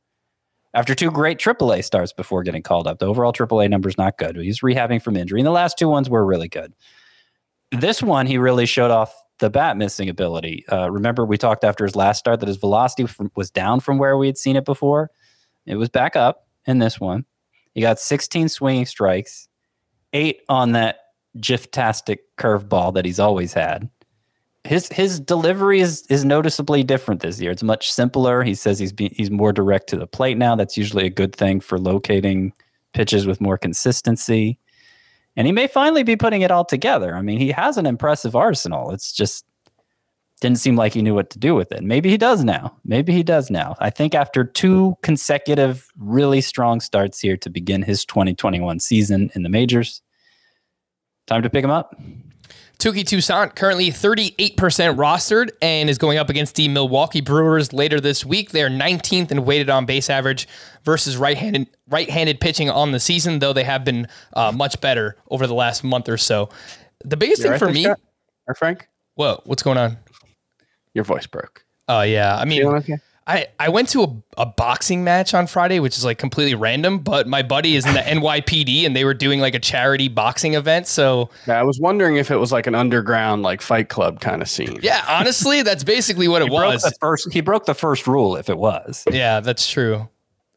after 0.76 0.94
two 0.94 1.10
great 1.10 1.40
AAA 1.40 1.84
starts 1.84 2.12
before 2.14 2.44
getting 2.44 2.62
called 2.62 2.86
up. 2.86 3.00
The 3.00 3.08
overall 3.08 3.34
AAA 3.34 3.70
number's 3.70 3.98
not 3.98 4.18
good. 4.18 4.36
He's 4.36 4.60
rehabbing 4.60 5.02
from 5.02 5.16
injury, 5.16 5.40
and 5.40 5.48
the 5.48 5.52
last 5.52 5.78
two 5.80 5.88
ones 5.88 6.10
were 6.10 6.26
really 6.26 6.50
good. 6.50 6.74
This 7.72 8.04
one, 8.04 8.28
he 8.28 8.38
really 8.38 8.66
showed 8.66 8.92
off 8.92 9.16
the 9.40 9.50
bat 9.50 9.78
missing 9.78 10.10
ability. 10.10 10.66
Uh, 10.72 10.92
remember, 10.92 11.26
we 11.26 11.38
talked 11.38 11.64
after 11.64 11.86
his 11.86 11.96
last 11.96 12.20
start 12.20 12.42
that 12.42 12.48
his 12.48 12.58
velocity 12.58 13.08
from, 13.08 13.32
was 13.36 13.50
down 13.50 13.80
from 13.80 13.98
where 13.98 14.18
we 14.18 14.28
had 14.28 14.38
seen 14.38 14.56
it 14.56 14.66
before. 14.66 15.10
It 15.66 15.78
was 15.78 15.90
back 15.90 16.16
up 16.16 16.48
in 16.66 16.80
this 16.80 17.00
one. 17.00 17.26
He 17.74 17.82
got 17.82 18.00
16 18.00 18.50
swinging 18.50 18.86
strikes, 18.86 19.48
eight 20.14 20.42
on 20.48 20.74
that 20.74 20.98
giftastic 21.38 22.20
curveball 22.38 22.94
that 22.94 23.06
he's 23.06 23.20
always 23.20 23.54
had. 23.54 23.90
His 24.66 24.88
his 24.90 25.20
delivery 25.20 25.80
is 25.80 26.06
is 26.10 26.26
noticeably 26.26 26.84
different 26.84 27.22
this 27.22 27.40
year. 27.40 27.52
It's 27.52 27.64
much 27.64 27.92
simpler. 27.92 28.44
He 28.44 28.56
says 28.56 28.80
he's 28.80 28.92
be, 28.92 29.10
he's 29.10 29.30
more 29.30 29.54
direct 29.54 29.88
to 29.90 29.98
the 29.98 30.08
plate 30.08 30.38
now. 30.38 30.56
That's 30.56 30.78
usually 30.78 31.06
a 31.06 31.10
good 31.10 31.36
thing 31.36 31.60
for 31.60 31.78
locating 31.78 32.52
pitches 32.94 33.28
with 33.28 33.40
more 33.40 33.58
consistency. 33.58 34.58
And 35.36 35.46
he 35.46 35.54
may 35.54 35.68
finally 35.68 36.04
be 36.04 36.16
putting 36.16 36.42
it 36.42 36.52
all 36.52 36.66
together. 36.66 37.16
I 37.16 37.22
mean, 37.22 37.40
he 37.40 37.52
has 37.52 37.78
an 37.78 37.86
impressive 37.86 38.36
arsenal. 38.36 38.92
It's 38.92 39.12
just 39.12 39.46
didn't 40.42 40.60
seem 40.60 40.76
like 40.76 40.94
he 40.94 41.02
knew 41.02 41.16
what 41.16 41.30
to 41.32 41.40
do 41.40 41.56
with 41.56 41.72
it. 41.72 41.84
Maybe 41.84 42.10
he 42.10 42.18
does 42.18 42.44
now. 42.44 42.76
Maybe 42.84 43.14
he 43.14 43.24
does 43.24 43.50
now. 43.50 43.76
I 43.80 43.90
think 43.90 44.14
after 44.14 44.44
two 44.44 44.98
consecutive 45.02 45.88
really 45.98 46.42
strong 46.42 46.82
starts 46.82 47.20
here 47.20 47.38
to 47.38 47.50
begin 47.50 47.84
his 47.84 48.04
2021 48.06 48.80
season 48.80 49.32
in 49.34 49.44
the 49.44 49.50
majors, 49.50 50.02
time 51.28 51.42
to 51.42 51.50
pick 51.50 51.64
him 51.64 51.72
up. 51.72 51.96
Touki 52.80 53.06
Toussaint 53.06 53.56
currently 53.56 53.90
38% 53.90 54.46
rostered 54.58 55.52
and 55.62 55.90
is 55.90 55.98
going 55.98 56.18
up 56.18 56.30
against 56.30 56.56
the 56.56 56.68
Milwaukee 56.68 57.22
Brewers 57.22 57.74
later 57.74 58.00
this 58.00 58.26
week. 58.26 58.52
They're 58.52 58.70
19th 58.70 59.32
in 59.32 59.46
weighted 59.46 59.70
on 59.70 59.86
base 59.86 60.10
average 60.10 60.48
versus 60.84 61.18
right-handed 61.18 61.68
right-handed 61.90 62.40
pitching 62.40 62.70
on 62.70 62.92
the 62.92 63.00
season, 63.00 63.40
though 63.40 63.54
they 63.54 63.64
have 63.64 63.86
been 63.86 64.08
uh, 64.34 64.52
much 64.52 64.80
better 64.82 65.16
over 65.30 65.48
the 65.48 65.54
last 65.54 65.84
month 65.84 66.10
or 66.10 66.18
so. 66.18 66.50
The 67.04 67.18
biggest 67.18 67.44
You 67.44 67.52
all 67.52 67.58
thing 67.58 67.68
for 67.68 67.74
me, 67.74 67.84
Scott? 67.84 68.00
Or 68.48 68.56
Frank, 68.56 68.88
whoa, 69.16 69.42
what's 69.46 69.64
going 69.64 69.78
on? 69.78 69.98
your 70.96 71.04
voice 71.04 71.28
broke. 71.28 71.64
Oh 71.88 72.02
yeah, 72.02 72.36
I 72.36 72.46
mean, 72.46 72.66
okay? 72.66 72.98
I, 73.28 73.48
I 73.60 73.70
went 73.70 73.90
to 73.90 74.04
a, 74.04 74.42
a 74.42 74.46
boxing 74.46 75.04
match 75.04 75.34
on 75.34 75.48
Friday, 75.48 75.80
which 75.80 75.98
is 75.98 76.06
like 76.06 76.20
completely 76.20 76.54
random, 76.54 77.00
but 77.00 77.28
my 77.28 77.42
buddy 77.42 77.76
is 77.76 77.86
in 77.86 77.94
the 77.96 78.00
NYPD 78.02 78.86
and 78.86 78.96
they 78.96 79.04
were 79.04 79.16
doing 79.16 79.40
like 79.40 79.56
a 79.56 79.60
charity 79.60 80.08
boxing 80.10 80.54
event. 80.54 80.86
So 80.88 81.30
Yeah, 81.48 81.60
I 81.60 81.64
was 81.64 81.80
wondering 81.80 82.18
if 82.18 82.30
it 82.30 82.38
was 82.38 82.52
like 82.52 82.68
an 82.68 82.76
underground 82.76 83.42
like 83.42 83.62
Fight 83.62 83.90
Club 83.90 84.20
kind 84.20 84.42
of 84.44 84.50
scene. 84.50 84.78
yeah, 84.84 85.04
honestly, 85.10 85.64
that's 85.64 85.84
basically 85.84 86.28
what 86.28 86.42
it 86.44 86.50
Broke 86.50 86.74
was. 86.74 86.84
the 86.84 86.94
first, 87.02 87.34
he 87.34 87.42
broke 87.42 87.66
the 87.66 87.74
first 87.74 88.06
rule 88.06 88.36
if 88.36 88.48
it 88.50 88.58
was. 88.60 89.04
Yeah, 89.12 89.40
that's 89.40 89.68
true. 89.70 90.08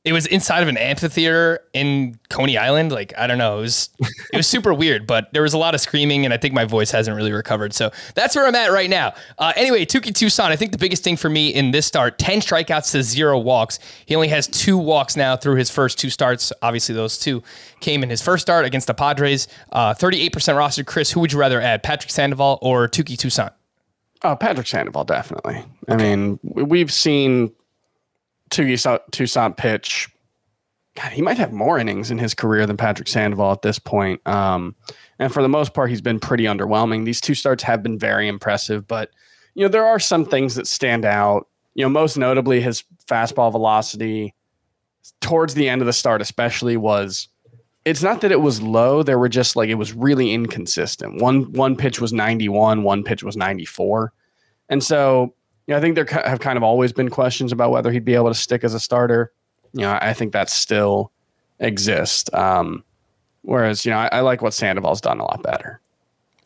It 0.09 0.13
was 0.13 0.25
inside 0.25 0.63
of 0.63 0.69
an 0.69 0.79
amphitheater 0.79 1.61
in 1.75 2.19
Coney 2.31 2.57
Island. 2.57 2.91
Like 2.93 3.13
I 3.19 3.27
don't 3.27 3.37
know, 3.37 3.59
it 3.59 3.61
was 3.61 3.91
it 4.33 4.37
was 4.39 4.47
super 4.47 4.73
weird, 4.73 5.07
but 5.07 5.31
there 5.35 5.43
was 5.43 5.53
a 5.53 5.59
lot 5.59 5.75
of 5.75 5.83
screaming, 5.83 6.25
and 6.25 6.33
I 6.33 6.39
think 6.39 6.55
my 6.55 6.65
voice 6.65 6.91
hasn't 6.91 7.15
really 7.15 7.31
recovered. 7.31 7.75
So 7.75 7.91
that's 8.15 8.35
where 8.35 8.47
I'm 8.47 8.55
at 8.55 8.73
right 8.73 8.89
now. 8.89 9.13
Uh, 9.39 9.53
anyway, 9.55 9.85
Touki 9.85 10.15
Toussaint. 10.15 10.51
I 10.51 10.57
think 10.57 10.73
the 10.73 10.79
biggest 10.79 11.05
thing 11.05 11.19
for 11.19 11.29
me 11.29 11.51
in 11.51 11.73
this 11.73 11.85
start: 11.85 12.19
ten 12.19 12.41
strikeouts 12.41 12.93
to 12.93 13.03
zero 13.03 13.39
walks. 13.39 13.79
He 14.07 14.17
only 14.17 14.29
has 14.29 14.47
two 14.47 14.79
walks 14.79 15.15
now 15.15 15.37
through 15.37 15.57
his 15.57 15.69
first 15.69 15.99
two 15.99 16.09
starts. 16.09 16.55
Obviously, 16.63 16.95
those 16.95 17.19
two 17.19 17.43
came 17.81 18.03
in 18.03 18.09
his 18.09 18.23
first 18.23 18.41
start 18.41 18.65
against 18.65 18.87
the 18.87 18.95
Padres. 18.95 19.47
Uh, 19.71 19.93
Thirty-eight 19.93 20.33
percent 20.33 20.57
rostered. 20.57 20.87
Chris, 20.87 21.11
who 21.11 21.21
would 21.21 21.33
you 21.33 21.39
rather 21.39 21.61
add, 21.61 21.83
Patrick 21.83 22.11
Sandoval 22.11 22.59
or 22.63 22.89
Touki 22.89 23.19
Toussaint? 23.19 23.53
Oh, 24.25 24.35
Patrick 24.35 24.67
Sandoval, 24.67 25.05
definitely. 25.05 25.63
I 25.87 25.97
mean, 25.97 26.41
we've 26.43 26.93
seen 26.93 27.53
Toussaint, 28.51 29.03
Toussaint 29.13 29.57
pitch. 29.57 30.09
God, 30.97 31.13
he 31.13 31.23
might 31.23 31.39
have 31.39 31.53
more 31.53 31.79
innings 31.79 32.11
in 32.11 32.19
his 32.19 32.35
career 32.35 32.67
than 32.67 32.77
Patrick 32.77 33.09
Sandoval 33.09 33.53
at 33.53 33.63
this 33.63 33.79
point. 33.79 34.27
Um, 34.27 34.75
and 35.19 35.33
for 35.33 35.43
the 35.43 35.49
most 35.49 35.75
part, 35.75 35.91
he's 35.91 36.01
been 36.01 36.19
pretty 36.19 36.45
underwhelming. 36.45 37.05
These 37.05 37.21
two 37.21 37.35
starts 37.35 37.63
have 37.63 37.83
been 37.83 37.99
very 37.99 38.27
impressive, 38.27 38.87
but 38.87 39.11
you 39.55 39.63
know 39.63 39.69
there 39.69 39.87
are 39.87 39.99
some 39.99 40.25
things 40.25 40.55
that 40.57 40.67
stand 40.67 41.05
out. 41.05 41.49
You 41.75 41.85
know, 41.85 41.89
most 41.89 42.17
notably 42.17 42.61
his 42.61 42.83
fastball 43.07 43.53
velocity 43.53 44.35
towards 45.21 45.55
the 45.55 45.69
end 45.69 45.83
of 45.83 45.87
the 45.87 45.93
start, 45.93 46.21
especially 46.21 46.77
was. 46.77 47.29
It's 47.85 48.03
not 48.03 48.21
that 48.21 48.33
it 48.33 48.41
was 48.41 48.61
low. 48.61 49.03
There 49.03 49.19
were 49.19 49.29
just 49.29 49.57
like 49.57 49.71
it 49.71 49.75
was 49.77 49.95
really 49.95 50.35
inconsistent. 50.35 51.23
One 51.23 51.53
one 51.53 51.77
pitch 51.77 52.01
was 52.01 52.13
91, 52.13 52.83
one 52.83 53.03
pitch 53.05 53.23
was 53.23 53.37
94. 53.37 54.13
And 54.69 54.85
so, 54.85 55.35
know, 55.75 55.79
I 55.79 55.81
think 55.81 55.95
there 55.95 56.07
have 56.25 56.41
kind 56.41 56.57
of 56.57 56.63
always 56.63 56.93
been 56.93 57.11
questions 57.11 57.53
about 57.53 57.71
whether 57.71 57.91
he'd 57.91 58.05
be 58.05 58.15
able 58.15 58.29
to 58.29 58.35
stick 58.35 58.65
as 58.65 58.75
a 58.75 58.81
starter. 58.81 59.33
You 59.73 59.83
know, 59.83 59.99
I 60.01 60.15
think 60.15 60.33
that 60.33 60.49
still 60.49 61.13
exists. 61.59 62.33
Um, 62.33 62.85
whereas, 63.43 63.85
you 63.85 63.91
know, 63.91 63.99
I, 63.99 64.09
I 64.13 64.21
like 64.21 64.41
what 64.41 64.55
Sandoval's 64.55 65.01
done 65.01 65.21
a 65.21 65.25
lot 65.25 65.43
better. 65.43 65.81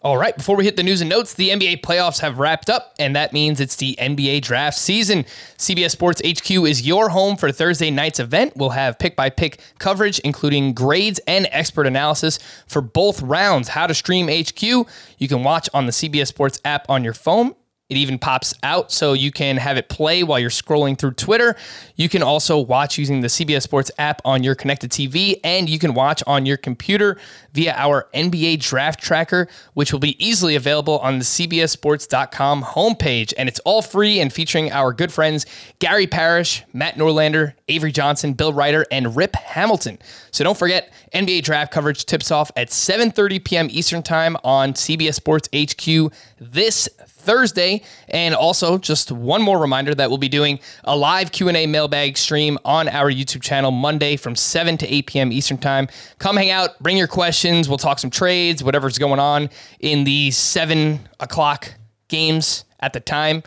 All 0.05 0.17
right, 0.17 0.37
before 0.37 0.57
we 0.57 0.65
hit 0.65 0.75
the 0.75 0.83
news 0.83 1.01
and 1.01 1.09
notes, 1.09 1.35
the 1.35 1.51
NBA 1.51 1.83
playoffs 1.83 2.19
have 2.19 2.41
wrapped 2.41 2.69
up, 2.69 2.93
and 2.99 3.15
that 3.15 3.33
means 3.33 3.61
it's 3.61 3.77
the 3.77 3.97
NBA 4.01 4.43
draft 4.43 4.77
season. 4.77 5.23
CBS 5.59 5.93
Sports 5.93 6.21
HQ 6.27 6.51
is 6.51 6.85
your 6.85 7.11
home 7.11 7.37
for 7.37 7.53
Thursday 7.53 7.89
night's 7.89 8.19
event. 8.19 8.55
We'll 8.57 8.71
have 8.71 8.99
pick 8.99 9.15
by 9.15 9.31
pick 9.31 9.61
coverage, 9.79 10.19
including 10.21 10.75
grades 10.75 11.21
and 11.29 11.47
expert 11.53 11.87
analysis 11.87 12.41
for 12.67 12.83
both 12.83 13.23
rounds. 13.23 13.69
How 13.69 13.87
to 13.87 13.95
stream 13.95 14.27
HQ, 14.27 14.61
you 14.63 15.29
can 15.29 15.45
watch 15.45 15.69
on 15.73 15.87
the 15.87 15.93
CBS 15.93 16.27
Sports 16.27 16.61
app 16.65 16.85
on 16.91 17.05
your 17.05 17.15
phone. 17.15 17.55
It 17.93 17.99
even 17.99 18.19
pops 18.19 18.55
out 18.63 18.91
so 18.91 19.13
you 19.13 19.31
can 19.31 19.59
have 19.59 19.77
it 19.77 19.91
play 19.91 20.23
while 20.23 20.39
you're 20.39 20.49
scrolling 20.49 20.97
through 20.97 21.13
Twitter. 21.13 21.55
You 21.95 22.09
can 22.09 22.23
also 22.23 22.59
watch 22.59 22.97
using 22.97 23.21
the 23.21 23.29
CBS 23.29 23.61
Sports 23.61 23.91
app 23.99 24.23
on 24.25 24.43
your 24.43 24.55
connected 24.55 24.91
TV, 24.91 25.39
and 25.45 25.69
you 25.69 25.79
can 25.79 25.93
watch 25.93 26.23
on 26.27 26.47
your 26.47 26.57
computer 26.57 27.19
via 27.53 27.75
our 27.77 28.09
NBA 28.15 28.61
draft 28.61 28.99
tracker, 28.99 29.47
which 29.75 29.93
will 29.93 30.01
be 30.01 30.17
easily 30.25 30.57
available 30.57 31.01
on 31.01 31.19
the 31.19 31.25
CBSSports.com 31.27 32.63
homepage. 32.63 33.35
And 33.37 33.47
it's 33.47 33.61
all 33.61 33.83
free 33.83 34.21
and 34.21 34.33
featuring 34.33 34.73
our 34.73 34.95
good 34.95 35.13
friends 35.13 35.45
Gary 35.79 36.07
Parrish, 36.07 36.63
Matt 36.73 36.95
Norlander, 36.95 37.53
Avery 37.69 37.93
Johnson, 37.93 38.33
Bill 38.33 38.55
Reiter, 38.55 38.87
and 38.91 39.15
Rip 39.15 39.37
Hamilton. 39.37 39.99
So 40.31 40.45
don't 40.45 40.57
forget, 40.57 40.91
NBA 41.15 41.43
draft 41.43 41.71
coverage 41.75 42.07
tips 42.07 42.31
off 42.31 42.51
at 42.57 42.69
7:30 42.69 43.45
p.m. 43.45 43.69
Eastern 43.71 44.03
Time 44.03 44.39
on 44.45 44.73
CBS 44.73 45.17
Sports 45.17 45.51
HQ 45.55 46.11
this 46.41 46.89
Thursday. 47.23 47.83
And 48.09 48.35
also, 48.35 48.79
just 48.79 49.13
one 49.13 49.43
more 49.43 49.59
reminder 49.59 49.95
that 49.95 50.11
we'll 50.11 50.19
be 50.19 50.29
doing 50.29 50.61
a 50.85 50.97
live 50.97 51.33
Q&A 51.33 51.67
mailbag 51.67 52.17
stream 52.17 52.59
on 52.65 52.89
our 52.89 53.11
YouTube 53.11 53.43
channel 53.43 53.71
Monday 53.71 54.17
from 54.17 54.37
7 54.37 54.77
to 54.79 54.93
8 54.93 55.07
p.m. 55.07 55.33
Eastern 55.33 55.59
Time. 55.59 55.89
Come 56.19 56.37
hang 56.37 56.51
out, 56.51 56.79
bring 56.81 56.97
your 56.97 57.07
questions. 57.07 57.69
We'll 57.69 57.79
talk 57.79 57.99
some 57.99 58.11
trades, 58.11 58.63
whatever's 58.63 58.99
going 58.99 59.21
on 59.21 59.51
in 59.81 60.05
the 60.05 60.31
7 60.31 61.09
o'clock 61.21 61.73
games 62.09 62.65
at 62.81 62.93
the 62.93 63.01
time. 63.01 63.43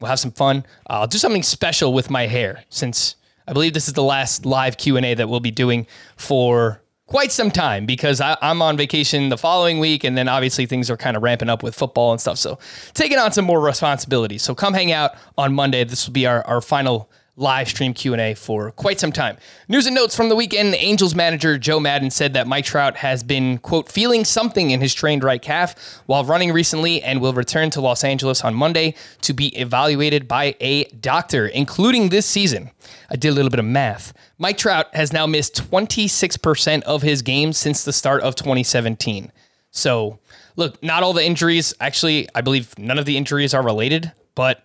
We'll 0.00 0.10
have 0.10 0.20
some 0.20 0.32
fun. 0.32 0.64
I'll 0.86 1.06
do 1.06 1.18
something 1.18 1.42
special 1.42 1.92
with 1.92 2.10
my 2.10 2.26
hair 2.26 2.64
since 2.68 3.16
I 3.46 3.52
believe 3.52 3.74
this 3.74 3.88
is 3.88 3.94
the 3.94 4.02
last 4.02 4.46
live 4.46 4.76
Q&A 4.76 5.14
that 5.14 5.28
we'll 5.28 5.40
be 5.40 5.50
doing 5.50 5.86
for 6.16 6.80
quite 7.14 7.30
some 7.30 7.48
time 7.48 7.86
because 7.86 8.20
I, 8.20 8.36
I'm 8.42 8.60
on 8.60 8.76
vacation 8.76 9.28
the 9.28 9.38
following 9.38 9.78
week, 9.78 10.02
and 10.02 10.18
then 10.18 10.26
obviously 10.26 10.66
things 10.66 10.90
are 10.90 10.96
kind 10.96 11.16
of 11.16 11.22
ramping 11.22 11.48
up 11.48 11.62
with 11.62 11.72
football 11.72 12.10
and 12.10 12.20
stuff. 12.20 12.38
So 12.38 12.58
taking 12.92 13.18
on 13.18 13.30
some 13.30 13.44
more 13.44 13.60
responsibilities. 13.60 14.42
So 14.42 14.52
come 14.52 14.74
hang 14.74 14.90
out 14.90 15.12
on 15.38 15.54
Monday. 15.54 15.84
This 15.84 16.08
will 16.08 16.12
be 16.12 16.26
our, 16.26 16.44
our 16.44 16.60
final 16.60 17.08
live 17.36 17.68
stream 17.68 17.92
Q&A 17.92 18.34
for 18.34 18.70
quite 18.70 19.00
some 19.00 19.10
time. 19.10 19.36
News 19.68 19.86
and 19.86 19.94
notes 19.94 20.14
from 20.14 20.28
the 20.28 20.36
weekend. 20.36 20.74
Angels 20.76 21.14
manager 21.14 21.58
Joe 21.58 21.80
Maddon 21.80 22.10
said 22.10 22.32
that 22.34 22.46
Mike 22.46 22.64
Trout 22.64 22.96
has 22.98 23.24
been, 23.24 23.58
quote, 23.58 23.90
feeling 23.90 24.24
something 24.24 24.70
in 24.70 24.80
his 24.80 24.94
trained 24.94 25.24
right 25.24 25.42
calf 25.42 25.74
while 26.06 26.24
running 26.24 26.52
recently 26.52 27.02
and 27.02 27.20
will 27.20 27.32
return 27.32 27.70
to 27.70 27.80
Los 27.80 28.04
Angeles 28.04 28.42
on 28.42 28.54
Monday 28.54 28.94
to 29.22 29.32
be 29.32 29.48
evaluated 29.58 30.28
by 30.28 30.54
a 30.60 30.84
doctor, 30.84 31.46
including 31.46 32.10
this 32.10 32.26
season. 32.26 32.70
I 33.10 33.16
did 33.16 33.30
a 33.30 33.34
little 33.34 33.50
bit 33.50 33.60
of 33.60 33.66
math. 33.66 34.12
Mike 34.38 34.58
Trout 34.58 34.94
has 34.94 35.12
now 35.12 35.26
missed 35.26 35.70
26% 35.70 36.82
of 36.82 37.02
his 37.02 37.22
games 37.22 37.58
since 37.58 37.84
the 37.84 37.92
start 37.92 38.22
of 38.22 38.36
2017. 38.36 39.32
So, 39.72 40.20
look, 40.54 40.80
not 40.84 41.02
all 41.02 41.12
the 41.12 41.24
injuries, 41.24 41.74
actually, 41.80 42.28
I 42.32 42.42
believe 42.42 42.78
none 42.78 42.98
of 42.98 43.06
the 43.06 43.16
injuries 43.16 43.54
are 43.54 43.62
related, 43.62 44.12
but 44.36 44.64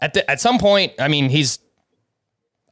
at 0.00 0.14
the, 0.14 0.28
at 0.30 0.40
some 0.40 0.58
point, 0.58 0.92
I 1.00 1.08
mean, 1.08 1.28
he's 1.28 1.58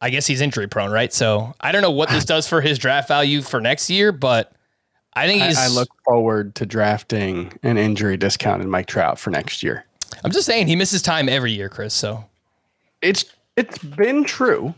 I 0.01 0.11
guess 0.11 0.27
he's 0.27 0.41
injury 0.41 0.67
prone, 0.69 0.91
right? 0.91 1.13
So, 1.13 1.55
I 1.61 1.73
don't 1.73 1.83
know 1.83 1.91
what 1.91 2.09
this 2.09 2.25
does 2.35 2.47
for 2.49 2.61
his 2.61 2.79
draft 2.79 3.09
value 3.09 3.43
for 3.43 3.61
next 3.61 3.89
year, 3.91 4.13
but 4.13 4.53
I 5.15 5.27
think 5.27 5.43
he's 5.43 5.57
I 5.59 5.69
look 5.69 5.89
forward 6.05 6.55
to 6.57 6.67
drafting 6.67 7.53
an 7.63 7.79
injury 7.79 8.17
discounted 8.17 8.69
Mike 8.69 8.87
Trout 8.87 9.19
for 9.19 9.31
next 9.31 9.63
year. 9.63 9.85
I'm 10.25 10.31
just 10.31 10.47
saying 10.47 10.67
he 10.67 10.77
misses 10.77 11.03
time 11.03 11.29
every 11.29 11.53
year, 11.53 11.69
Chris. 11.69 11.95
So, 11.95 12.25
It's 13.03 13.25
it's 13.57 13.79
been 13.79 14.25
true. 14.25 14.75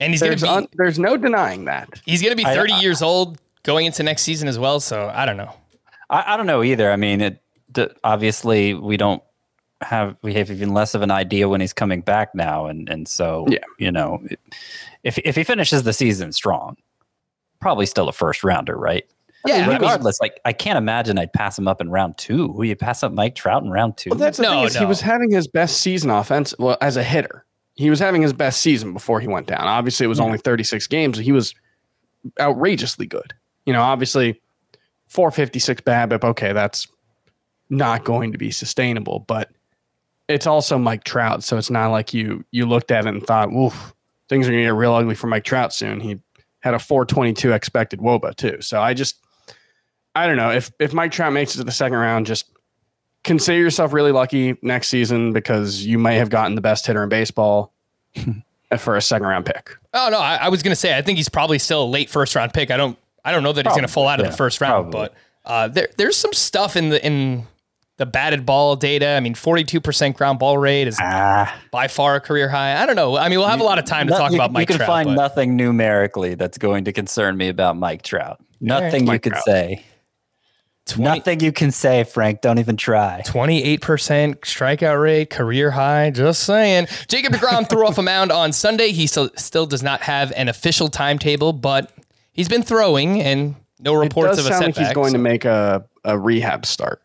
and 0.00 0.12
he's 0.12 0.20
gonna 0.20 0.36
be 0.36 0.46
un, 0.48 0.66
there's 0.74 0.98
no 0.98 1.16
denying 1.16 1.66
that. 1.66 1.88
he's 2.04 2.20
going 2.20 2.32
to 2.32 2.36
be 2.36 2.42
30 2.44 2.72
I- 2.72 2.80
years 2.80 3.02
old 3.02 3.38
going 3.62 3.86
into 3.86 4.02
next 4.02 4.22
season 4.22 4.48
as 4.48 4.58
well, 4.58 4.80
so 4.80 5.08
I 5.14 5.24
don't 5.26 5.36
know. 5.36 5.54
I, 6.10 6.34
I 6.34 6.36
don't 6.36 6.46
know 6.46 6.62
either. 6.64 6.90
I 6.90 6.96
mean, 6.96 7.20
it 7.20 7.40
obviously 8.02 8.74
we 8.74 8.96
don't 8.96 9.22
have 9.82 10.16
we 10.22 10.34
have 10.34 10.50
even 10.50 10.72
less 10.74 10.94
of 10.94 11.02
an 11.02 11.10
idea 11.10 11.48
when 11.48 11.60
he's 11.60 11.72
coming 11.72 12.00
back 12.00 12.34
now, 12.34 12.66
and 12.66 12.88
and 12.88 13.06
so 13.08 13.46
Yeah. 13.48 13.58
you 13.78 13.90
know, 13.92 14.22
if 15.02 15.18
if 15.18 15.36
he 15.36 15.44
finishes 15.44 15.82
the 15.82 15.92
season 15.92 16.32
strong, 16.32 16.76
probably 17.60 17.86
still 17.86 18.08
a 18.08 18.12
first 18.12 18.42
rounder, 18.44 18.76
right? 18.76 19.04
Yeah, 19.44 19.56
I 19.56 19.58
mean- 19.66 19.68
regardless, 19.78 20.20
like 20.20 20.38
I 20.44 20.52
can't 20.52 20.78
imagine 20.78 21.18
I'd 21.18 21.32
pass 21.32 21.58
him 21.58 21.66
up 21.66 21.80
in 21.80 21.90
round 21.90 22.16
two. 22.16 22.46
Will 22.48 22.64
you 22.64 22.76
pass 22.76 23.02
up 23.02 23.12
Mike 23.12 23.34
Trout 23.34 23.62
in 23.64 23.70
round 23.70 23.96
two? 23.96 24.10
Well, 24.10 24.18
that's 24.18 24.36
the 24.36 24.44
No, 24.44 24.50
thing 24.50 24.64
is 24.66 24.76
he 24.76 24.84
was 24.84 25.00
having 25.00 25.30
his 25.32 25.48
best 25.48 25.78
season 25.80 26.10
offense 26.10 26.54
well, 26.58 26.76
as 26.80 26.96
a 26.96 27.02
hitter. 27.02 27.44
He 27.74 27.90
was 27.90 27.98
having 27.98 28.22
his 28.22 28.32
best 28.32 28.60
season 28.60 28.92
before 28.92 29.18
he 29.18 29.26
went 29.26 29.46
down. 29.48 29.62
Obviously, 29.66 30.04
it 30.04 30.08
was 30.08 30.20
only 30.20 30.36
36 30.38 30.86
games. 30.86 31.16
And 31.18 31.24
he 31.24 31.32
was 31.32 31.54
outrageously 32.38 33.06
good. 33.06 33.32
You 33.66 33.72
know, 33.72 33.82
obviously, 33.82 34.40
456 35.08 35.80
BABIP. 35.80 36.22
Okay, 36.22 36.52
that's 36.52 36.86
not 37.70 38.04
going 38.04 38.30
to 38.32 38.38
be 38.38 38.50
sustainable, 38.50 39.20
but 39.26 39.50
it's 40.28 40.46
also 40.46 40.78
Mike 40.78 41.04
Trout, 41.04 41.42
so 41.42 41.58
it's 41.58 41.70
not 41.70 41.88
like 41.88 42.14
you 42.14 42.44
you 42.50 42.66
looked 42.66 42.90
at 42.90 43.06
it 43.06 43.08
and 43.08 43.26
thought, 43.26 43.52
"Oof, 43.52 43.94
things 44.28 44.46
are 44.46 44.50
going 44.50 44.62
to 44.62 44.68
get 44.68 44.74
real 44.74 44.94
ugly 44.94 45.14
for 45.14 45.26
Mike 45.26 45.44
Trout 45.44 45.72
soon." 45.72 46.00
He 46.00 46.18
had 46.60 46.74
a 46.74 46.78
422 46.78 47.52
expected 47.52 48.00
WOBA 48.00 48.36
too. 48.36 48.60
So 48.60 48.80
I 48.80 48.94
just, 48.94 49.16
I 50.14 50.26
don't 50.26 50.36
know 50.36 50.50
if 50.50 50.70
if 50.78 50.92
Mike 50.92 51.12
Trout 51.12 51.32
makes 51.32 51.54
it 51.54 51.58
to 51.58 51.64
the 51.64 51.72
second 51.72 51.98
round, 51.98 52.26
just 52.26 52.46
consider 53.24 53.58
yourself 53.58 53.92
really 53.92 54.12
lucky 54.12 54.56
next 54.62 54.88
season 54.88 55.32
because 55.32 55.84
you 55.84 55.98
may 55.98 56.16
have 56.16 56.30
gotten 56.30 56.54
the 56.54 56.60
best 56.60 56.86
hitter 56.86 57.02
in 57.02 57.08
baseball 57.08 57.72
for 58.78 58.96
a 58.96 59.02
second 59.02 59.26
round 59.26 59.46
pick. 59.46 59.76
Oh 59.92 60.08
no, 60.10 60.18
I, 60.18 60.36
I 60.36 60.48
was 60.48 60.62
gonna 60.62 60.76
say 60.76 60.96
I 60.96 61.02
think 61.02 61.18
he's 61.18 61.28
probably 61.28 61.58
still 61.58 61.84
a 61.84 61.86
late 61.86 62.08
first 62.08 62.34
round 62.34 62.52
pick. 62.54 62.70
I 62.70 62.76
don't 62.76 62.98
I 63.24 63.32
don't 63.32 63.42
know 63.42 63.52
that 63.52 63.66
he's 63.66 63.74
gonna 63.74 63.88
fall 63.88 64.08
out 64.08 64.20
of 64.20 64.26
the 64.26 64.32
first 64.32 64.60
round, 64.60 64.90
probably. 64.92 65.08
but 65.08 65.14
uh, 65.44 65.68
there 65.68 65.88
there's 65.96 66.16
some 66.16 66.32
stuff 66.32 66.76
in 66.76 66.88
the 66.90 67.04
in 67.04 67.46
the 67.98 68.06
batted 68.06 68.44
ball 68.46 68.74
data. 68.76 69.08
I 69.10 69.20
mean, 69.20 69.34
42% 69.34 70.14
ground 70.14 70.38
ball 70.38 70.58
rate 70.58 70.88
is 70.88 70.98
Ah, 71.00 71.54
by 71.70 71.88
far 71.88 72.16
a 72.16 72.20
career 72.20 72.48
high. 72.48 72.82
I 72.82 72.86
don't 72.86 72.96
know. 72.96 73.16
I 73.16 73.28
mean, 73.28 73.38
we'll 73.38 73.48
have 73.48 73.60
a 73.60 73.64
lot 73.64 73.78
of 73.78 73.84
time 73.84 74.06
to 74.06 74.12
no- 74.12 74.18
talk 74.18 74.30
you, 74.32 74.36
about 74.38 74.50
Mike 74.52 74.68
Trout. 74.68 74.74
you 74.74 74.78
can 74.78 74.86
Trout. 74.86 74.88
find 75.04 75.06
but- 75.16 75.22
nothing 75.22 75.56
numerically 75.56 76.34
that's 76.34 76.58
going 76.58 76.84
to 76.84 76.92
concern 76.92 77.36
me 77.36 77.48
about 77.48 77.76
Mike 77.76 78.02
Trout. 78.02 78.40
Nothing 78.60 79.06
you 79.06 79.18
could 79.20 79.36
say. 79.44 79.84
20 80.86 81.18
Nothing 81.18 81.40
you 81.40 81.52
can 81.52 81.70
say, 81.70 82.02
Frank. 82.02 82.40
Don't 82.40 82.58
even 82.58 82.76
try. 82.76 83.22
28% 83.24 84.40
strikeout 84.40 85.00
rate, 85.00 85.30
career 85.30 85.70
high. 85.70 86.10
Just 86.10 86.42
saying. 86.42 86.88
Jacob 87.08 87.34
DeGrom 87.34 87.68
threw 87.68 87.86
off 87.86 87.98
a 87.98 88.02
mound 88.02 88.32
on 88.32 88.52
Sunday. 88.52 88.90
He 88.90 89.06
still, 89.06 89.30
still 89.36 89.66
does 89.66 89.82
not 89.84 90.00
have 90.02 90.32
an 90.32 90.48
official 90.48 90.88
timetable, 90.88 91.52
but 91.52 91.92
he's 92.32 92.48
been 92.48 92.64
throwing 92.64 93.20
and 93.20 93.54
no 93.78 93.94
It 93.94 94.04
reports 94.04 94.36
does 94.36 94.38
of 94.40 94.46
a 94.46 94.48
sound 94.54 94.74
setback. 94.74 94.76
like 94.76 94.86
he's 94.86 94.94
going 94.94 95.10
so- 95.10 95.16
to 95.18 95.22
make 95.22 95.44
a, 95.44 95.84
a 96.04 96.18
rehab 96.18 96.66
start, 96.66 97.00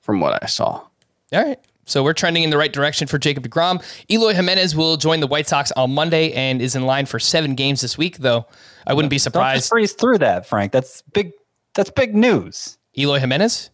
from 0.00 0.20
what 0.20 0.42
I 0.42 0.46
saw. 0.46 0.66
All 0.74 0.88
right. 1.32 1.58
So 1.86 2.04
we're 2.04 2.12
trending 2.12 2.44
in 2.44 2.50
the 2.50 2.56
right 2.56 2.72
direction 2.72 3.08
for 3.08 3.18
Jacob 3.18 3.48
DeGrom. 3.48 3.82
Eloy 4.08 4.32
Jimenez 4.34 4.76
will 4.76 4.96
join 4.96 5.18
the 5.20 5.26
White 5.26 5.48
Sox 5.48 5.72
on 5.72 5.92
Monday 5.92 6.32
and 6.32 6.62
is 6.62 6.76
in 6.76 6.86
line 6.86 7.06
for 7.06 7.18
seven 7.18 7.54
games 7.56 7.80
this 7.80 7.98
week, 7.98 8.18
though 8.18 8.46
I 8.86 8.94
wouldn't 8.94 9.10
be 9.10 9.14
Don't 9.16 9.18
just 9.18 9.24
surprised. 9.24 9.70
breeze 9.70 9.92
through 9.94 10.18
that, 10.18 10.46
Frank. 10.46 10.70
That's 10.72 11.02
big. 11.12 11.32
That's 11.74 11.90
big 11.90 12.14
news. 12.14 12.78
Eloy 12.96 13.18
Jimenez? 13.18 13.70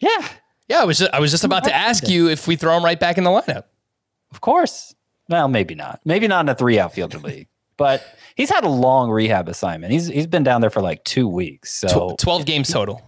Yeah, 0.00 0.28
Yeah, 0.68 0.80
I 0.80 0.84
was 0.84 0.98
just, 0.98 1.12
I 1.12 1.20
was 1.20 1.30
just 1.30 1.44
about 1.44 1.64
to 1.64 1.74
ask 1.74 2.08
you 2.08 2.28
if 2.28 2.46
we 2.48 2.56
throw 2.56 2.76
him 2.76 2.84
right 2.84 2.98
back 2.98 3.18
in 3.18 3.24
the 3.24 3.30
lineup. 3.30 3.64
of 4.32 4.40
course. 4.40 4.94
Well, 5.28 5.48
maybe 5.48 5.74
not. 5.74 6.00
Maybe 6.04 6.26
not 6.28 6.44
in 6.44 6.48
a 6.48 6.54
three 6.54 6.78
outfielder 6.78 7.18
league. 7.20 7.48
But 7.76 8.04
he's 8.36 8.50
had 8.50 8.64
a 8.64 8.68
long 8.68 9.10
rehab 9.10 9.48
assignment. 9.48 9.92
He's 9.92 10.06
he's 10.06 10.26
been 10.26 10.42
down 10.44 10.60
there 10.60 10.70
for 10.70 10.80
like 10.80 11.02
two 11.04 11.26
weeks. 11.28 11.72
So 11.72 12.14
12 12.18 12.44
games 12.46 12.68
total. 12.68 13.02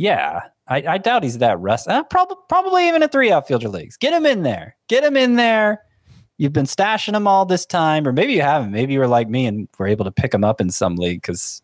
Yeah, 0.00 0.44
I, 0.66 0.82
I 0.88 0.96
doubt 0.96 1.24
he's 1.24 1.36
that 1.38 1.60
rust. 1.60 1.86
Uh, 1.86 2.02
probably 2.04 2.36
probably 2.48 2.88
even 2.88 3.02
in 3.02 3.10
three 3.10 3.30
outfielder 3.30 3.68
leagues. 3.68 3.98
Get 3.98 4.14
him 4.14 4.24
in 4.24 4.44
there. 4.44 4.74
Get 4.88 5.04
him 5.04 5.14
in 5.14 5.36
there. 5.36 5.82
You've 6.38 6.54
been 6.54 6.64
stashing 6.64 7.14
him 7.14 7.26
all 7.26 7.44
this 7.44 7.66
time, 7.66 8.08
or 8.08 8.12
maybe 8.12 8.32
you 8.32 8.40
haven't. 8.40 8.70
Maybe 8.70 8.94
you 8.94 8.98
were 8.98 9.06
like 9.06 9.28
me 9.28 9.44
and 9.44 9.68
were 9.78 9.86
able 9.86 10.06
to 10.06 10.10
pick 10.10 10.32
him 10.32 10.42
up 10.42 10.58
in 10.58 10.70
some 10.70 10.96
league 10.96 11.20
because 11.20 11.60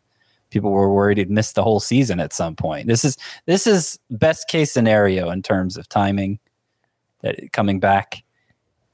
people 0.51 0.71
were 0.71 0.93
worried 0.93 1.17
he'd 1.17 1.31
miss 1.31 1.53
the 1.53 1.63
whole 1.63 1.81
season 1.81 2.21
at 2.21 2.35
some 2.35 2.55
point. 2.55 2.89
This 2.89 3.07
is 3.07 3.17
this 3.47 3.67
is 3.67 3.99
best 4.11 4.49
case 4.49 4.71
scenario 4.71 5.31
in 5.31 5.41
terms 5.41 5.79
of 5.79 5.89
timing 5.89 6.39
that 7.23 7.55
coming 7.55 7.81
back. 7.81 8.23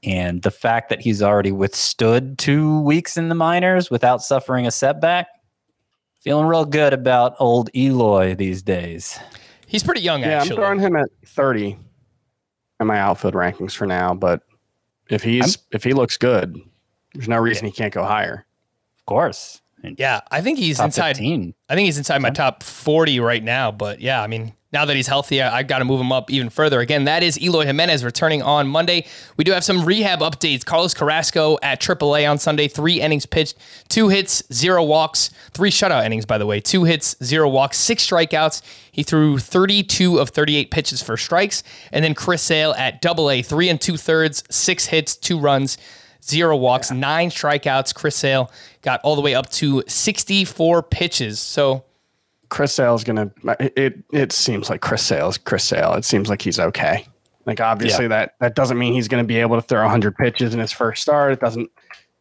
And 0.03 0.41
the 0.41 0.51
fact 0.51 0.87
that 0.87 1.01
he's 1.01 1.21
already 1.21 1.51
withstood 1.51 2.37
two 2.37 2.79
weeks 2.83 3.17
in 3.17 3.27
the 3.27 3.35
minors 3.35 3.91
without 3.91 4.21
suffering 4.21 4.65
a 4.65 4.71
setback, 4.71 5.27
feeling 6.23 6.47
real 6.47 6.65
good 6.65 6.93
about 6.93 7.35
old 7.39 7.69
Eloy 7.75 8.35
these 8.35 8.61
days. 8.61 9.19
He's 9.67 9.83
pretty 9.83 10.01
young, 10.01 10.21
Yeah, 10.21 10.39
actually. 10.39 10.51
I'm 10.51 10.55
throwing 10.57 10.79
him 10.79 10.95
at 10.95 11.09
30 11.25 11.77
in 12.79 12.87
my 12.87 12.99
outfield 12.99 13.33
rankings 13.33 13.73
for 13.73 13.85
now. 13.85 14.13
But 14.13 14.41
if 15.09 15.23
he's 15.23 15.57
if 15.71 15.83
he 15.83 15.93
looks 15.93 16.17
good, 16.17 16.57
there's 17.13 17.27
no 17.27 17.37
reason 17.37 17.65
he 17.65 17.71
can't 17.71 17.93
go 17.93 18.03
higher. 18.03 18.45
Of 18.99 19.05
course. 19.05 19.61
And 19.83 19.99
yeah, 19.99 20.21
I 20.31 20.41
think 20.41 20.59
he's 20.59 20.79
inside. 20.79 21.17
15. 21.17 21.53
I 21.67 21.75
think 21.75 21.85
he's 21.85 21.97
inside 21.97 22.21
my 22.21 22.29
top 22.29 22.63
40 22.63 23.19
right 23.19 23.43
now. 23.43 23.71
But 23.71 23.99
yeah, 23.99 24.21
I 24.21 24.27
mean, 24.27 24.53
now 24.73 24.85
that 24.85 24.95
he's 24.95 25.07
healthy, 25.07 25.41
I, 25.41 25.59
I 25.59 25.63
got 25.63 25.79
to 25.79 25.85
move 25.85 26.01
him 26.01 26.11
up 26.11 26.31
even 26.31 26.49
further. 26.49 26.79
Again, 26.79 27.05
that 27.05 27.21
is 27.23 27.39
Eloy 27.39 27.65
Jimenez 27.65 28.03
returning 28.03 28.41
on 28.41 28.67
Monday. 28.67 29.05
We 29.37 29.43
do 29.43 29.51
have 29.51 29.63
some 29.63 29.85
rehab 29.85 30.19
updates. 30.19 30.65
Carlos 30.65 30.93
Carrasco 30.93 31.57
at 31.61 31.79
AAA 31.79 32.29
on 32.29 32.39
Sunday, 32.39 32.67
three 32.67 32.99
innings 32.99 33.25
pitched, 33.25 33.55
two 33.87 34.09
hits, 34.09 34.43
zero 34.51 34.83
walks, 34.83 35.29
three 35.51 35.69
shutout 35.69 36.03
innings, 36.05 36.25
by 36.25 36.37
the 36.37 36.45
way, 36.45 36.59
two 36.59 36.83
hits, 36.83 37.15
zero 37.23 37.47
walks, 37.47 37.77
six 37.77 38.05
strikeouts. 38.05 38.61
He 38.91 39.03
threw 39.03 39.37
32 39.37 40.19
of 40.19 40.29
38 40.29 40.71
pitches 40.71 41.01
for 41.01 41.17
strikes. 41.17 41.63
And 41.91 42.03
then 42.03 42.15
Chris 42.15 42.41
Sale 42.41 42.73
at 42.77 43.05
AA, 43.05 43.41
three 43.43 43.69
and 43.69 43.79
two 43.79 43.95
thirds, 43.95 44.43
six 44.49 44.87
hits, 44.87 45.15
two 45.15 45.39
runs, 45.39 45.77
zero 46.23 46.57
walks, 46.57 46.91
nine 46.91 47.29
strikeouts. 47.29 47.93
Chris 47.93 48.15
Sale 48.15 48.51
got 48.81 49.01
all 49.03 49.15
the 49.15 49.21
way 49.21 49.35
up 49.35 49.49
to 49.51 49.83
64 49.87 50.83
pitches. 50.83 51.39
So, 51.39 51.83
Chris 52.53 52.75
Sale's 52.75 53.03
gonna. 53.03 53.31
It 53.59 53.73
it, 53.75 54.03
it 54.13 54.31
seems 54.31 54.69
like 54.69 54.79
Chris 54.79 55.01
Sale's 55.01 55.39
Chris 55.39 55.63
Sale. 55.63 55.95
It 55.95 56.05
seems 56.05 56.29
like 56.29 56.43
he's 56.43 56.59
okay. 56.59 57.03
Like 57.47 57.59
obviously 57.59 58.07
that 58.09 58.35
that 58.41 58.53
doesn't 58.53 58.77
mean 58.77 58.93
he's 58.93 59.07
going 59.07 59.23
to 59.23 59.27
be 59.27 59.37
able 59.37 59.55
to 59.55 59.61
throw 59.63 59.81
100 59.81 60.15
pitches 60.15 60.53
in 60.53 60.59
his 60.59 60.71
first 60.71 61.01
start. 61.01 61.33
It 61.33 61.39
doesn't 61.39 61.71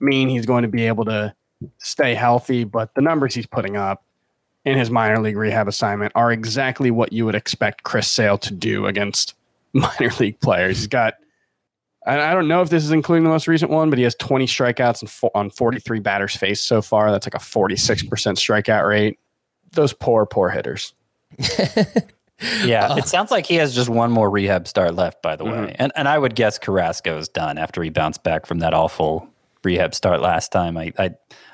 mean 0.00 0.30
he's 0.30 0.46
going 0.46 0.62
to 0.62 0.68
be 0.68 0.86
able 0.86 1.04
to 1.04 1.34
stay 1.76 2.14
healthy. 2.14 2.64
But 2.64 2.94
the 2.94 3.02
numbers 3.02 3.34
he's 3.34 3.44
putting 3.44 3.76
up 3.76 4.04
in 4.64 4.78
his 4.78 4.88
minor 4.88 5.20
league 5.20 5.36
rehab 5.36 5.68
assignment 5.68 6.12
are 6.14 6.32
exactly 6.32 6.90
what 6.90 7.12
you 7.12 7.26
would 7.26 7.34
expect 7.34 7.82
Chris 7.82 8.08
Sale 8.08 8.38
to 8.38 8.54
do 8.54 8.86
against 8.86 9.34
minor 9.74 10.10
league 10.18 10.40
players. 10.40 10.78
He's 10.78 10.86
got. 10.86 11.12
I 12.06 12.18
I 12.18 12.32
don't 12.32 12.48
know 12.48 12.62
if 12.62 12.70
this 12.70 12.84
is 12.84 12.90
including 12.90 13.24
the 13.24 13.30
most 13.30 13.46
recent 13.46 13.70
one, 13.70 13.90
but 13.90 13.98
he 13.98 14.04
has 14.04 14.14
20 14.14 14.46
strikeouts 14.46 15.30
on 15.34 15.50
43 15.50 16.00
batters 16.00 16.34
faced 16.34 16.64
so 16.64 16.80
far. 16.80 17.10
That's 17.10 17.26
like 17.26 17.34
a 17.34 17.38
46% 17.38 18.08
strikeout 18.08 18.88
rate 18.88 19.18
those 19.72 19.92
poor, 19.92 20.26
poor 20.26 20.48
hitters. 20.50 20.94
Yeah, 22.64 22.96
it 22.98 23.06
sounds 23.06 23.30
like 23.30 23.46
he 23.46 23.54
has 23.56 23.72
just 23.72 23.88
one 23.88 24.10
more 24.10 24.28
rehab 24.28 24.66
start 24.66 24.96
left, 24.96 25.22
by 25.22 25.36
the 25.36 25.44
Mm-hmm. 25.44 25.64
way. 25.66 25.76
And 25.78 25.92
and 25.94 26.08
I 26.08 26.18
would 26.18 26.34
guess 26.34 26.58
Carrasco 26.58 27.16
is 27.16 27.28
done 27.28 27.56
after 27.56 27.80
he 27.84 27.88
bounced 27.88 28.24
back 28.24 28.46
from 28.46 28.58
that 28.58 28.74
awful 28.74 29.28
rehab 29.62 29.94
start 29.94 30.20
last 30.20 30.50
time. 30.50 30.76
I 30.76 30.92
I, 30.98 31.10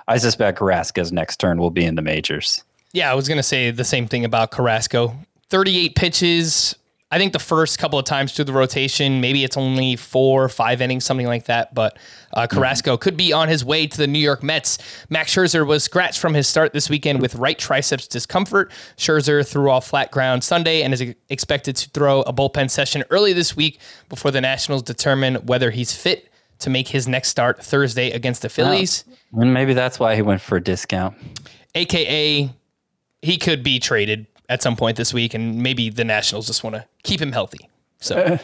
I 0.06 0.16
suspect 0.16 0.58
Carrasco's 0.58 1.12
next 1.12 1.36
turn 1.40 1.58
will 1.58 1.68
be 1.70 1.84
in 1.84 1.94
the 1.94 2.00
majors. 2.00 2.64
Yeah, 2.94 3.10
I 3.12 3.14
was 3.14 3.28
going 3.28 3.36
to 3.36 3.42
say 3.42 3.70
the 3.70 3.84
same 3.84 4.06
thing 4.08 4.24
about 4.24 4.50
Carrasco. 4.50 5.14
38 5.50 5.94
pitches. 5.94 6.74
I 7.10 7.16
think 7.16 7.32
the 7.32 7.38
first 7.38 7.78
couple 7.78 7.98
of 7.98 8.04
times 8.04 8.32
through 8.32 8.44
the 8.44 8.52
rotation, 8.52 9.22
maybe 9.22 9.42
it's 9.42 9.56
only 9.56 9.96
four 9.96 10.44
or 10.44 10.48
five 10.50 10.82
innings, 10.82 11.06
something 11.06 11.26
like 11.26 11.46
that. 11.46 11.74
But 11.74 11.98
uh, 12.34 12.46
Carrasco 12.46 12.98
could 12.98 13.16
be 13.16 13.32
on 13.32 13.48
his 13.48 13.64
way 13.64 13.86
to 13.86 13.96
the 13.96 14.06
New 14.06 14.18
York 14.18 14.42
Mets. 14.42 14.76
Max 15.08 15.34
Scherzer 15.34 15.66
was 15.66 15.82
scratched 15.82 16.20
from 16.20 16.34
his 16.34 16.46
start 16.46 16.74
this 16.74 16.90
weekend 16.90 17.22
with 17.22 17.34
right 17.36 17.58
triceps 17.58 18.06
discomfort. 18.06 18.70
Scherzer 18.98 19.46
threw 19.46 19.70
off 19.70 19.88
flat 19.88 20.10
ground 20.10 20.44
Sunday 20.44 20.82
and 20.82 20.92
is 20.92 21.02
expected 21.30 21.76
to 21.76 21.90
throw 21.90 22.20
a 22.22 22.32
bullpen 22.32 22.70
session 22.70 23.02
early 23.08 23.32
this 23.32 23.56
week 23.56 23.80
before 24.10 24.30
the 24.30 24.42
Nationals 24.42 24.82
determine 24.82 25.36
whether 25.46 25.70
he's 25.70 25.94
fit 25.94 26.28
to 26.58 26.68
make 26.68 26.88
his 26.88 27.08
next 27.08 27.28
start 27.28 27.64
Thursday 27.64 28.10
against 28.10 28.42
the 28.42 28.50
Phillies. 28.50 29.04
And 29.32 29.54
maybe 29.54 29.72
that's 29.72 29.98
why 29.98 30.14
he 30.14 30.20
went 30.20 30.42
for 30.42 30.56
a 30.56 30.62
discount. 30.62 31.16
AKA 31.74 32.50
he 33.22 33.38
could 33.38 33.62
be 33.62 33.78
traded 33.78 34.26
at 34.48 34.62
some 34.62 34.76
point 34.76 34.96
this 34.96 35.12
week, 35.12 35.34
and 35.34 35.62
maybe 35.62 35.90
the 35.90 36.04
Nationals 36.04 36.46
just 36.46 36.64
want 36.64 36.76
to 36.76 36.84
keep 37.02 37.20
him 37.20 37.32
healthy. 37.32 37.68
So 38.00 38.38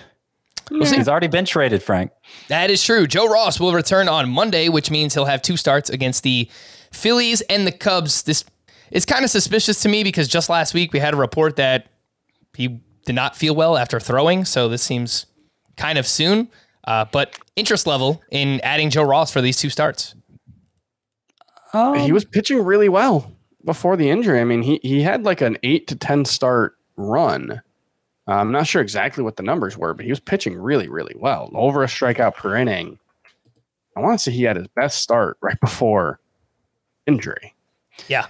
we'll 0.71 0.87
see. 0.87 0.97
He's 0.97 1.09
already 1.09 1.29
been 1.29 1.45
traded, 1.45 1.83
Frank. 1.83 2.13
that 2.49 2.71
is 2.71 2.83
true. 2.83 3.07
Joe 3.07 3.29
Ross 3.29 3.59
will 3.59 3.73
return 3.73 4.09
on 4.09 4.29
Monday, 4.29 4.69
which 4.69 4.91
means 4.91 5.15
he'll 5.15 5.25
have 5.25 5.43
two 5.43 5.57
starts 5.57 5.91
against 5.91 6.23
the 6.23 6.49
Phillies 6.93 7.41
and 7.43 7.67
the 7.67 7.73
Cubs. 7.73 8.23
This 8.23 8.45
is 8.91 9.05
kind 9.05 9.25
of 9.25 9.31
suspicious 9.31 9.81
to 9.83 9.89
me 9.89 10.05
because 10.05 10.29
just 10.29 10.49
last 10.49 10.75
week 10.75 10.93
we 10.93 10.99
had 10.99 11.15
a 11.15 11.17
report 11.17 11.57
that 11.57 11.87
he 12.55 12.81
did 13.07 13.15
not 13.15 13.37
feel 13.37 13.55
well 13.55 13.77
after 13.77 13.99
throwing, 13.99 14.45
so 14.45 14.69
this 14.69 14.83
seems 14.83 15.27
kind 15.77 15.99
of 15.99 16.07
soon. 16.07 16.49
Uh, 16.87 17.07
but 17.11 17.39
interest 17.57 17.87
level 17.87 18.23
in 18.31 18.61
adding 18.63 18.91
Joe 18.91 19.05
Ross 19.05 19.33
for 19.33 19.41
these 19.41 19.57
two 19.57 19.71
starts. 19.71 20.15
he 22.05 22.13
was 22.13 22.25
pitching 22.25 22.63
really 22.63 22.89
well 22.89 23.34
before 23.65 23.97
the 23.97 24.11
injury. 24.11 24.41
I 24.41 24.45
mean, 24.45 24.63
he 24.63 24.81
he 24.83 25.03
had 25.03 25.25
like 25.25 25.41
an 25.41 25.57
eight 25.63 25.87
to 25.89 25.97
ten 25.97 26.25
start 26.25 26.77
run. 26.97 27.61
Uh, 28.27 28.33
I'm 28.33 28.53
not 28.53 28.67
sure 28.67 28.81
exactly 28.81 29.23
what 29.23 29.37
the 29.37 29.43
numbers 29.43 29.77
were, 29.77 29.93
but 29.95 30.05
he 30.05 30.11
was 30.11 30.21
pitching 30.21 30.57
really, 30.57 30.89
really 30.89 31.15
well. 31.19 31.51
Over 31.55 31.83
a 31.83 31.87
strikeout 31.87 32.35
per 32.35 32.57
inning. 32.57 32.99
I 33.97 34.01
want 34.01 34.19
to 34.19 34.23
say 34.23 34.33
he 34.33 34.43
had 34.45 34.57
his 34.57 34.67
best 34.69 35.03
start 35.03 35.37
right 35.43 35.59
before 35.61 36.19
injury. 37.07 37.55
Yeah. 38.09 38.27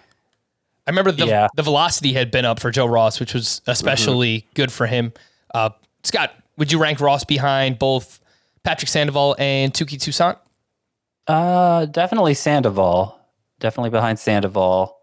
I 0.86 0.90
remember 0.90 1.12
the 1.12 1.26
Yeah. 1.26 1.48
the 1.54 1.62
velocity 1.62 2.12
had 2.12 2.30
been 2.30 2.44
up 2.44 2.60
for 2.60 2.70
Joe 2.70 2.86
Ross, 2.86 3.18
which 3.20 3.32
was 3.34 3.62
especially 3.66 4.46
good 4.54 4.70
for 4.72 4.86
him. 4.86 5.12
Uh, 5.54 5.70
Scott, 6.02 6.32
would 6.58 6.70
you 6.72 6.78
rank 6.78 7.00
Ross 7.00 7.24
behind 7.24 7.78
both 7.78 8.20
Patrick 8.64 8.88
Sandoval 8.88 9.36
and 9.38 9.72
Touki 9.72 9.98
Toussaint? 9.98 10.36
Uh, 11.26 11.86
definitely 11.86 12.34
Sandoval. 12.34 13.18
Definitely 13.60 13.90
behind 13.90 14.18
Sandoval. 14.18 14.98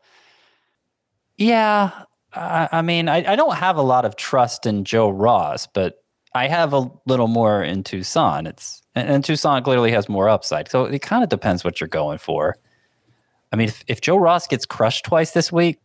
Yeah, 1.41 2.04
I, 2.34 2.69
I 2.71 2.82
mean, 2.82 3.10
I, 3.10 3.34
I 3.34 3.36
don't 3.36 3.56
have 3.56 3.77
a 3.77 3.82
lot 3.82 4.06
of 4.06 4.15
trust 4.15 4.65
in 4.65 4.86
Joe 4.86 5.10
Ross, 5.10 5.67
but 5.67 6.04
I 6.34 6.47
have 6.47 6.73
a 6.73 6.89
little 7.08 7.27
more 7.27 7.63
in 7.63 7.84
Toussaint. 7.84 8.47
It's 8.47 8.82
and, 8.93 9.10
and 9.10 9.25
Toussaint 9.25 9.63
clearly 9.63 9.91
has 9.91 10.08
more 10.08 10.30
upside, 10.30 10.69
so 10.69 10.86
it 10.86 11.01
kind 11.01 11.23
of 11.23 11.30
depends 11.30 11.63
what 11.63 11.82
you're 11.82 11.88
going 11.88 12.19
for. 12.19 12.58
I 13.51 13.56
mean, 13.56 13.67
if, 13.67 13.84
if 13.88 14.01
Joe 14.01 14.17
Ross 14.17 14.47
gets 14.47 14.65
crushed 14.65 15.06
twice 15.06 15.32
this 15.32 15.51
week, 15.51 15.80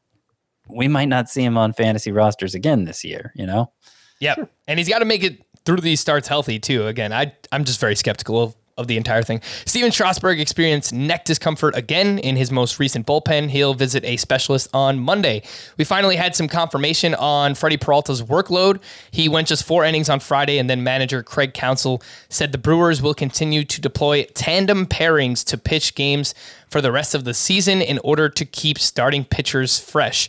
we 0.69 0.89
might 0.89 1.09
not 1.09 1.29
see 1.29 1.43
him 1.43 1.57
on 1.57 1.73
fantasy 1.73 2.13
rosters 2.13 2.55
again 2.55 2.85
this 2.85 3.05
year. 3.05 3.33
You 3.35 3.47
know? 3.47 3.73
Yep. 4.21 4.51
And 4.69 4.79
he's 4.79 4.89
got 4.89 5.01
to 5.01 5.05
make 5.05 5.25
it 5.25 5.43
through 5.65 5.79
these 5.79 6.01
starts 6.01 6.29
healthy 6.29 6.59
too. 6.59 6.87
Again, 6.87 7.13
I 7.13 7.33
I'm 7.51 7.65
just 7.65 7.81
very 7.81 7.97
skeptical 7.97 8.43
of 8.43 8.57
of 8.77 8.89
the 8.89 8.97
entire 8.97 9.23
thing. 9.23 9.41
Stephen 9.65 9.91
Strasburg 9.91 10.39
experienced 10.39 10.93
neck 10.93 11.25
discomfort 11.25 11.75
again 11.75 12.19
in 12.19 12.37
his 12.37 12.51
most 12.51 12.79
recent 12.79 13.07
bullpen. 13.07 13.49
He'll 13.49 13.73
visit 13.73 14.05
a 14.05 14.19
specialist 14.19 14.69
on 14.75 14.99
Monday. 14.99 15.43
We 15.79 15.85
finally 15.85 16.17
had 16.17 16.37
some 16.37 16.47
confirmation 16.47 17.15
on 17.15 17.55
Freddie 17.55 17.79
Peralta's 17.79 18.23
workload. 18.23 18.81
He 19.11 19.31
went 19.31 19.49
just 19.49 19.65
four 19.65 19.85
innings 19.85 20.11
on 20.11 20.21
Friday, 20.21 20.59
and 20.59 20.69
then 20.69 20.83
manager 20.83 21.23
Craig 21.23 21.55
Counsell 21.55 22.03
said 22.29 22.53
the 22.53 22.59
Brewers 22.59 23.01
will 23.01 23.15
continue 23.15 23.65
to 23.65 23.81
deploy 23.81 24.25
tandem 24.35 24.85
pairings 24.85 25.43
to 25.47 25.57
pitch 25.57 25.95
games 25.95 26.35
for 26.69 26.83
the 26.83 26.93
rest 26.93 27.15
of 27.15 27.25
the 27.25 27.33
season 27.33 27.81
in 27.81 27.99
order 28.01 28.29
to 28.29 28.45
keep 28.45 28.79
starting 28.79 29.25
pitchers 29.25 29.79
fresh. 29.79 30.29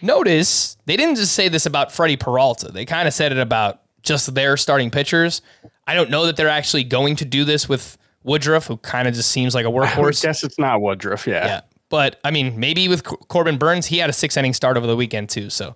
Notice 0.00 0.78
they 0.86 0.96
didn't 0.96 1.16
just 1.16 1.32
say 1.32 1.48
this 1.48 1.66
about 1.66 1.92
Freddie 1.92 2.16
Peralta. 2.16 2.72
They 2.72 2.86
kind 2.86 3.06
of 3.06 3.12
said 3.12 3.32
it 3.32 3.38
about 3.38 3.82
just 4.02 4.34
their 4.34 4.56
starting 4.56 4.90
pitchers. 4.90 5.42
I 5.88 5.94
don't 5.94 6.10
know 6.10 6.26
that 6.26 6.36
they're 6.36 6.48
actually 6.48 6.84
going 6.84 7.16
to 7.16 7.24
do 7.24 7.44
this 7.44 7.68
with 7.68 7.96
Woodruff, 8.22 8.66
who 8.66 8.76
kind 8.76 9.08
of 9.08 9.14
just 9.14 9.30
seems 9.30 9.54
like 9.54 9.64
a 9.66 9.70
workhorse. 9.70 10.22
guess 10.22 10.44
it's 10.44 10.58
not 10.58 10.80
Woodruff. 10.80 11.26
Yeah. 11.26 11.44
Yeah. 11.46 11.60
But 11.88 12.20
I 12.22 12.30
mean, 12.30 12.60
maybe 12.60 12.86
with 12.88 13.02
Cor- 13.04 13.18
Corbin 13.28 13.56
Burnes, 13.56 13.86
he 13.86 13.98
had 13.98 14.10
a 14.10 14.12
six 14.12 14.36
inning 14.36 14.52
start 14.54 14.76
over 14.76 14.86
the 14.86 14.94
weekend 14.96 15.30
too. 15.30 15.48
So 15.48 15.74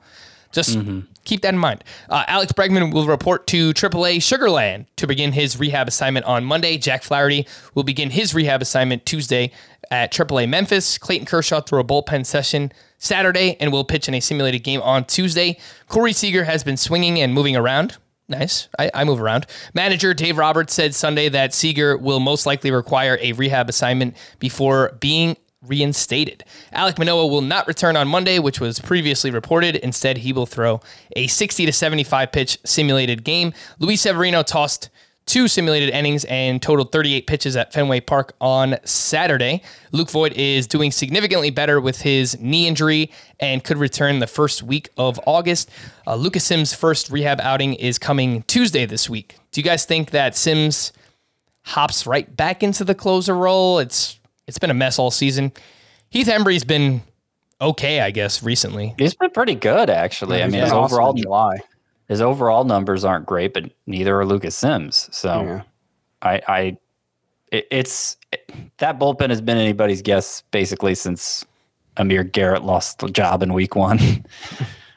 just 0.53 0.77
keep 1.25 1.41
that 1.41 1.55
in 1.55 1.59
mind. 1.59 1.83
Uh, 2.11 2.25
Alex 2.29 2.53
Bregman 2.53 2.93
will 2.93 3.07
report 3.07 3.47
to 3.47 3.73
AAA 3.73 4.17
Sugarland 4.19 4.85
to 4.97 5.07
begin 5.07 5.33
his 5.33 5.59
rehab 5.59 5.89
assignment 5.89 6.27
on 6.27 6.45
Monday. 6.45 6.77
Jack 6.77 7.03
Flaherty 7.03 7.47
will 7.75 7.85
begin 7.85 8.11
his 8.11 8.35
rehab 8.35 8.61
assignment 8.61 9.07
Tuesday 9.07 9.51
at 9.91 10.13
AAA 10.13 10.47
Memphis. 10.51 10.99
Clayton 10.99 11.25
Kershaw 11.27 11.63
threw 11.63 11.81
a 11.81 11.85
bullpen 11.85 12.27
session 12.27 12.71
Saturday 12.99 13.57
and 13.61 13.73
will 13.73 13.85
pitch 13.85 14.09
in 14.09 14.15
a 14.15 14.21
simulated 14.21 14.63
game 14.63 14.83
on 14.83 15.07
Tuesday. 15.07 15.59
Corey 15.89 16.13
Seager 16.13 16.45
has 16.45 16.63
been 16.63 16.77
swinging 16.77 17.19
and 17.19 17.33
moving 17.33 17.57
around. 17.57 17.97
Nice. 18.33 18.69
I, 18.79 18.91
I 18.95 19.05
move 19.05 19.21
around. 19.21 19.47
Manager 19.75 20.15
Dave 20.15 20.39
Roberts 20.39 20.73
said 20.73 20.95
Sunday 20.95 21.29
that 21.29 21.53
Seager 21.53 21.99
will 21.99 22.19
most 22.19 22.47
likely 22.47 22.71
require 22.71 23.19
a 23.21 23.33
rehab 23.33 23.69
assignment 23.69 24.17
before 24.39 24.97
being 25.01 25.37
reinstated. 25.61 26.45
Alek 26.73 26.99
Manoah 26.99 27.27
will 27.27 27.43
not 27.43 27.69
return 27.69 27.95
on 27.95 28.09
Monday, 28.09 28.39
which 28.39 28.59
was 28.59 28.81
previously 28.81 29.31
reported. 29.31 29.77
Instead, 29.77 30.19
he 30.19 30.33
will 30.33 30.47
throw 30.47 30.81
a 31.15 31.27
60 31.27 31.67
to 31.67 31.73
75 31.73 32.33
pitch 32.33 32.59
simulated 32.65 33.23
game. 33.23 33.53
Luis 33.79 34.01
Severino 34.01 34.43
tossed 34.43 34.89
two 35.27 35.49
simulated 35.49 35.91
innings 35.91 36.25
and 36.25 36.61
totaled 36.61 36.93
38 36.93 37.27
pitches 37.27 37.57
at 37.57 37.73
Fenway 37.73 38.01
Park 38.01 38.35
on 38.41 38.77
Saturday. 38.85 39.63
Luke 39.93 40.11
Voit 40.11 40.33
is 40.35 40.67
doing 40.67 40.91
significantly 40.91 41.51
better 41.51 41.81
with 41.81 42.01
his 42.01 42.39
knee 42.41 42.67
injury 42.67 43.11
and 43.41 43.63
could 43.63 43.79
return 43.79 44.19
the 44.19 44.27
first 44.27 44.63
week 44.63 44.89
of 44.97 45.21
August. 45.27 45.71
Uh, 46.07 46.15
Lucas 46.17 46.45
Sims' 46.45 46.75
first 46.75 47.11
rehab 47.11 47.41
outing 47.41 47.75
is 47.75 47.99
coming 47.99 48.43
Tuesday 48.43 48.87
this 48.87 49.09
week. 49.09 49.37
Do 49.53 49.61
you 49.61 49.65
guys 49.65 49.85
think 49.85 50.11
that 50.11 50.37
Sims 50.37 50.93
hops 51.63 52.07
right 52.07 52.37
back 52.37 52.63
into 52.63 52.85
the 52.85 52.95
closer 52.95 53.35
role? 53.35 53.79
It's 53.79 54.19
it's 54.47 54.59
been 54.59 54.71
a 54.71 54.75
mess 54.75 54.99
all 54.99 55.11
season. 55.11 55.53
Heath 56.11 56.27
Hembree's 56.27 56.65
been 56.65 57.03
okay, 57.61 58.01
I 58.01 58.11
guess, 58.11 58.43
recently. 58.43 58.95
He's 58.99 59.15
been 59.15 59.31
pretty 59.31 59.55
good, 59.55 59.89
actually. 59.89 60.43
I 60.43 60.49
mean, 60.49 60.61
his 60.61 60.73
awesome 60.73 60.97
overall 60.97 61.11
in 61.13 61.23
July. 61.23 61.61
His 62.13 62.21
overall 62.21 62.65
numbers 62.65 63.07
aren't 63.07 63.25
great, 63.25 63.55
but 63.55 63.71
neither 63.87 64.21
are 64.21 64.27
Lucas 64.27 64.55
Sims. 64.55 65.09
So 65.13 65.43
Yeah. 65.45 65.63
I, 66.21 66.43
I, 66.47 66.77
it, 67.51 67.67
it's 67.71 68.19
that 68.77 68.99
bullpen 68.99 69.31
has 69.31 69.41
been 69.41 69.57
anybody's 69.57 70.03
guess 70.03 70.43
basically 70.51 70.95
since 70.95 71.47
Amir 71.97 72.23
Garrett 72.23 72.65
lost 72.65 72.99
the 72.99 73.09
job 73.09 73.43
in 73.43 73.55
Week 73.55 73.75
One. 73.75 73.99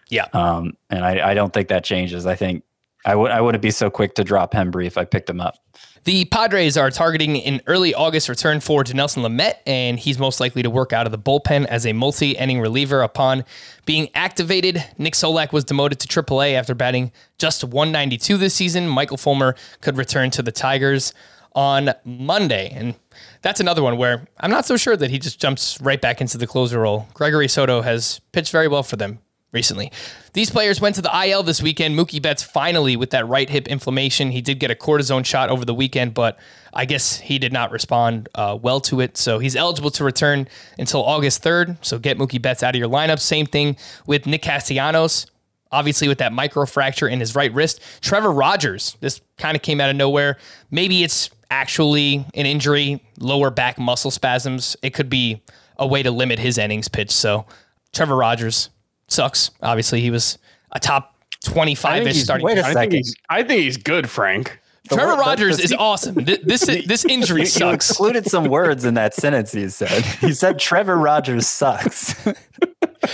Yeah. 0.09 0.27
um, 0.33 0.77
and 0.89 1.03
I, 1.05 1.31
I 1.31 1.33
don't 1.33 1.51
think 1.53 1.69
that 1.69 1.85
changes. 1.85 2.25
I 2.25 2.35
think 2.35 2.63
I 3.05 3.15
would 3.15 3.31
I 3.31 3.39
wouldn't 3.39 3.61
be 3.61 3.71
so 3.71 3.89
quick 3.89 4.13
to 4.15 4.23
drop 4.25 4.53
Hembree 4.53 4.85
if 4.85 4.97
I 4.97 5.05
picked 5.05 5.29
him 5.29 5.39
up. 5.39 5.55
The 6.05 6.25
Padres 6.25 6.77
are 6.77 6.91
targeting 6.91 7.43
an 7.45 7.61
early 7.65 7.95
August 7.95 8.29
return 8.29 8.59
for 8.59 8.83
Nelson 8.93 9.23
Lamet, 9.23 9.55
and 9.65 9.97
he's 9.99 10.19
most 10.19 10.39
likely 10.39 10.61
to 10.61 10.69
work 10.69 10.93
out 10.93 11.07
of 11.07 11.11
the 11.11 11.17
bullpen 11.17 11.65
as 11.65 11.83
a 11.83 11.93
multi-inning 11.93 12.59
reliever 12.59 13.01
upon 13.01 13.43
being 13.87 14.09
activated. 14.13 14.85
Nick 14.99 15.15
Solak 15.15 15.51
was 15.51 15.63
demoted 15.63 15.99
to 16.01 16.07
AAA 16.07 16.53
after 16.53 16.75
batting 16.75 17.11
just 17.39 17.63
192 17.63 18.37
this 18.37 18.53
season. 18.53 18.87
Michael 18.87 19.17
Fulmer 19.17 19.55
could 19.81 19.97
return 19.97 20.29
to 20.29 20.43
the 20.43 20.51
Tigers 20.51 21.11
on 21.55 21.89
Monday, 22.03 22.69
and 22.71 22.93
that's 23.41 23.59
another 23.59 23.81
one 23.81 23.97
where 23.97 24.27
I'm 24.39 24.51
not 24.51 24.67
so 24.67 24.77
sure 24.77 24.95
that 24.95 25.09
he 25.09 25.17
just 25.17 25.39
jumps 25.39 25.81
right 25.81 25.99
back 25.99 26.21
into 26.21 26.37
the 26.37 26.45
closer 26.45 26.81
role. 26.81 27.07
Gregory 27.15 27.47
Soto 27.47 27.81
has 27.81 28.21
pitched 28.31 28.51
very 28.51 28.67
well 28.67 28.83
for 28.83 28.95
them 28.95 29.17
recently. 29.55 29.91
These 30.33 30.51
players 30.51 30.79
went 30.79 30.95
to 30.95 31.01
the 31.01 31.09
IL 31.25 31.41
this 31.41 31.63
weekend. 31.63 31.97
Mookie 31.97 32.21
Betts 32.21 32.43
finally 32.43 32.95
with 32.95 33.09
that 33.11 33.27
right 33.27 33.49
hip 33.49 33.67
inflammation. 33.67 34.29
He 34.29 34.41
did 34.41 34.59
get 34.59 34.69
a 34.69 34.75
cortisone 34.75 35.25
shot 35.25 35.49
over 35.49 35.65
the 35.65 35.73
weekend, 35.73 36.13
but 36.13 36.37
I 36.73 36.85
guess 36.85 37.17
he 37.17 37.39
did 37.39 37.53
not 37.53 37.71
respond 37.71 38.29
uh, 38.35 38.59
well 38.61 38.81
to 38.81 38.99
it. 38.99 39.17
So 39.17 39.39
he's 39.39 39.55
eligible 39.55 39.89
to 39.91 40.03
return 40.03 40.47
until 40.77 41.03
August 41.03 41.41
3rd. 41.41 41.77
So 41.81 41.97
get 41.97 42.17
Mookie 42.19 42.41
Betts 42.41 42.61
out 42.61 42.75
of 42.75 42.79
your 42.79 42.89
lineup. 42.89 43.19
Same 43.19 43.45
thing 43.45 43.77
with 44.05 44.27
Nick 44.27 44.43
Castellanos. 44.43 45.25
Obviously, 45.71 46.07
with 46.07 46.19
that 46.19 46.31
microfracture 46.31 47.11
in 47.11 47.19
his 47.19 47.33
right 47.35 47.53
wrist. 47.53 47.81
Trevor 47.99 48.31
Rogers, 48.31 48.95
this 48.99 49.19
kind 49.37 49.55
of 49.55 49.63
came 49.63 49.81
out 49.81 49.89
of 49.89 49.95
nowhere. 49.95 50.37
Maybe 50.69 51.03
it's 51.03 51.29
actually 51.49 52.25
an 52.33 52.45
injury, 52.45 53.03
lower 53.19 53.49
back 53.49 53.77
muscle 53.77 54.11
spasms. 54.11 54.77
It 54.81 54.93
could 54.93 55.09
be 55.09 55.41
a 55.77 55.87
way 55.87 56.03
to 56.03 56.11
limit 56.11 56.39
his 56.39 56.57
innings 56.57 56.87
pitch. 56.87 57.11
So 57.11 57.45
Trevor 57.93 58.15
Rogers 58.15 58.69
sucks. 59.07 59.51
Obviously, 59.61 60.01
he 60.01 60.09
was 60.11 60.37
a 60.71 60.79
top 60.79 61.15
25 61.43 62.07
ish 62.07 62.23
starting. 62.23 62.45
wait 62.45 62.57
a 62.57 62.61
I 62.61 62.63
think 62.65 62.75
second. 62.77 62.91
he's 62.93 63.15
I 63.29 63.43
think 63.43 63.61
he's 63.61 63.77
good, 63.77 64.09
Frank. 64.09 64.59
Trevor 64.89 65.13
word- 65.15 65.19
Rogers 65.19 65.59
is 65.59 65.71
se- 65.71 65.75
awesome. 65.77 66.25
Th- 66.25 66.41
This 66.41 66.61
this 66.65 67.05
injury 67.09 67.41
You 67.41 67.45
sucks. 67.47 67.89
excluded 67.89 68.25
some 68.27 68.45
words 68.49 68.85
in 68.85 68.93
that 68.95 69.13
sentence. 69.15 69.51
He 69.51 69.67
said. 69.69 70.03
He 70.21 70.31
said 70.33 70.59
Trevor 70.59 70.97
Rogers 70.97 71.47
sucks. 71.47 72.13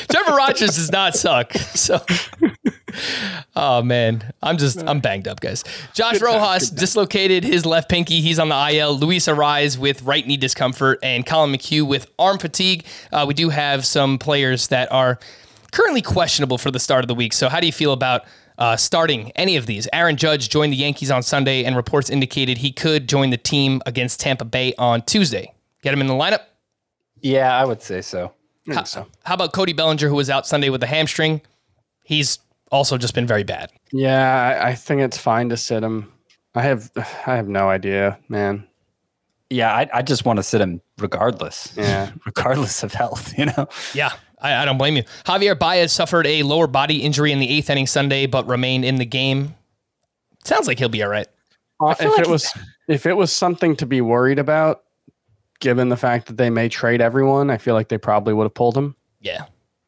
Trevor 0.10 0.36
Rogers 0.36 0.76
does 0.76 0.92
not 0.92 1.16
suck. 1.16 1.54
So, 1.74 2.00
oh 3.56 3.82
man, 3.82 4.22
I'm 4.44 4.58
just 4.58 4.84
I'm 4.88 5.00
banged 5.00 5.28
up, 5.28 5.40
guys. 5.40 5.64
Josh 5.94 6.22
Rojas 6.22 6.70
dislocated 6.70 7.44
his 7.44 7.66
left 7.66 7.90
pinky. 7.90 8.20
He's 8.22 8.40
on 8.40 8.50
the 8.50 8.70
IL. 8.76 8.98
Luis 8.98 9.28
Arraez 9.28 9.78
with 9.78 10.02
right 10.04 10.26
knee 10.26 10.38
discomfort, 10.38 11.00
and 11.02 11.26
Collin 11.26 11.52
McHugh 11.54 11.88
with 11.88 12.12
arm 12.20 12.38
fatigue. 12.40 12.86
Uh, 13.12 13.26
we 13.28 13.34
do 13.34 13.50
have 13.50 13.86
some 13.86 14.18
players 14.20 14.68
that 14.68 14.92
are 14.92 15.20
currently 15.72 16.02
questionable 16.02 16.58
for 16.58 16.72
the 16.72 16.80
start 16.80 17.04
of 17.04 17.08
the 17.08 17.16
week. 17.16 17.34
So, 17.34 17.50
how 17.50 17.60
do 17.60 17.66
you 17.66 17.74
feel 17.74 17.94
about? 17.94 18.24
Uh, 18.58 18.78
starting 18.78 19.32
any 19.32 19.56
of 19.56 19.66
these. 19.66 19.88
Aaron 19.92 20.16
Judge 20.18 20.48
joined 20.50 20.72
the 20.72 20.78
Yankees 20.78 21.10
on 21.10 21.24
Sunday, 21.24 21.64
and 21.64 21.76
reports 21.76 22.12
indicated 22.12 22.60
he 22.60 22.72
could 22.72 23.10
join 23.10 23.32
the 23.32 23.38
team 23.38 23.82
against 23.88 24.20
Tampa 24.20 24.46
Bay 24.46 24.76
on 24.78 25.02
Tuesday. 25.02 25.52
Get 25.82 25.96
him 25.96 26.02
in 26.02 26.06
the 26.06 26.14
lineup. 26.14 26.42
yeah, 27.22 27.58
I 27.58 27.66
would 27.66 27.82
say 27.82 28.02
so. 28.02 28.34
I 28.70 28.76
think 28.76 28.86
so. 28.86 29.08
How 29.24 29.34
about 29.34 29.54
Cody 29.54 29.74
Bellinger, 29.74 30.08
who 30.08 30.14
was 30.14 30.30
out 30.30 30.46
Sunday 30.46 30.70
with 30.70 30.84
a 30.84 30.86
hamstring? 30.86 31.42
He's 32.04 32.38
also 32.72 33.00
just 33.00 33.16
been 33.16 33.26
very 33.26 33.44
bad. 33.44 33.72
Yeah, 33.92 34.60
I, 34.62 34.70
I 34.70 34.76
think 34.76 35.02
it's 35.02 35.18
fine 35.18 35.50
to 35.50 35.58
sit 35.58 35.82
him. 35.82 36.12
I 36.54 36.62
have 36.62 36.92
I 37.26 37.36
have 37.36 37.48
no 37.48 37.68
idea, 37.70 38.20
man. 38.30 38.68
Yeah, 39.50 39.74
I, 39.74 39.90
I 39.92 40.02
just 40.04 40.24
want 40.24 40.38
to 40.38 40.44
sit 40.44 40.62
him 40.62 40.82
regardless. 41.00 41.74
Yeah. 41.76 42.12
regardless 42.28 42.84
of 42.84 42.94
health. 42.94 43.36
You 43.40 43.46
know. 43.46 43.68
Yeah, 43.96 44.12
I, 44.42 44.62
I 44.62 44.66
don't 44.66 44.78
blame 44.78 44.98
you. 44.98 45.04
Javier 45.26 45.58
Baez 45.58 45.92
suffered 45.92 46.28
a 46.28 46.44
lower 46.44 46.68
body 46.68 47.04
injury 47.04 47.32
in 47.32 47.40
the 47.40 47.50
eighth 47.50 47.70
inning 47.70 47.88
Sunday, 47.88 48.26
but 48.26 48.48
remained 48.48 48.86
in 48.86 48.96
the 48.96 49.06
game. 49.06 49.56
Sounds 50.44 50.68
like 50.68 50.80
he'll 50.80 50.90
be 50.90 51.04
all 51.04 51.10
right. 51.10 51.28
Uh, 51.80 51.96
if 52.00 52.06
like 52.06 52.20
it 52.20 52.28
was 52.28 52.52
if 52.88 53.06
it 53.06 53.16
was 53.16 53.32
something 53.32 53.76
to 53.78 53.86
be 53.86 54.02
worried 54.02 54.40
about, 54.40 54.84
given 55.60 55.90
the 55.90 55.98
fact 55.98 56.28
that 56.28 56.38
they 56.38 56.50
may 56.50 56.70
trade 56.70 57.02
everyone, 57.02 57.50
I 57.50 57.58
feel 57.58 57.74
like 57.74 57.90
they 57.90 57.98
probably 57.98 58.34
would 58.34 58.44
have 58.44 58.54
pulled 58.54 58.78
him. 58.78 58.96
Yeah. 59.22 59.46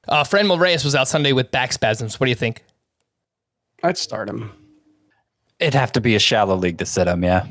Uh, 0.07 0.23
Fred 0.23 0.47
Reyes 0.47 0.83
was 0.83 0.95
out 0.95 1.07
Sunday 1.07 1.33
with 1.33 1.51
back 1.51 1.73
spasms. 1.73 2.19
What 2.19 2.25
do 2.25 2.29
you 2.29 2.35
think? 2.35 2.63
I'd 3.83 3.97
start 3.97 4.29
him. 4.29 4.51
It'd 5.59 5.73
have 5.73 5.91
to 5.93 6.01
be 6.01 6.15
a 6.15 6.19
shallow 6.19 6.55
league 6.55 6.77
to 6.79 6.85
sit 6.85 7.07
him. 7.07 7.23
Yeah. 7.23 7.47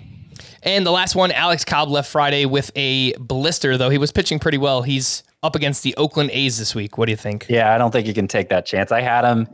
And 0.63 0.87
the 0.87 0.91
last 0.91 1.15
one, 1.15 1.33
Alex 1.33 1.65
Cobb 1.65 1.89
left 1.89 2.11
Friday 2.11 2.45
with 2.45 2.71
a 2.77 3.15
blister, 3.15 3.77
though 3.77 3.91
he 3.91 3.99
was 3.99 4.13
pitching 4.13 4.39
pretty 4.39 4.59
well. 4.59 4.83
He's 4.83 5.23
up 5.43 5.57
against 5.57 5.83
the 5.83 5.95
Oakland 5.97 6.31
A's 6.33 6.59
this 6.59 6.75
week. 6.75 6.99
What 6.99 7.07
do 7.07 7.13
you 7.13 7.17
think? 7.17 7.47
Yeah, 7.49 7.75
I 7.75 7.79
don't 7.79 7.91
think 7.91 8.07
you 8.07 8.15
can 8.15 8.29
take 8.29 8.49
that 8.51 8.67
chance. 8.67 8.93
I 8.93 9.01
had 9.01 9.25
him. 9.25 9.49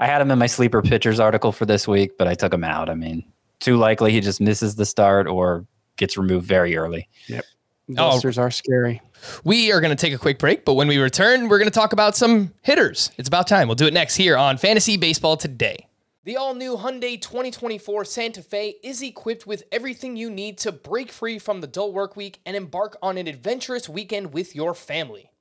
I 0.00 0.06
had 0.06 0.20
him 0.20 0.30
in 0.30 0.38
my 0.38 0.46
sleeper 0.46 0.82
pitchers 0.82 1.20
article 1.20 1.52
for 1.52 1.64
this 1.64 1.86
week, 1.86 2.18
but 2.18 2.26
I 2.26 2.34
took 2.34 2.52
him 2.52 2.64
out. 2.64 2.90
I 2.90 2.94
mean, 2.94 3.24
too 3.60 3.76
likely 3.76 4.12
he 4.12 4.20
just 4.20 4.40
misses 4.40 4.74
the 4.74 4.84
start 4.84 5.28
or 5.28 5.64
gets 5.96 6.16
removed 6.16 6.46
very 6.46 6.76
early. 6.76 7.08
Oh. 7.32 7.40
Blisters 7.88 8.38
are 8.38 8.50
scary. 8.50 9.00
We 9.44 9.70
are 9.72 9.80
going 9.80 9.94
to 9.94 10.00
take 10.00 10.12
a 10.12 10.18
quick 10.18 10.38
break, 10.38 10.64
but 10.64 10.74
when 10.74 10.88
we 10.88 10.98
return, 10.98 11.48
we're 11.48 11.58
going 11.58 11.70
to 11.70 11.74
talk 11.74 11.92
about 11.92 12.16
some 12.16 12.52
hitters. 12.62 13.10
It's 13.18 13.28
about 13.28 13.46
time. 13.46 13.68
We'll 13.68 13.74
do 13.74 13.86
it 13.86 13.92
next 13.92 14.16
here 14.16 14.36
on 14.36 14.56
Fantasy 14.56 14.96
Baseball 14.96 15.36
Today. 15.36 15.86
The 16.24 16.36
all 16.36 16.54
new 16.54 16.76
Hyundai 16.76 17.20
2024 17.20 18.04
Santa 18.04 18.42
Fe 18.42 18.76
is 18.84 19.02
equipped 19.02 19.44
with 19.44 19.64
everything 19.72 20.16
you 20.16 20.30
need 20.30 20.56
to 20.58 20.70
break 20.70 21.10
free 21.10 21.40
from 21.40 21.60
the 21.60 21.66
dull 21.66 21.92
work 21.92 22.14
week 22.14 22.40
and 22.46 22.56
embark 22.56 22.96
on 23.02 23.18
an 23.18 23.26
adventurous 23.26 23.88
weekend 23.88 24.32
with 24.32 24.54
your 24.54 24.72
family. 24.72 25.31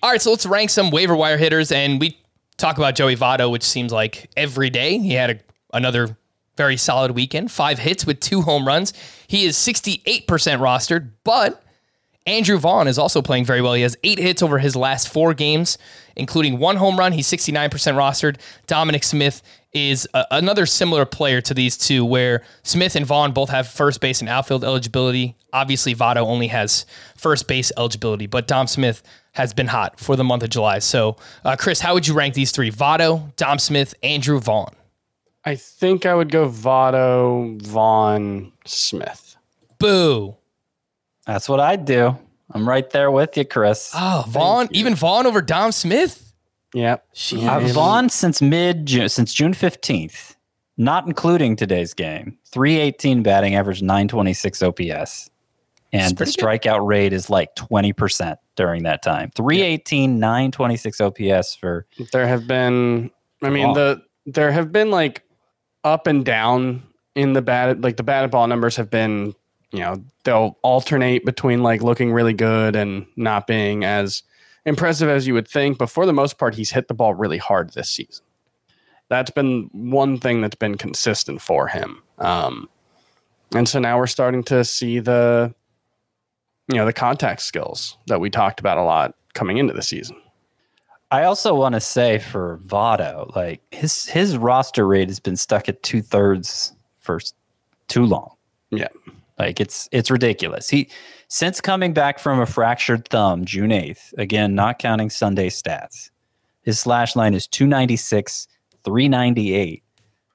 All 0.00 0.10
right, 0.10 0.22
so 0.22 0.30
let's 0.30 0.46
rank 0.46 0.70
some 0.70 0.90
waiver 0.90 1.16
wire 1.16 1.36
hitters, 1.36 1.72
and 1.72 2.00
we 2.00 2.16
talk 2.56 2.78
about 2.78 2.94
Joey 2.94 3.16
Votto, 3.16 3.50
which 3.50 3.64
seems 3.64 3.92
like 3.92 4.30
every 4.36 4.70
day 4.70 4.98
he 4.98 5.14
had 5.14 5.30
a, 5.30 5.40
another 5.76 6.16
very 6.56 6.76
solid 6.76 7.12
weekend. 7.12 7.50
Five 7.50 7.80
hits 7.80 8.06
with 8.06 8.20
two 8.20 8.42
home 8.42 8.64
runs. 8.64 8.92
He 9.26 9.44
is 9.44 9.56
68% 9.56 10.24
rostered, 10.24 11.10
but 11.24 11.62
Andrew 12.26 12.58
Vaughn 12.58 12.86
is 12.86 12.96
also 12.96 13.22
playing 13.22 13.44
very 13.44 13.60
well. 13.60 13.74
He 13.74 13.82
has 13.82 13.96
eight 14.04 14.18
hits 14.18 14.40
over 14.40 14.58
his 14.58 14.76
last 14.76 15.08
four 15.08 15.34
games, 15.34 15.78
including 16.14 16.58
one 16.58 16.76
home 16.76 16.96
run. 16.96 17.10
He's 17.12 17.26
69% 17.26 17.70
rostered. 17.70 18.36
Dominic 18.68 19.02
Smith 19.02 19.42
is 19.72 20.08
a, 20.14 20.24
another 20.30 20.66
similar 20.66 21.04
player 21.04 21.40
to 21.42 21.54
these 21.54 21.76
two, 21.76 22.04
where 22.04 22.42
Smith 22.62 22.96
and 22.96 23.04
Vaughn 23.06 23.32
both 23.32 23.50
have 23.50 23.68
first 23.68 24.00
base 24.00 24.20
and 24.20 24.28
outfield 24.28 24.64
eligibility. 24.64 25.36
Obviously, 25.52 25.94
Votto 25.94 26.18
only 26.18 26.48
has 26.48 26.86
first 27.16 27.46
base 27.48 27.70
eligibility, 27.76 28.26
but 28.26 28.46
Dom 28.46 28.66
Smith 28.66 29.02
has 29.32 29.52
been 29.54 29.68
hot 29.68 30.00
for 30.00 30.16
the 30.16 30.24
month 30.24 30.42
of 30.42 30.50
July. 30.50 30.78
So, 30.78 31.16
uh, 31.44 31.56
Chris, 31.56 31.80
how 31.80 31.94
would 31.94 32.06
you 32.06 32.14
rank 32.14 32.34
these 32.34 32.50
three? 32.50 32.70
Votto, 32.70 33.34
Dom 33.36 33.58
Smith, 33.58 33.94
Andrew 34.02 34.40
Vaughn. 34.40 34.74
I 35.44 35.54
think 35.54 36.04
I 36.04 36.14
would 36.14 36.30
go 36.32 36.48
Votto, 36.48 37.60
Vaughn, 37.62 38.52
Smith. 38.64 39.36
Boo. 39.78 40.36
That's 41.26 41.48
what 41.48 41.60
I'd 41.60 41.84
do. 41.84 42.18
I'm 42.50 42.68
right 42.68 42.88
there 42.90 43.10
with 43.10 43.36
you, 43.36 43.44
Chris. 43.44 43.92
Oh, 43.94 44.24
Vaughn, 44.28 44.68
even 44.72 44.94
Vaughn 44.94 45.26
over 45.26 45.42
Dom 45.42 45.72
Smith? 45.72 46.27
Yep. 46.74 47.06
Uh, 47.34 47.60
Vaughn 47.72 48.08
since 48.08 48.42
mid 48.42 48.86
June, 48.86 49.08
since 49.08 49.32
June 49.32 49.52
15th, 49.54 50.36
not 50.76 51.06
including 51.06 51.56
today's 51.56 51.94
game, 51.94 52.38
318 52.46 53.22
batting 53.22 53.54
average, 53.54 53.82
926 53.82 54.62
OPS. 54.62 55.30
And 55.90 56.12
the 56.12 56.16
pretty 56.26 56.32
good. 56.32 56.44
strikeout 56.62 56.86
rate 56.86 57.14
is 57.14 57.30
like 57.30 57.54
20% 57.56 58.36
during 58.56 58.82
that 58.82 59.02
time. 59.02 59.30
318, 59.34 60.18
926 60.20 61.00
OPS 61.00 61.54
for 61.54 61.86
There 62.12 62.26
have 62.28 62.46
been, 62.46 63.10
I 63.42 63.48
mean, 63.48 63.68
Wow. 63.68 63.74
the 63.74 64.02
there 64.26 64.52
have 64.52 64.70
been 64.70 64.90
like 64.90 65.22
up 65.84 66.06
and 66.06 66.22
down 66.26 66.82
in 67.14 67.32
the 67.32 67.40
bat, 67.40 67.80
like 67.80 67.96
the 67.96 68.02
batted 68.02 68.30
ball 68.30 68.46
numbers 68.46 68.76
have 68.76 68.90
been, 68.90 69.34
you 69.72 69.78
know, 69.78 69.96
they'll 70.24 70.58
alternate 70.62 71.24
between 71.24 71.62
like 71.62 71.82
looking 71.82 72.12
really 72.12 72.34
good 72.34 72.76
and 72.76 73.06
not 73.16 73.46
being 73.46 73.82
as 73.84 74.22
impressive 74.64 75.08
as 75.08 75.26
you 75.26 75.34
would 75.34 75.48
think. 75.48 75.78
But 75.78 75.90
for 75.90 76.06
the 76.06 76.12
most 76.12 76.38
part, 76.38 76.54
he's 76.54 76.70
hit 76.70 76.88
the 76.88 76.94
ball 76.94 77.14
really 77.14 77.38
hard 77.38 77.72
this 77.72 77.90
season. 77.90 78.24
That's 79.08 79.30
been 79.30 79.70
one 79.72 80.18
thing 80.18 80.40
that's 80.40 80.56
been 80.56 80.76
consistent 80.76 81.40
for 81.40 81.66
him. 81.66 82.02
Um, 82.18 82.68
and 83.54 83.68
so 83.68 83.78
now 83.78 83.98
we're 83.98 84.06
starting 84.06 84.42
to 84.44 84.64
see 84.64 84.98
the, 84.98 85.54
you 86.68 86.76
know, 86.76 86.84
the 86.84 86.92
contact 86.92 87.40
skills 87.40 87.96
that 88.06 88.20
we 88.20 88.28
talked 88.28 88.60
about 88.60 88.76
a 88.76 88.82
lot 88.82 89.14
coming 89.32 89.56
into 89.56 89.72
the 89.72 89.82
season. 89.82 90.16
I 91.10 91.24
also 91.24 91.54
want 91.54 91.74
to 91.74 91.80
say 91.80 92.18
for 92.18 92.58
Votto, 92.66 93.34
like 93.34 93.62
his 93.70 94.04
his 94.04 94.36
roster 94.36 94.86
rate 94.86 95.08
has 95.08 95.20
been 95.20 95.36
stuck 95.36 95.68
at 95.68 95.82
two 95.82 96.02
thirds 96.02 96.74
for 97.00 97.20
too 97.88 98.04
long. 98.04 98.34
Yeah. 98.70 98.88
Like 99.38 99.60
it's 99.60 99.88
it's 99.92 100.10
ridiculous. 100.10 100.68
He 100.68 100.90
since 101.28 101.60
coming 101.60 101.92
back 101.92 102.18
from 102.18 102.40
a 102.40 102.46
fractured 102.46 103.08
thumb 103.08 103.44
June 103.44 103.70
8th, 103.70 104.12
again, 104.18 104.54
not 104.54 104.78
counting 104.78 105.10
Sunday 105.10 105.48
stats, 105.48 106.10
his 106.62 106.78
slash 106.80 107.14
line 107.14 107.34
is 107.34 107.46
296, 107.46 108.48
398, 108.84 109.82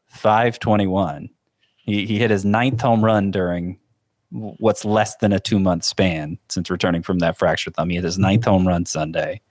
521. 0.08 1.30
He, 1.76 2.06
he 2.06 2.18
hit 2.18 2.32
his 2.32 2.45
ninth 2.45 2.82
home 2.82 3.04
run 3.04 3.30
during 3.32 3.80
what's 4.30 4.86
less 4.86 5.16
than 5.18 5.34
a 5.34 5.39
two 5.39 5.60
month 5.60 5.84
span 5.84 6.38
since 6.49 6.70
returning 6.70 7.04
from 7.04 7.20
that 7.20 7.38
fractured 7.38 7.76
thumb. 7.76 7.89
He 7.89 7.95
hit 7.95 8.06
his 8.06 8.18
ninth 8.18 8.45
home 8.45 8.68
run 8.68 8.86
Sunday. 8.86 9.41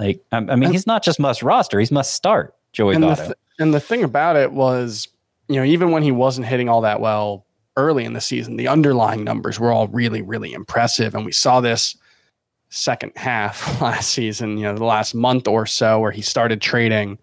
Like, 0.00 0.20
I, 0.32 0.38
I 0.38 0.56
mean, 0.56 0.72
he's 0.72 0.86
not 0.86 1.04
just 1.04 1.20
must 1.20 1.42
roster, 1.42 1.78
he's 1.78 1.92
must 1.92 2.12
start, 2.12 2.56
Joey 2.72 2.96
and 2.96 3.04
the, 3.04 3.14
th- 3.14 3.32
and 3.60 3.72
the 3.72 3.78
thing 3.78 4.02
about 4.02 4.34
it 4.34 4.50
was, 4.50 5.06
you 5.48 5.56
know, 5.56 5.64
even 5.64 5.92
when 5.92 6.02
he 6.02 6.10
wasn't 6.10 6.48
hitting 6.48 6.68
all 6.68 6.80
that 6.80 7.00
well 7.00 7.43
early 7.76 8.04
in 8.04 8.12
the 8.12 8.20
season, 8.20 8.56
the 8.56 8.68
underlying 8.68 9.24
numbers 9.24 9.58
were 9.58 9.72
all 9.72 9.88
really, 9.88 10.22
really 10.22 10.52
impressive. 10.52 11.14
And 11.14 11.24
we 11.24 11.32
saw 11.32 11.60
this 11.60 11.96
second 12.70 13.12
half 13.16 13.80
last 13.82 14.10
season, 14.10 14.58
you 14.58 14.64
know, 14.64 14.74
the 14.74 14.84
last 14.84 15.14
month 15.14 15.48
or 15.48 15.66
so 15.66 16.00
where 16.00 16.10
he 16.10 16.22
started 16.22 16.60
trading 16.60 17.18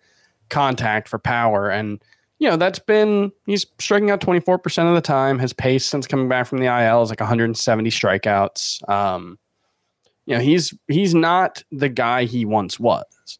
contact 0.49 1.08
for 1.08 1.20
power. 1.20 1.70
And, 1.70 2.04
you 2.39 2.49
know, 2.49 2.58
that's 2.58 2.80
been, 2.80 3.32
he's 3.45 3.66
striking 3.80 4.12
out 4.12 4.22
24% 4.22 4.89
of 4.89 4.95
the 4.95 5.02
time. 5.02 5.39
His 5.39 5.54
pace 5.54 5.86
since 5.86 6.08
coming 6.08 6.28
back 6.28 6.47
from 6.47 6.60
the 6.60 6.66
IL 6.66 7.02
is 7.02 7.10
like 7.10 7.20
170 7.20 7.89
strikeouts. 7.89 8.89
Um, 8.89 9.38
you 10.26 10.36
know, 10.36 10.41
he's 10.41 10.74
he's 10.88 11.16
not 11.16 11.64
the 11.72 11.89
guy 11.89 12.26
he 12.26 12.45
once 12.45 12.80
was 12.80 13.39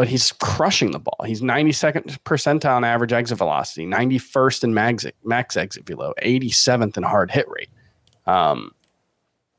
but 0.00 0.08
he's 0.08 0.32
crushing 0.32 0.92
the 0.92 0.98
ball. 0.98 1.18
He's 1.26 1.42
92nd 1.42 2.18
percentile 2.20 2.78
in 2.78 2.84
average 2.84 3.12
exit 3.12 3.36
velocity, 3.36 3.86
91st 3.86 4.64
in 4.64 4.72
max, 4.72 5.06
max 5.24 5.58
exit 5.58 5.84
velo, 5.84 6.14
87th 6.22 6.96
in 6.96 7.02
hard 7.02 7.30
hit 7.30 7.46
rate. 7.50 7.68
Um, 8.26 8.72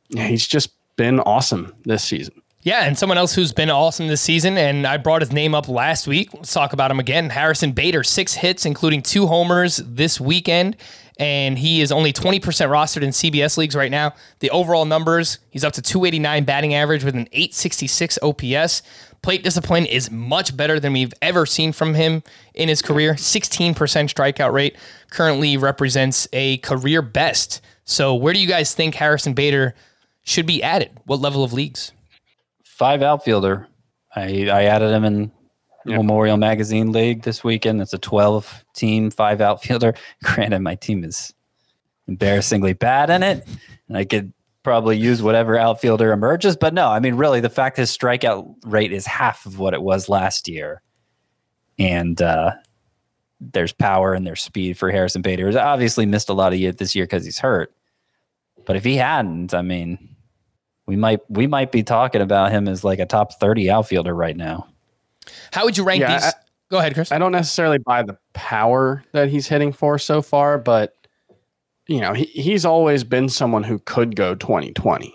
he's 0.09 0.47
just 0.47 0.71
been 0.95 1.19
awesome 1.19 1.75
this 1.85 2.03
season. 2.03 2.41
Yeah, 2.63 2.85
and 2.85 2.97
someone 2.97 3.19
else 3.19 3.35
who's 3.35 3.53
been 3.53 3.69
awesome 3.69 4.07
this 4.07 4.21
season, 4.21 4.57
and 4.57 4.87
I 4.87 4.97
brought 4.97 5.21
his 5.21 5.31
name 5.31 5.53
up 5.53 5.69
last 5.69 6.07
week. 6.07 6.33
Let's 6.33 6.51
talk 6.51 6.73
about 6.73 6.89
him 6.89 6.99
again. 6.99 7.29
Harrison 7.29 7.71
Bader, 7.71 8.03
six 8.03 8.33
hits, 8.33 8.65
including 8.65 9.03
two 9.03 9.27
homers 9.27 9.77
this 9.77 10.19
weekend, 10.19 10.75
and 11.19 11.59
he 11.59 11.81
is 11.81 11.91
only 11.91 12.11
20% 12.11 12.41
rostered 12.41 13.03
in 13.03 13.11
CBS 13.11 13.57
leagues 13.57 13.75
right 13.75 13.91
now. 13.91 14.15
The 14.39 14.49
overall 14.49 14.85
numbers, 14.85 15.37
he's 15.51 15.63
up 15.63 15.73
to 15.73 15.83
289 15.83 16.45
batting 16.45 16.73
average 16.73 17.03
with 17.03 17.13
an 17.13 17.27
866 17.31 18.17
OPS. 18.23 18.81
Plate 19.22 19.43
discipline 19.43 19.86
is 19.86 20.09
much 20.09 20.57
better 20.57 20.80
than 20.80 20.93
we've 20.93 21.13
ever 21.22 21.45
seen 21.45 21.72
from 21.74 21.93
him 21.93 22.24
in 22.53 22.69
his 22.69 22.82
career. 22.82 23.13
16% 23.13 23.76
strikeout 23.76 24.51
rate 24.51 24.76
currently 25.11 25.57
represents 25.57 26.28
a 26.34 26.57
career 26.57 27.01
best. 27.01 27.61
So, 27.86 28.15
where 28.15 28.34
do 28.34 28.39
you 28.39 28.47
guys 28.47 28.74
think 28.74 28.95
Harrison 28.95 29.34
Bader 29.34 29.76
should 30.24 30.45
be 30.45 30.63
added? 30.63 30.91
What 31.05 31.19
level 31.19 31.43
of 31.43 31.53
leagues? 31.53 31.91
five 32.82 33.03
outfielder. 33.03 33.67
I, 34.15 34.49
I 34.49 34.63
added 34.63 34.89
him 34.89 35.03
in 35.03 35.32
Memorial 35.86 36.38
Magazine 36.38 36.91
League 36.91 37.22
this 37.22 37.43
weekend. 37.43 37.80
It's 37.80 37.93
a 37.93 37.99
12 37.99 38.65
team, 38.74 39.11
five 39.11 39.39
outfielder. 39.39 39.93
Granted, 40.24 40.61
my 40.61 40.74
team 40.74 41.03
is 41.03 41.32
embarrassingly 42.07 42.74
bad 42.74 43.11
in 43.11 43.22
it, 43.22 43.47
and 43.88 43.97
I 43.97 44.05
could 44.05 44.34
probably 44.64 44.97
use 44.97 45.22
whatever 45.22 45.57
outfielder 45.57 46.12
emerges. 46.12 46.55
But 46.55 46.74
no, 46.74 46.88
I 46.88 46.99
mean, 46.99 47.16
really, 47.16 47.39
the 47.39 47.49
fact 47.49 47.78
his 47.78 47.95
strikeout 47.95 48.55
rate 48.66 48.91
is 48.93 49.05
half 49.05 49.45
of 49.45 49.59
what 49.59 49.74
it 49.74 49.82
was 49.82 50.09
last 50.09 50.47
year, 50.47 50.82
and 51.80 52.22
uh, 52.22 52.51
there's 53.39 53.74
power 53.74 54.14
and 54.14 54.26
there's 54.26 54.41
speed 54.41 54.78
for 54.78 54.91
Harrison 54.91 55.22
Bader. 55.22 55.47
He's 55.47 55.55
obviously 55.55 56.05
missed 56.05 56.30
a 56.30 56.34
lot 56.34 56.53
of 56.53 56.59
year 56.59 56.72
this 56.72 56.95
year 56.95 57.05
because 57.05 57.26
he's 57.26 57.39
hurt. 57.39 57.74
But 58.66 58.76
if 58.76 58.84
he 58.84 58.95
hadn't, 58.97 59.53
I 59.55 59.64
mean, 59.64 60.16
we 60.86 60.95
might 60.95 61.20
we 61.30 61.47
might 61.47 61.72
be 61.72 61.82
talking 61.84 62.22
about 62.22 62.51
him 62.51 62.68
as 62.68 62.84
like 62.84 62.99
a 62.99 63.05
top 63.05 63.39
30 63.39 63.72
outfielder 63.72 64.14
right 64.14 64.38
now. 64.38 64.68
How 65.51 65.66
would 65.66 65.78
you 65.78 65.84
rank 65.84 66.01
Yeah, 66.01 66.14
these? 66.14 66.24
I- 66.26 66.34
Go 66.70 66.78
ahead, 66.78 66.93
Chris. 66.93 67.12
I 67.12 67.18
don't 67.18 67.34
necessarily 67.34 67.80
buy 67.80 68.01
the 68.01 68.18
power 68.32 69.03
that 69.12 69.28
he's 69.28 69.45
hitting 69.45 69.74
for 69.74 69.99
so 69.99 70.22
far, 70.22 70.57
but 70.57 70.95
you 71.91 71.99
know, 71.99 72.13
he, 72.13 72.25
he's 72.25 72.65
always 72.65 73.03
been 73.03 73.27
someone 73.29 73.63
who 73.63 73.79
could 73.79 74.15
go 74.15 74.33
2020. 74.35 75.13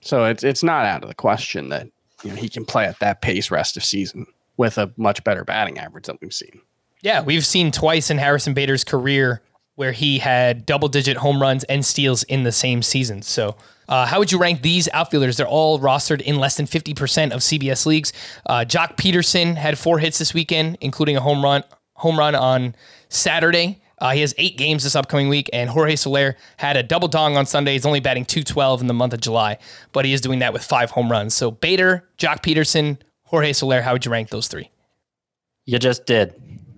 So 0.00 0.24
it's 0.24 0.42
it's 0.42 0.62
not 0.62 0.86
out 0.86 1.02
of 1.02 1.08
the 1.08 1.14
question 1.14 1.68
that 1.68 1.88
you 2.24 2.30
know 2.30 2.36
he 2.36 2.48
can 2.48 2.64
play 2.64 2.86
at 2.86 2.98
that 3.00 3.22
pace 3.22 3.50
rest 3.50 3.76
of 3.76 3.84
season 3.84 4.26
with 4.56 4.76
a 4.78 4.92
much 4.96 5.22
better 5.24 5.44
batting 5.44 5.78
average 5.78 6.06
than 6.06 6.18
we've 6.20 6.34
seen. 6.34 6.60
Yeah, 7.02 7.22
we've 7.22 7.46
seen 7.46 7.70
twice 7.70 8.10
in 8.10 8.18
Harrison 8.18 8.54
Bader's 8.54 8.84
career 8.84 9.42
where 9.76 9.92
he 9.92 10.18
had 10.18 10.66
double 10.66 10.88
digit 10.88 11.16
home 11.16 11.40
runs 11.40 11.64
and 11.64 11.86
steals 11.86 12.22
in 12.24 12.42
the 12.42 12.52
same 12.52 12.82
season. 12.82 13.22
So, 13.22 13.56
uh, 13.88 14.04
how 14.04 14.18
would 14.18 14.30
you 14.30 14.38
rank 14.38 14.60
these 14.60 14.88
outfielders? 14.92 15.38
They're 15.38 15.48
all 15.48 15.78
rostered 15.80 16.20
in 16.20 16.36
less 16.36 16.56
than 16.56 16.66
50% 16.66 17.32
of 17.32 17.40
CBS 17.40 17.86
leagues. 17.86 18.12
Uh, 18.44 18.66
Joc 18.68 18.96
Pederson 18.96 19.56
had 19.56 19.78
four 19.78 19.98
hits 19.98 20.18
this 20.18 20.34
weekend, 20.34 20.76
including 20.80 21.16
a 21.16 21.20
home 21.20 21.42
run 21.42 21.62
home 21.94 22.18
run 22.18 22.34
on 22.34 22.74
Saturday. 23.08 23.80
Uh, 24.00 24.12
he 24.12 24.22
has 24.22 24.34
eight 24.38 24.56
games 24.56 24.82
this 24.82 24.96
upcoming 24.96 25.28
week, 25.28 25.50
and 25.52 25.68
Jorge 25.68 25.96
Soler 25.96 26.36
had 26.56 26.76
a 26.76 26.82
double 26.82 27.08
dong 27.08 27.36
on 27.36 27.44
Sunday. 27.44 27.72
He's 27.72 27.84
only 27.84 28.00
batting 28.00 28.24
212 28.24 28.80
in 28.80 28.86
the 28.86 28.94
month 28.94 29.12
of 29.12 29.20
July, 29.20 29.58
but 29.92 30.04
he 30.04 30.12
is 30.12 30.20
doing 30.20 30.38
that 30.38 30.52
with 30.52 30.64
five 30.64 30.90
home 30.90 31.10
runs. 31.10 31.34
So, 31.34 31.50
Bader, 31.50 32.08
Joc 32.16 32.42
Pederson, 32.42 32.98
Jorge 33.24 33.52
Soler, 33.52 33.82
how 33.82 33.92
would 33.92 34.04
you 34.04 34.10
rank 34.10 34.30
those 34.30 34.48
three? 34.48 34.70
You 35.66 35.78
just 35.78 36.06
did. 36.06 36.34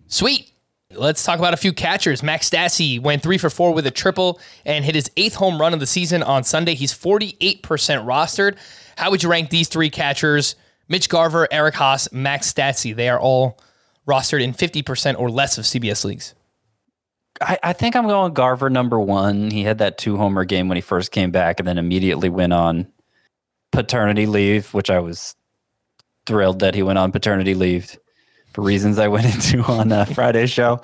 Sweet. 0.08 0.50
Let's 0.90 1.24
talk 1.24 1.38
about 1.38 1.54
a 1.54 1.56
few 1.56 1.72
catchers. 1.72 2.22
Max 2.22 2.50
Stassi 2.50 3.00
went 3.00 3.22
three 3.22 3.38
for 3.38 3.48
four 3.48 3.72
with 3.72 3.86
a 3.86 3.90
triple 3.90 4.38
and 4.66 4.84
hit 4.84 4.94
his 4.94 5.10
eighth 5.16 5.36
home 5.36 5.58
run 5.58 5.72
of 5.72 5.80
the 5.80 5.86
season 5.86 6.22
on 6.22 6.44
Sunday. 6.44 6.74
He's 6.74 6.92
48% 6.92 7.62
rostered. 7.62 8.56
How 8.98 9.10
would 9.10 9.22
you 9.22 9.30
rank 9.30 9.48
these 9.48 9.68
three 9.68 9.88
catchers? 9.88 10.54
Mitch 10.88 11.08
Garver, 11.08 11.48
Eric 11.50 11.76
Haase, 11.76 12.12
Max 12.12 12.52
Stassi. 12.52 12.94
They 12.94 13.08
are 13.08 13.18
all 13.18 13.58
rostered 14.06 14.42
in 14.42 14.52
50% 14.52 15.18
or 15.18 15.30
less 15.30 15.56
of 15.56 15.64
CBS 15.64 16.04
leagues. 16.04 16.34
I, 17.42 17.58
I 17.62 17.72
think 17.72 17.96
I'm 17.96 18.06
going 18.06 18.32
Garver 18.34 18.70
number 18.70 18.98
one. 19.00 19.50
He 19.50 19.62
had 19.62 19.78
that 19.78 19.98
two 19.98 20.16
homer 20.16 20.44
game 20.44 20.68
when 20.68 20.76
he 20.76 20.82
first 20.82 21.12
came 21.12 21.30
back 21.30 21.60
and 21.60 21.66
then 21.66 21.78
immediately 21.78 22.28
went 22.28 22.52
on 22.52 22.86
paternity 23.70 24.26
leave, 24.26 24.72
which 24.74 24.90
I 24.90 25.00
was 25.00 25.34
thrilled 26.26 26.60
that 26.60 26.74
he 26.74 26.82
went 26.82 26.98
on 26.98 27.12
paternity 27.12 27.54
leave 27.54 27.98
for 28.52 28.62
reasons 28.62 28.98
I 28.98 29.08
went 29.08 29.26
into 29.34 29.62
on 29.62 29.92
uh, 29.92 30.04
Friday's 30.04 30.50
show. 30.50 30.80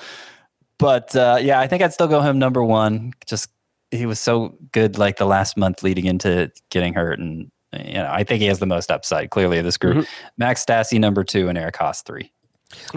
But 0.78 1.14
uh, 1.14 1.38
yeah, 1.40 1.60
I 1.60 1.66
think 1.66 1.82
I'd 1.82 1.92
still 1.92 2.08
go 2.08 2.20
him 2.20 2.38
number 2.38 2.62
one. 2.62 3.12
Just 3.26 3.50
he 3.90 4.06
was 4.06 4.20
so 4.20 4.56
good 4.72 4.98
like 4.98 5.16
the 5.16 5.26
last 5.26 5.56
month 5.56 5.82
leading 5.82 6.06
into 6.06 6.52
getting 6.70 6.94
hurt. 6.94 7.18
And, 7.18 7.50
you 7.72 7.94
know, 7.94 8.08
I 8.10 8.22
think 8.24 8.40
he 8.40 8.46
has 8.46 8.58
the 8.58 8.66
most 8.66 8.90
upside 8.90 9.30
clearly 9.30 9.58
of 9.58 9.64
this 9.64 9.76
group. 9.76 10.06
Max 10.36 10.64
Stassi 10.64 11.00
number 11.00 11.24
two 11.24 11.48
and 11.48 11.58
Eric 11.58 11.76
Haase 11.76 12.04
three. 12.04 12.32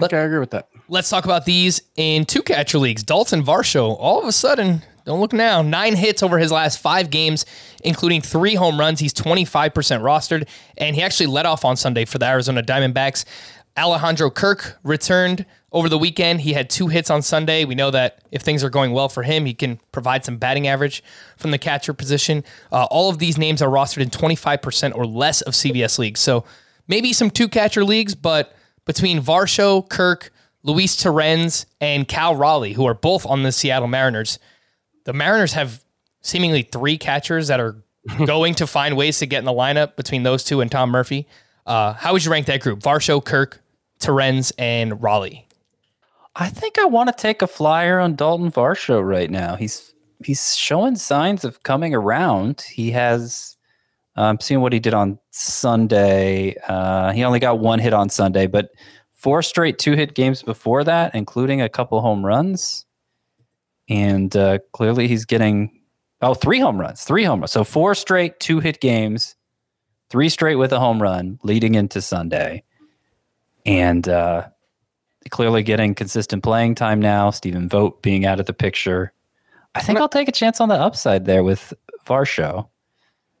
Okay, 0.00 0.18
I 0.18 0.22
agree 0.22 0.38
with 0.38 0.50
that. 0.50 0.68
Let's 0.92 1.08
talk 1.08 1.24
about 1.24 1.46
these 1.46 1.80
in 1.96 2.26
two 2.26 2.42
catcher 2.42 2.76
leagues. 2.76 3.02
Daulton 3.02 3.42
Varsho, 3.42 3.96
all 3.98 4.20
of 4.20 4.28
a 4.28 4.32
sudden, 4.32 4.82
don't 5.06 5.20
look 5.20 5.32
now, 5.32 5.62
nine 5.62 5.96
hits 5.96 6.22
over 6.22 6.36
his 6.36 6.52
last 6.52 6.80
five 6.80 7.08
games, 7.08 7.46
including 7.82 8.20
three 8.20 8.56
home 8.56 8.78
runs. 8.78 9.00
He's 9.00 9.14
25% 9.14 9.72
rostered, 9.72 10.46
and 10.76 10.94
he 10.94 11.00
actually 11.00 11.28
led 11.28 11.46
off 11.46 11.64
on 11.64 11.76
Sunday 11.76 12.04
for 12.04 12.18
the 12.18 12.26
Arizona 12.26 12.62
Diamondbacks. 12.62 13.24
Alejandro 13.74 14.28
Kirk 14.28 14.78
returned 14.84 15.46
over 15.72 15.88
the 15.88 15.96
weekend. 15.96 16.42
He 16.42 16.52
had 16.52 16.68
two 16.68 16.88
hits 16.88 17.08
on 17.08 17.22
Sunday. 17.22 17.64
We 17.64 17.74
know 17.74 17.90
that 17.90 18.22
if 18.30 18.42
things 18.42 18.62
are 18.62 18.68
going 18.68 18.92
well 18.92 19.08
for 19.08 19.22
him, 19.22 19.46
he 19.46 19.54
can 19.54 19.80
provide 19.92 20.26
some 20.26 20.36
batting 20.36 20.68
average 20.68 21.02
from 21.38 21.52
the 21.52 21.58
catcher 21.58 21.94
position. 21.94 22.44
Uh, 22.70 22.84
all 22.90 23.08
of 23.08 23.18
these 23.18 23.38
names 23.38 23.62
are 23.62 23.70
rostered 23.70 24.02
in 24.02 24.10
25% 24.10 24.94
or 24.94 25.06
less 25.06 25.40
of 25.40 25.54
CBS 25.54 25.98
leagues. 25.98 26.20
So 26.20 26.44
maybe 26.86 27.14
some 27.14 27.30
two 27.30 27.48
catcher 27.48 27.82
leagues, 27.82 28.14
but 28.14 28.54
between 28.84 29.22
Varsho, 29.22 29.88
Kirk, 29.88 30.30
Luis 30.64 30.96
Torrens, 30.96 31.66
and 31.80 32.06
Cal 32.06 32.36
Raleigh, 32.36 32.72
who 32.72 32.86
are 32.86 32.94
both 32.94 33.26
on 33.26 33.42
the 33.42 33.52
Seattle 33.52 33.88
Mariners, 33.88 34.38
the 35.04 35.12
Mariners 35.12 35.52
have 35.54 35.82
seemingly 36.20 36.62
three 36.62 36.96
catchers 36.98 37.48
that 37.48 37.60
are 37.60 37.82
going 38.26 38.54
to 38.54 38.66
find 38.66 38.96
ways 38.96 39.18
to 39.18 39.26
get 39.26 39.40
in 39.40 39.44
the 39.44 39.52
lineup 39.52 39.96
between 39.96 40.22
those 40.22 40.44
two 40.44 40.60
and 40.60 40.70
Tom 40.70 40.90
Murphy. 40.90 41.26
Uh, 41.66 41.92
how 41.94 42.12
would 42.12 42.24
you 42.24 42.30
rank 42.30 42.46
that 42.46 42.60
group? 42.60 42.80
Varsho, 42.80 43.24
Kirk, 43.24 43.60
Torrens, 43.98 44.52
and 44.58 45.02
Raleigh. 45.02 45.46
I 46.34 46.48
think 46.48 46.78
I 46.78 46.86
want 46.86 47.08
to 47.08 47.14
take 47.20 47.42
a 47.42 47.46
flyer 47.46 48.00
on 48.00 48.16
Daulton 48.16 48.52
Varsho 48.52 49.06
right 49.06 49.30
now. 49.30 49.56
He's 49.56 49.92
he's 50.24 50.56
showing 50.56 50.96
signs 50.96 51.44
of 51.44 51.62
coming 51.62 51.94
around. 51.94 52.62
He 52.62 52.92
has 52.92 53.56
I'm 54.16 54.40
seeing 54.40 54.60
what 54.60 54.72
he 54.72 54.80
did 54.80 54.94
on 54.94 55.18
Sunday. 55.30 56.56
Uh, 56.68 57.12
he 57.12 57.24
only 57.24 57.38
got 57.38 57.58
one 57.58 57.78
hit 57.78 57.94
on 57.94 58.08
Sunday, 58.08 58.46
but 58.46 58.70
four 59.22 59.40
straight 59.40 59.78
two 59.78 59.92
hit 59.92 60.14
games 60.14 60.42
before 60.42 60.82
that, 60.82 61.14
including 61.14 61.62
a 61.62 61.68
couple 61.68 62.00
home 62.00 62.26
runs. 62.26 62.84
And 63.88 64.36
uh, 64.36 64.58
clearly 64.72 65.06
he's 65.06 65.24
getting 65.24 65.80
oh 66.20 66.34
three 66.34 66.58
home 66.58 66.80
runs, 66.80 67.04
three 67.04 67.22
home 67.22 67.40
runs. 67.40 67.52
So 67.52 67.62
four 67.62 67.94
straight 67.94 68.40
two 68.40 68.58
hit 68.58 68.80
games, 68.80 69.36
three 70.10 70.28
straight 70.28 70.56
with 70.56 70.72
a 70.72 70.80
home 70.80 71.00
run 71.00 71.38
leading 71.44 71.76
into 71.76 72.02
Sunday. 72.02 72.64
And 73.64 74.08
uh, 74.08 74.48
clearly 75.30 75.62
getting 75.62 75.94
consistent 75.94 76.42
playing 76.42 76.74
time 76.74 76.98
now. 76.98 77.30
Stephen 77.30 77.68
Vogt 77.68 78.02
being 78.02 78.26
out 78.26 78.40
of 78.40 78.46
the 78.46 78.52
picture. 78.52 79.12
I 79.76 79.80
think 79.82 80.00
I'll 80.00 80.08
take 80.08 80.28
a 80.28 80.32
chance 80.32 80.60
on 80.60 80.68
the 80.68 80.74
upside 80.74 81.26
there 81.26 81.44
with 81.44 81.72
Varsho. 82.04 82.68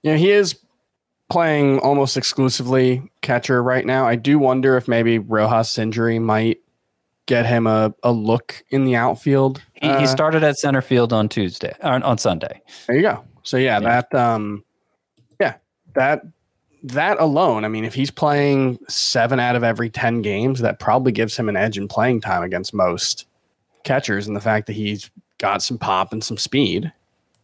You 0.02 0.12
know, 0.12 0.16
he 0.16 0.30
is 0.30 0.56
playing 1.32 1.78
almost 1.80 2.16
exclusively 2.16 3.02
catcher 3.22 3.62
right 3.62 3.86
now. 3.86 4.06
I 4.06 4.16
do 4.16 4.38
wonder 4.38 4.76
if 4.76 4.86
maybe 4.86 5.18
Rojas' 5.18 5.78
injury 5.78 6.18
might 6.18 6.58
get 7.26 7.46
him 7.46 7.66
a, 7.66 7.94
a 8.02 8.12
look 8.12 8.62
in 8.70 8.84
the 8.84 8.96
outfield. 8.96 9.62
He, 9.74 9.88
Uh, 9.88 10.00
he 10.00 10.06
started 10.06 10.44
at 10.44 10.58
center 10.58 10.82
field 10.82 11.12
on 11.12 11.28
Tuesday, 11.28 11.74
or 11.82 11.92
on 12.04 12.18
Sunday. 12.18 12.60
There 12.86 12.96
you 12.96 13.02
go. 13.02 13.24
So 13.44 13.56
yeah, 13.56 13.78
Yeah. 13.80 14.00
that 14.10 14.14
um 14.14 14.64
yeah, 15.40 15.54
that 15.94 16.22
that 16.84 17.18
alone, 17.20 17.64
I 17.64 17.68
mean, 17.68 17.84
if 17.84 17.94
he's 17.94 18.10
playing 18.10 18.78
seven 18.88 19.38
out 19.40 19.56
of 19.56 19.62
every 19.64 19.88
ten 19.88 20.20
games, 20.20 20.60
that 20.60 20.80
probably 20.80 21.12
gives 21.12 21.36
him 21.36 21.48
an 21.48 21.56
edge 21.56 21.78
in 21.78 21.88
playing 21.88 22.20
time 22.20 22.42
against 22.42 22.74
most 22.74 23.26
catchers 23.84 24.26
and 24.26 24.36
the 24.36 24.40
fact 24.40 24.66
that 24.66 24.74
he's 24.74 25.10
got 25.38 25.62
some 25.62 25.78
pop 25.78 26.12
and 26.12 26.22
some 26.22 26.36
speed. 26.36 26.92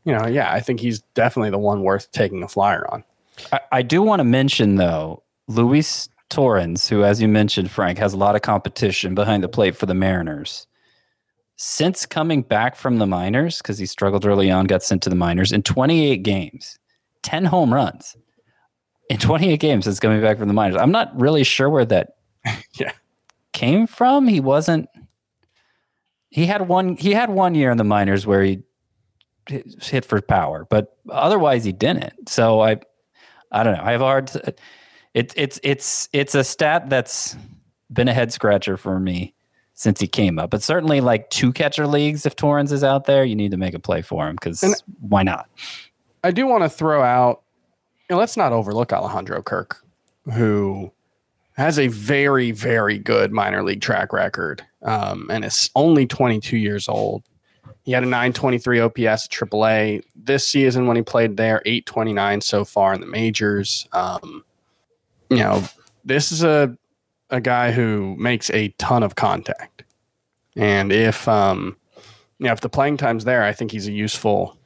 You 0.04 0.12
know, 0.12 0.26
yeah, 0.26 0.52
I 0.52 0.60
think 0.60 0.80
he's 0.80 1.00
definitely 1.14 1.50
the 1.50 1.58
one 1.58 1.82
worth 1.82 2.10
taking 2.12 2.42
a 2.42 2.48
flyer 2.48 2.84
on. 2.92 3.04
I, 3.52 3.60
I 3.72 3.82
do 3.82 4.02
want 4.02 4.20
to 4.20 4.24
mention 4.24 4.76
though, 4.76 5.22
Luis 5.46 6.08
Torrens, 6.30 6.88
who, 6.88 7.04
as 7.04 7.20
you 7.22 7.28
mentioned, 7.28 7.70
Frank, 7.70 7.98
has 7.98 8.12
a 8.12 8.16
lot 8.18 8.36
of 8.36 8.42
competition 8.42 9.14
behind 9.14 9.42
the 9.42 9.48
plate 9.48 9.76
for 9.76 9.86
the 9.86 9.94
Mariners. 9.94 10.66
Since 11.56 12.06
coming 12.06 12.42
back 12.42 12.76
from 12.76 12.98
the 12.98 13.06
minors, 13.06 13.58
because 13.58 13.78
he 13.78 13.86
struggled 13.86 14.24
early 14.24 14.50
on, 14.50 14.66
got 14.66 14.82
sent 14.82 15.02
to 15.02 15.10
the 15.10 15.16
minors 15.16 15.50
in 15.50 15.62
28 15.62 16.22
games, 16.22 16.78
10 17.22 17.46
home 17.46 17.72
runs 17.74 18.16
in 19.10 19.18
28 19.18 19.58
games 19.58 19.84
since 19.84 19.98
coming 19.98 20.20
back 20.20 20.38
from 20.38 20.48
the 20.48 20.54
minors. 20.54 20.76
I'm 20.80 20.92
not 20.92 21.18
really 21.18 21.42
sure 21.44 21.68
where 21.68 21.86
that 21.86 22.10
Yeah. 22.78 22.92
came 23.52 23.86
from. 23.86 24.28
He 24.28 24.38
wasn't. 24.40 24.88
He 26.30 26.46
had 26.46 26.68
one. 26.68 26.96
He 26.96 27.12
had 27.12 27.30
one 27.30 27.54
year 27.54 27.70
in 27.70 27.78
the 27.78 27.84
minors 27.84 28.26
where 28.26 28.42
he 28.42 28.60
hit 29.48 29.82
hit 29.82 30.04
for 30.04 30.20
power, 30.20 30.66
but 30.68 30.96
otherwise 31.10 31.64
he 31.64 31.72
didn't. 31.72 32.28
So 32.28 32.60
I, 32.60 32.76
I 33.52 33.62
don't 33.62 33.76
know. 33.76 33.82
I 33.82 33.92
have 33.92 34.00
a 34.00 34.04
hard. 34.04 34.30
It, 35.14 35.32
it's 35.36 35.60
it's 35.62 36.08
it's 36.12 36.34
a 36.34 36.44
stat 36.44 36.90
that's 36.90 37.36
been 37.92 38.08
a 38.08 38.14
head 38.14 38.32
scratcher 38.32 38.76
for 38.76 39.00
me 39.00 39.34
since 39.74 40.00
he 40.00 40.06
came 40.06 40.38
up. 40.38 40.50
But 40.50 40.62
certainly, 40.62 41.00
like 41.00 41.30
two 41.30 41.52
catcher 41.52 41.86
leagues, 41.86 42.26
if 42.26 42.36
Torrens 42.36 42.72
is 42.72 42.84
out 42.84 43.04
there, 43.06 43.24
you 43.24 43.34
need 43.34 43.52
to 43.52 43.56
make 43.56 43.74
a 43.74 43.78
play 43.78 44.02
for 44.02 44.28
him 44.28 44.34
because 44.34 44.82
why 45.00 45.22
not? 45.22 45.48
I 46.24 46.30
do 46.30 46.46
want 46.46 46.64
to 46.64 46.68
throw 46.68 47.02
out, 47.02 47.42
you 48.08 48.14
know, 48.14 48.18
let's 48.18 48.36
not 48.36 48.52
overlook 48.52 48.92
Alejandro 48.92 49.40
Kirk, 49.42 49.82
who 50.32 50.92
has 51.56 51.78
a 51.78 51.88
very, 51.88 52.50
very 52.50 52.98
good 52.98 53.32
minor 53.32 53.62
league 53.62 53.80
track 53.80 54.12
record 54.12 54.64
um, 54.82 55.28
and 55.30 55.44
is 55.44 55.70
only 55.74 56.06
22 56.06 56.56
years 56.56 56.88
old. 56.88 57.22
He 57.88 57.94
had 57.94 58.02
a 58.02 58.06
923 58.06 58.80
OPS 58.80 58.98
at 58.98 59.30
AAA 59.30 60.02
this 60.14 60.46
season 60.46 60.86
when 60.86 60.98
he 60.98 61.02
played 61.02 61.38
there, 61.38 61.62
829 61.64 62.42
so 62.42 62.62
far 62.66 62.92
in 62.92 63.00
the 63.00 63.06
majors. 63.06 63.88
Um, 63.92 64.44
you 65.30 65.38
know, 65.38 65.64
this 66.04 66.30
is 66.30 66.44
a 66.44 66.76
a 67.30 67.40
guy 67.40 67.72
who 67.72 68.14
makes 68.18 68.50
a 68.50 68.68
ton 68.76 69.02
of 69.02 69.14
contact. 69.14 69.84
And 70.54 70.92
if 70.92 71.26
um, 71.28 71.78
you 72.38 72.48
know, 72.48 72.52
if 72.52 72.60
the 72.60 72.68
playing 72.68 72.98
time's 72.98 73.24
there, 73.24 73.42
I 73.42 73.54
think 73.54 73.70
he's 73.72 73.88
a 73.88 73.92
useful 73.92 74.58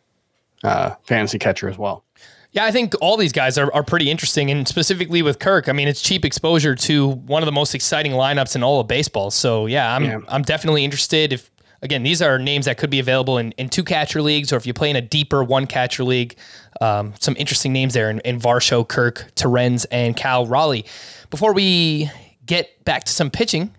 uh, 0.64 0.96
fantasy 1.04 1.38
catcher 1.38 1.68
as 1.68 1.78
well. 1.78 2.04
Yeah, 2.50 2.64
I 2.64 2.72
think 2.72 2.92
all 3.00 3.16
these 3.16 3.32
guys 3.32 3.56
are, 3.56 3.72
are 3.72 3.84
pretty 3.84 4.10
interesting, 4.10 4.50
and 4.50 4.66
specifically 4.66 5.22
with 5.22 5.38
Kirk, 5.38 5.68
I 5.68 5.72
mean, 5.72 5.86
it's 5.86 6.02
cheap 6.02 6.24
exposure 6.24 6.74
to 6.74 7.10
one 7.10 7.40
of 7.40 7.46
the 7.46 7.52
most 7.52 7.72
exciting 7.72 8.10
lineups 8.10 8.56
in 8.56 8.64
all 8.64 8.80
of 8.80 8.88
baseball. 8.88 9.30
So 9.30 9.66
yeah, 9.66 9.94
I'm 9.94 10.04
Yeah. 10.04 10.18
I'm 10.26 10.42
definitely 10.42 10.84
interested. 10.84 11.32
If 11.32 11.52
again, 11.82 12.02
these 12.02 12.22
are 12.22 12.38
names 12.38 12.66
that 12.66 12.78
could 12.78 12.90
be 12.90 13.00
available 13.00 13.38
in, 13.38 13.52
in 13.52 13.68
two 13.68 13.84
catcher 13.84 14.22
leagues, 14.22 14.52
or 14.52 14.56
if 14.56 14.66
you 14.66 14.72
play 14.72 14.88
in 14.88 14.96
a 14.96 15.00
deeper 15.00 15.42
one 15.44 15.66
catcher 15.66 16.04
league. 16.04 16.36
Um, 16.80 17.14
some 17.20 17.36
interesting 17.36 17.72
names 17.72 17.94
there 17.94 18.10
in, 18.10 18.20
in 18.20 18.40
Varsho, 18.40 18.86
Kirk, 18.86 19.30
Torrens, 19.34 19.84
and 19.86 20.16
Cal 20.16 20.46
Raleigh. 20.46 20.84
Before 21.30 21.52
we 21.52 22.10
get 22.46 22.84
back 22.84 23.04
to 23.04 23.12
some 23.12 23.30
pitching, 23.30 23.74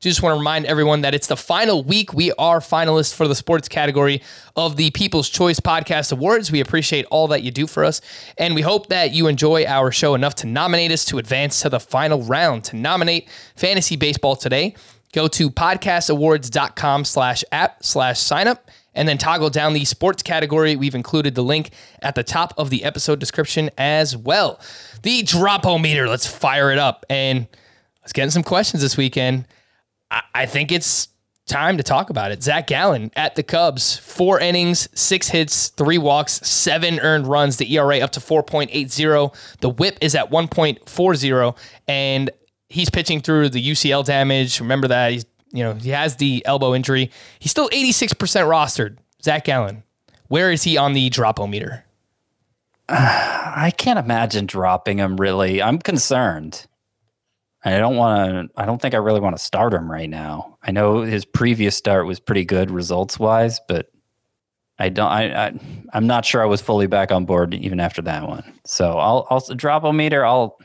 just 0.00 0.22
want 0.22 0.34
to 0.34 0.38
remind 0.38 0.64
everyone 0.66 1.00
that 1.00 1.12
it's 1.12 1.26
the 1.26 1.36
final 1.36 1.82
week. 1.82 2.14
We 2.14 2.30
are 2.38 2.60
finalists 2.60 3.12
for 3.12 3.26
the 3.26 3.34
sports 3.34 3.68
category 3.68 4.22
of 4.54 4.76
the 4.76 4.92
People's 4.92 5.28
Choice 5.28 5.58
Podcast 5.58 6.12
Awards. 6.12 6.52
We 6.52 6.60
appreciate 6.60 7.04
all 7.10 7.26
that 7.28 7.42
you 7.42 7.50
do 7.50 7.66
for 7.66 7.84
us, 7.84 8.00
and 8.38 8.54
we 8.54 8.62
hope 8.62 8.90
that 8.90 9.12
you 9.12 9.26
enjoy 9.26 9.64
our 9.64 9.90
show 9.90 10.14
enough 10.14 10.36
to 10.36 10.46
nominate 10.46 10.92
us 10.92 11.04
to 11.06 11.18
advance 11.18 11.62
to 11.62 11.68
the 11.68 11.80
final 11.80 12.22
round. 12.22 12.62
To 12.64 12.76
nominate 12.76 13.28
Fantasy 13.56 13.96
Baseball 13.96 14.36
today, 14.36 14.76
go 15.12 15.28
to 15.28 15.50
podcastawards.com 15.50 17.04
slash 17.04 17.44
app 17.52 17.84
slash 17.84 18.18
sign 18.18 18.48
up 18.48 18.70
and 18.94 19.08
then 19.08 19.18
toggle 19.18 19.50
down 19.50 19.72
the 19.72 19.84
sports 19.84 20.22
category. 20.22 20.76
We've 20.76 20.94
included 20.94 21.34
the 21.34 21.44
link 21.44 21.70
at 22.02 22.14
the 22.14 22.24
top 22.24 22.52
of 22.58 22.70
the 22.70 22.84
episode 22.84 23.20
description 23.20 23.70
as 23.78 24.16
well. 24.16 24.60
The 25.02 25.22
Dropometer, 25.22 26.08
let's 26.08 26.26
fire 26.26 26.72
it 26.72 26.78
up. 26.78 27.06
And 27.08 27.46
let's 28.02 28.12
get 28.12 28.24
in 28.24 28.30
some 28.30 28.42
questions 28.42 28.82
this 28.82 28.96
weekend. 28.96 29.46
I, 30.10 30.22
I 30.34 30.46
think 30.46 30.72
it's 30.72 31.08
time 31.46 31.76
to 31.78 31.82
talk 31.82 32.10
about 32.10 32.30
it. 32.30 32.42
Zac 32.42 32.66
Gallen 32.66 33.10
at 33.16 33.34
the 33.34 33.42
Cubs, 33.42 33.96
four 33.96 34.38
innings, 34.40 34.88
six 34.98 35.28
hits, 35.28 35.68
three 35.68 35.98
walks, 35.98 36.34
seven 36.46 37.00
earned 37.00 37.26
runs. 37.26 37.56
The 37.56 37.72
ERA 37.74 38.00
up 38.00 38.12
to 38.12 38.20
4.80. 38.20 39.34
The 39.60 39.70
whip 39.70 39.98
is 40.00 40.14
at 40.14 40.30
1.40. 40.30 41.56
And 41.86 42.30
he's 42.68 42.90
pitching 42.90 43.20
through 43.20 43.50
the 43.50 43.70
UCL 43.70 44.04
damage. 44.04 44.60
Remember 44.60 44.88
that. 44.88 45.12
He's, 45.12 45.26
you 45.52 45.62
know, 45.62 45.74
he 45.74 45.90
has 45.90 46.16
the 46.16 46.44
elbow 46.46 46.74
injury. 46.74 47.10
He's 47.38 47.50
still 47.50 47.68
86% 47.70 48.12
rostered. 48.14 48.98
Zac 49.22 49.44
Gallen. 49.44 49.82
Where 50.28 50.52
is 50.52 50.62
he 50.62 50.76
on 50.76 50.92
the 50.92 51.10
dropometer? 51.10 51.82
I 52.88 53.72
can't 53.76 53.98
imagine 53.98 54.46
dropping 54.46 54.98
him 54.98 55.16
really. 55.16 55.62
I'm 55.62 55.78
concerned. 55.78 56.66
I 57.64 57.78
don't 57.78 57.96
want 57.96 58.30
to. 58.30 58.60
I 58.60 58.66
don't 58.66 58.80
think 58.80 58.94
I 58.94 58.98
really 58.98 59.20
want 59.20 59.36
to 59.36 59.42
start 59.42 59.74
him 59.74 59.90
right 59.90 60.08
now. 60.08 60.58
I 60.62 60.70
know 60.70 61.00
his 61.02 61.24
previous 61.24 61.76
start 61.76 62.06
was 62.06 62.20
pretty 62.20 62.44
good 62.44 62.70
results 62.70 63.18
wise, 63.18 63.60
but 63.66 63.90
I 64.78 64.90
don't. 64.90 65.10
I, 65.10 65.46
I 65.48 65.60
I'm 65.92 66.06
not 66.06 66.24
sure 66.24 66.40
I 66.40 66.46
was 66.46 66.62
fully 66.62 66.86
back 66.86 67.10
on 67.10 67.24
board 67.24 67.54
even 67.54 67.80
after 67.80 68.00
that 68.02 68.28
one. 68.28 68.44
So 68.64 68.92
I'll 68.92 69.26
I'll 69.28 69.40
drop 69.40 69.84
a 69.84 69.92
meter. 69.92 70.24
I'll 70.24 70.58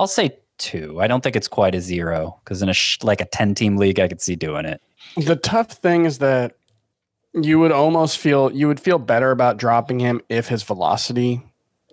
I'll 0.00 0.08
say 0.08 0.36
two. 0.60 1.00
I 1.00 1.08
don't 1.08 1.22
think 1.22 1.34
it's 1.34 1.48
quite 1.48 1.74
a 1.74 1.80
zero 1.80 2.38
because 2.44 2.62
in 2.62 2.68
a 2.68 2.74
sh- 2.74 2.98
like 3.02 3.20
a 3.20 3.24
ten 3.24 3.54
team 3.56 3.76
league, 3.76 3.98
I 3.98 4.06
could 4.06 4.20
see 4.20 4.36
doing 4.36 4.66
it. 4.66 4.80
The 5.16 5.34
tough 5.34 5.72
thing 5.72 6.04
is 6.04 6.18
that 6.18 6.54
you 7.32 7.58
would 7.58 7.72
almost 7.72 8.18
feel 8.18 8.52
you 8.52 8.68
would 8.68 8.78
feel 8.78 8.98
better 8.98 9.30
about 9.30 9.56
dropping 9.56 9.98
him 9.98 10.20
if 10.28 10.48
his 10.48 10.62
velocity 10.62 11.42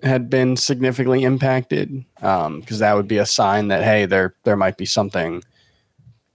had 0.04 0.30
been 0.30 0.56
significantly 0.56 1.24
impacted, 1.24 2.06
because 2.16 2.80
that 2.80 2.96
would 2.96 3.08
be 3.08 3.18
a 3.18 3.26
sign 3.26 3.70
that 3.70 3.84
hey, 3.84 4.06
there 4.06 4.36
there 4.44 4.58
might 4.58 4.78
be 4.78 4.86
something, 4.86 5.42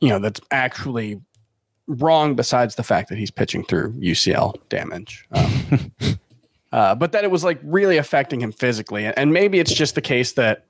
you 0.00 0.08
know, 0.08 0.18
that's 0.18 0.40
actually 0.50 1.20
wrong. 1.86 2.34
Besides 2.34 2.74
the 2.74 2.82
fact 2.82 3.08
that 3.10 3.18
he's 3.18 3.30
pitching 3.30 3.64
through 3.64 3.92
UCL 3.92 4.56
damage, 4.68 5.26
um, 5.32 5.92
uh, 6.72 6.94
but 6.94 7.12
that 7.12 7.24
it 7.24 7.30
was 7.30 7.44
like 7.44 7.60
really 7.62 7.98
affecting 7.98 8.40
him 8.40 8.52
physically, 8.52 9.04
and 9.04 9.32
maybe 9.32 9.58
it's 9.58 9.74
just 9.74 9.94
the 9.94 10.00
case 10.00 10.32
that 10.32 10.64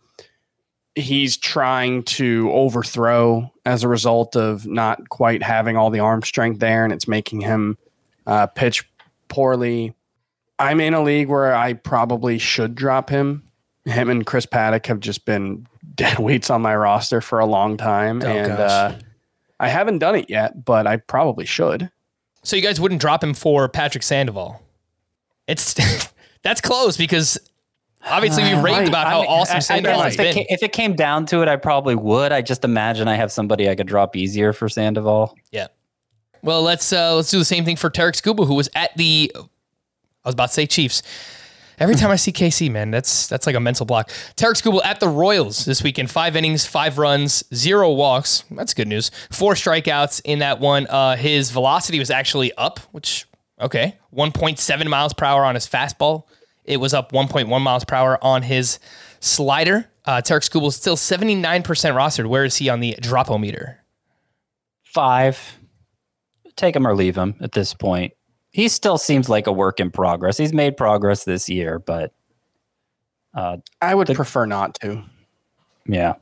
he's 0.94 1.36
trying 1.36 2.02
to 2.04 2.50
overthrow 2.52 3.50
as 3.64 3.82
a 3.82 3.88
result 3.88 4.36
of 4.36 4.66
not 4.66 5.08
quite 5.08 5.42
having 5.42 5.76
all 5.76 5.90
the 5.90 6.00
arm 6.00 6.22
strength 6.22 6.60
there, 6.60 6.84
and 6.84 6.92
it's 6.92 7.08
making 7.08 7.40
him 7.40 7.78
uh, 8.26 8.46
pitch 8.46 8.88
poorly. 9.28 9.94
I'm 10.58 10.80
in 10.80 10.94
a 10.94 11.02
league 11.02 11.28
where 11.28 11.54
I 11.54 11.72
probably 11.72 12.38
should 12.38 12.74
drop 12.74 13.10
him. 13.10 13.42
Him 13.84 14.10
and 14.10 14.24
Chris 14.24 14.46
Paddack 14.46 14.86
have 14.86 15.00
just 15.00 15.24
been 15.24 15.66
dead 15.94 16.18
weights 16.18 16.50
on 16.50 16.62
my 16.62 16.76
roster 16.76 17.20
for 17.20 17.38
a 17.38 17.46
long 17.46 17.76
time, 17.76 18.22
Oh, 18.22 18.26
and 18.26 18.52
uh, 18.52 18.94
I 19.58 19.68
haven't 19.68 19.98
done 19.98 20.14
it 20.14 20.28
yet, 20.30 20.64
but 20.64 20.86
I 20.86 20.98
probably 20.98 21.46
should. 21.46 21.90
So 22.44 22.56
you 22.56 22.62
guys 22.62 22.80
wouldn't 22.80 23.00
drop 23.00 23.22
him 23.22 23.34
for 23.34 23.68
Patrick 23.68 24.02
Sandoval? 24.02 24.60
It's 25.46 25.74
that's 26.42 26.60
close 26.60 26.96
because 26.96 27.38
obviously 28.04 28.42
we 28.44 28.54
raved 28.60 28.88
about 28.88 29.06
how 29.06 29.18
I 29.18 29.22
mean, 29.22 29.30
awesome 29.30 29.54
I- 29.54 29.56
I 29.56 29.60
Sandoval 29.60 30.02
guess 30.02 30.04
has 30.04 30.14
if 30.14 30.20
it, 30.20 30.34
been. 30.34 30.46
if 30.50 30.62
it 30.62 30.72
came 30.72 30.94
down 30.94 31.26
to 31.26 31.42
it, 31.42 31.48
I 31.48 31.56
probably 31.56 31.94
would. 31.94 32.32
I 32.32 32.42
just 32.42 32.64
imagine 32.64 33.08
I 33.08 33.16
have 33.16 33.32
somebody 33.32 33.68
I 33.68 33.74
could 33.74 33.86
drop 33.86 34.16
easier 34.16 34.52
for 34.52 34.68
Sandoval. 34.68 35.34
Yeah. 35.50 35.68
Well, 36.42 36.62
let's 36.62 36.92
uh, 36.92 37.14
let's 37.14 37.30
do 37.30 37.38
the 37.38 37.44
same 37.44 37.64
thing 37.64 37.76
for 37.76 37.88
Tarik 37.90 38.14
Skubal, 38.16 38.46
who 38.46 38.54
was 38.54 38.68
at 38.74 38.96
the. 38.96 39.30
I 39.36 40.28
was 40.28 40.34
about 40.34 40.46
to 40.48 40.52
say 40.54 40.66
Chiefs. 40.66 41.02
Every 41.78 41.94
time 41.96 42.10
I 42.10 42.16
see 42.16 42.32
KC, 42.32 42.70
man, 42.70 42.90
that's 42.90 43.26
that's 43.28 43.46
like 43.46 43.56
a 43.56 43.60
mental 43.60 43.86
block. 43.86 44.10
Tarik 44.36 44.56
Skubal 44.56 44.84
at 44.84 45.00
the 45.00 45.08
Royals 45.08 45.64
this 45.64 45.82
weekend. 45.82 46.10
Five 46.10 46.36
innings, 46.36 46.66
five 46.66 46.98
runs, 46.98 47.42
zero 47.54 47.92
walks. 47.92 48.44
That's 48.50 48.74
good 48.74 48.88
news. 48.88 49.10
Four 49.30 49.54
strikeouts 49.54 50.20
in 50.24 50.40
that 50.40 50.60
one. 50.60 50.86
Uh, 50.88 51.16
his 51.16 51.50
velocity 51.50 51.98
was 51.98 52.10
actually 52.10 52.52
up, 52.54 52.78
which 52.92 53.26
okay, 53.60 53.96
1.7 54.14 54.86
miles 54.88 55.12
per 55.12 55.24
hour 55.24 55.44
on 55.44 55.54
his 55.54 55.66
fastball. 55.68 56.24
It 56.64 56.76
was 56.78 56.94
up 56.94 57.12
1.1 57.12 57.60
miles 57.60 57.84
per 57.84 57.96
hour 57.96 58.18
on 58.22 58.42
his 58.42 58.78
slider. 59.20 59.88
Uh, 60.04 60.20
Tarik 60.20 60.42
Skubal 60.44 60.68
is 60.68 60.76
still 60.76 60.96
79% 60.96 61.64
rostered. 61.64 62.26
Where 62.26 62.44
is 62.44 62.56
he 62.56 62.68
on 62.68 62.80
the 62.80 62.94
dropometer? 63.00 63.76
Five. 64.82 65.58
Take 66.56 66.76
him 66.76 66.86
or 66.86 66.94
leave 66.94 67.16
him 67.16 67.34
at 67.40 67.52
this 67.52 67.72
point. 67.74 68.12
He 68.50 68.68
still 68.68 68.98
seems 68.98 69.28
like 69.28 69.46
a 69.46 69.52
work 69.52 69.80
in 69.80 69.90
progress. 69.90 70.36
He's 70.36 70.52
made 70.52 70.76
progress 70.76 71.24
this 71.24 71.48
year, 71.48 71.78
but 71.78 72.12
uh, 73.34 73.56
I 73.80 73.94
would 73.94 74.08
The- 74.08 74.14
prefer 74.14 74.44
not 74.46 74.74
to. 74.82 75.02
yeah. 75.86 76.14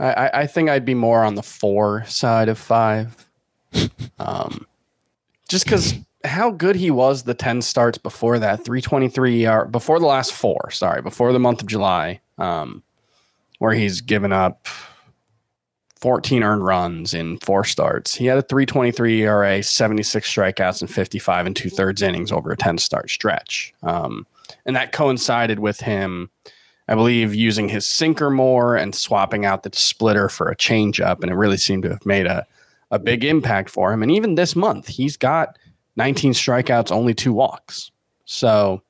I, 0.00 0.12
I, 0.12 0.40
I 0.42 0.46
think 0.46 0.68
I'd 0.70 0.84
be 0.84 0.94
more 0.94 1.24
on 1.24 1.34
the 1.34 1.42
four 1.42 2.04
side 2.06 2.48
of 2.48 2.56
five. 2.58 3.16
um, 4.18 4.64
just 5.48 5.64
because 5.64 5.94
how 6.24 6.50
good 6.50 6.76
he 6.76 6.90
was 6.90 7.22
the 7.22 7.34
10 7.34 7.62
starts 7.62 7.98
before 7.98 8.38
that 8.38 8.64
323 8.64 9.46
ER, 9.46 9.64
before 9.66 10.00
the 10.00 10.06
last 10.06 10.32
four, 10.32 10.70
sorry, 10.70 11.00
before 11.00 11.32
the 11.32 11.38
month 11.38 11.60
of 11.60 11.68
July, 11.68 12.20
um, 12.38 12.82
where 13.58 13.72
he's 13.72 14.00
given 14.00 14.32
up 14.32 14.66
14 16.00 16.42
earned 16.42 16.64
runs 16.64 17.14
in 17.14 17.38
four 17.38 17.64
starts. 17.64 18.14
He 18.14 18.26
had 18.26 18.38
a 18.38 18.42
323 18.42 19.22
ERA, 19.22 19.62
76 19.62 20.32
strikeouts, 20.32 20.80
and 20.80 20.90
55 20.90 21.46
and 21.46 21.56
two 21.56 21.70
thirds 21.70 22.02
innings 22.02 22.32
over 22.32 22.50
a 22.50 22.56
10 22.56 22.78
start 22.78 23.10
stretch. 23.10 23.74
Um, 23.82 24.26
and 24.64 24.76
that 24.76 24.92
coincided 24.92 25.58
with 25.58 25.80
him. 25.80 26.30
I 26.90 26.94
believe 26.94 27.34
using 27.34 27.68
his 27.68 27.86
sinker 27.86 28.30
more 28.30 28.74
and 28.74 28.94
swapping 28.94 29.44
out 29.44 29.62
the 29.62 29.70
splitter 29.74 30.30
for 30.30 30.48
a 30.48 30.56
changeup, 30.56 31.20
and 31.20 31.30
it 31.30 31.34
really 31.34 31.58
seemed 31.58 31.82
to 31.82 31.90
have 31.90 32.06
made 32.06 32.26
a, 32.26 32.46
a 32.90 32.98
big 32.98 33.24
impact 33.24 33.68
for 33.68 33.92
him. 33.92 34.02
And 34.02 34.10
even 34.10 34.36
this 34.36 34.56
month, 34.56 34.88
he's 34.88 35.16
got 35.16 35.58
19 35.98 36.32
strikeouts, 36.32 36.90
only 36.90 37.12
two 37.12 37.32
walks. 37.32 37.90
So, 38.24 38.82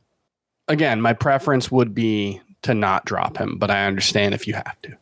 again, 0.68 1.00
my 1.00 1.14
preference 1.14 1.70
would 1.70 1.94
be 1.94 2.40
to 2.62 2.74
not 2.74 3.04
drop 3.06 3.36
him, 3.36 3.58
but 3.58 3.70
I 3.70 3.86
understand 3.86 4.34
if 4.34 4.46
you 4.46 4.54
have 4.54 4.80
to. 4.82 4.96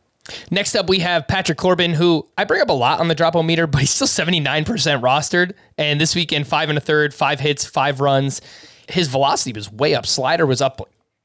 Next 0.51 0.75
up, 0.75 0.89
we 0.89 0.99
have 0.99 1.27
Patrick 1.27 1.57
Corbin, 1.57 1.93
who 1.93 2.27
I 2.37 2.45
bring 2.45 2.61
up 2.61 2.69
a 2.69 2.73
lot 2.73 2.99
on 2.99 3.07
the 3.07 3.15
drop 3.15 3.35
meter, 3.35 3.67
but 3.67 3.81
he's 3.81 3.91
still 3.91 4.07
79% 4.07 4.65
rostered. 4.65 5.53
And 5.77 6.01
this 6.01 6.15
weekend, 6.15 6.47
five 6.47 6.69
and 6.69 6.77
a 6.77 6.81
third, 6.81 7.13
five 7.13 7.39
hits, 7.39 7.65
five 7.65 8.01
runs. 8.01 8.41
His 8.89 9.07
velocity 9.07 9.53
was 9.53 9.71
way 9.71 9.93
up. 9.93 10.05
Slider 10.05 10.45
was 10.45 10.61
up 10.61 10.81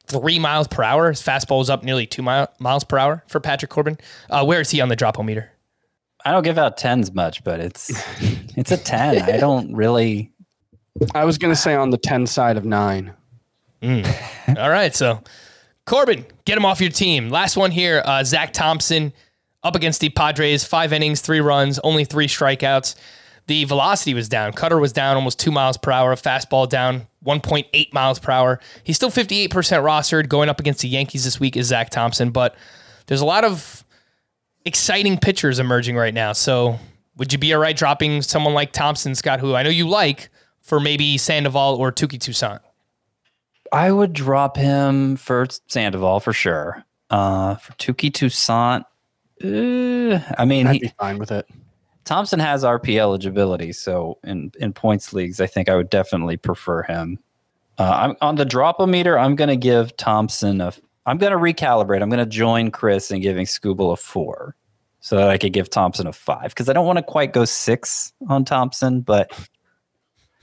three 0.06 0.38
miles 0.38 0.68
per 0.68 0.82
hour. 0.82 1.08
His 1.08 1.22
fastball 1.22 1.58
was 1.58 1.70
up 1.70 1.84
nearly 1.84 2.06
two 2.06 2.22
mile, 2.22 2.52
miles 2.58 2.84
per 2.84 2.98
hour 2.98 3.24
for 3.28 3.40
Patrick 3.40 3.70
Corbin. 3.70 3.98
Uh, 4.30 4.44
where 4.44 4.60
is 4.60 4.70
he 4.70 4.80
on 4.80 4.88
the 4.88 4.96
drop 4.96 5.18
meter? 5.22 5.50
I 6.24 6.30
don't 6.30 6.44
give 6.44 6.58
out 6.58 6.76
tens 6.76 7.12
much, 7.12 7.42
but 7.42 7.60
it's 7.60 7.90
it's 8.56 8.70
a 8.70 8.76
ten. 8.76 9.22
I 9.22 9.38
don't 9.38 9.74
really. 9.74 10.31
I 11.14 11.24
was 11.24 11.38
going 11.38 11.52
to 11.52 11.60
say 11.60 11.74
on 11.74 11.90
the 11.90 11.98
10 11.98 12.26
side 12.26 12.56
of 12.56 12.64
nine. 12.64 13.12
All 13.82 14.70
right, 14.70 14.94
so 14.94 15.20
Corbin, 15.86 16.24
get 16.44 16.56
him 16.56 16.64
off 16.64 16.80
your 16.80 16.90
team. 16.90 17.30
Last 17.30 17.56
one 17.56 17.70
here, 17.70 18.02
uh, 18.04 18.22
Zach 18.24 18.52
Thompson 18.52 19.12
up 19.62 19.74
against 19.74 20.00
the 20.00 20.08
Padres, 20.10 20.64
five 20.64 20.92
innings, 20.92 21.20
three 21.20 21.40
runs, 21.40 21.78
only 21.80 22.04
three 22.04 22.26
strikeouts. 22.26 22.94
The 23.48 23.64
velocity 23.64 24.14
was 24.14 24.28
down. 24.28 24.52
Cutter 24.52 24.78
was 24.78 24.92
down 24.92 25.16
almost 25.16 25.40
two 25.40 25.50
miles 25.50 25.76
per 25.76 25.90
hour. 25.90 26.14
Fastball 26.14 26.68
down 26.68 27.08
1.8 27.26 27.92
miles 27.92 28.20
per 28.20 28.30
hour. 28.30 28.60
He's 28.84 28.96
still 28.96 29.10
58% 29.10 29.48
rostered. 29.48 30.28
Going 30.28 30.48
up 30.48 30.60
against 30.60 30.80
the 30.80 30.88
Yankees 30.88 31.24
this 31.24 31.40
week 31.40 31.56
is 31.56 31.66
Zach 31.66 31.90
Thompson, 31.90 32.30
but 32.30 32.54
there's 33.06 33.20
a 33.20 33.26
lot 33.26 33.44
of 33.44 33.84
exciting 34.64 35.18
pitchers 35.18 35.58
emerging 35.58 35.96
right 35.96 36.14
now. 36.14 36.32
So 36.32 36.78
would 37.16 37.32
you 37.32 37.38
be 37.38 37.52
all 37.52 37.60
right 37.60 37.76
dropping 37.76 38.22
someone 38.22 38.54
like 38.54 38.72
Thompson, 38.72 39.14
Scott, 39.16 39.40
who 39.40 39.54
I 39.54 39.64
know 39.64 39.70
you 39.70 39.88
like, 39.88 40.30
for 40.62 40.80
maybe 40.80 41.18
Sandoval 41.18 41.76
or 41.76 41.92
Touki 41.92 42.18
Toussaint? 42.18 42.60
I 43.72 43.90
would 43.90 44.12
drop 44.12 44.56
him 44.56 45.16
for 45.16 45.46
Sandoval 45.68 46.20
for 46.20 46.32
sure. 46.32 46.84
Uh, 47.10 47.56
for 47.56 47.72
Touki 47.74 48.12
Toussaint, 48.12 48.84
uh, 49.44 50.34
I 50.38 50.44
mean, 50.44 50.66
I'd 50.66 50.74
he, 50.74 50.78
be 50.80 50.92
fine 50.98 51.18
with 51.18 51.32
it. 51.32 51.46
Thompson 52.04 52.40
has 52.40 52.64
RP 52.64 52.98
eligibility, 52.98 53.72
so 53.72 54.18
in 54.24 54.52
in 54.58 54.72
points 54.72 55.12
leagues, 55.12 55.40
I 55.40 55.46
think 55.46 55.68
I 55.68 55.76
would 55.76 55.90
definitely 55.90 56.36
prefer 56.36 56.82
him. 56.82 57.18
Uh, 57.78 57.90
I'm 57.94 58.16
on 58.20 58.36
the 58.36 58.44
drop-o-meter. 58.44 59.18
I'm 59.18 59.34
going 59.34 59.48
to 59.48 59.56
give 59.56 59.96
Thompson 59.96 60.60
a. 60.60 60.72
I'm 61.06 61.18
going 61.18 61.32
to 61.32 61.38
recalibrate. 61.38 62.02
I'm 62.02 62.10
going 62.10 62.24
to 62.24 62.30
join 62.30 62.70
Chris 62.70 63.10
in 63.10 63.20
giving 63.20 63.46
Skubal 63.46 63.92
a 63.92 63.96
four, 63.96 64.56
so 65.00 65.16
that 65.16 65.28
I 65.28 65.38
could 65.38 65.52
give 65.52 65.70
Thompson 65.70 66.06
a 66.06 66.12
five 66.12 66.50
because 66.50 66.68
I 66.68 66.72
don't 66.72 66.86
want 66.86 66.98
to 66.98 67.02
quite 67.02 67.32
go 67.32 67.44
six 67.44 68.12
on 68.28 68.44
Thompson, 68.44 69.00
but 69.00 69.32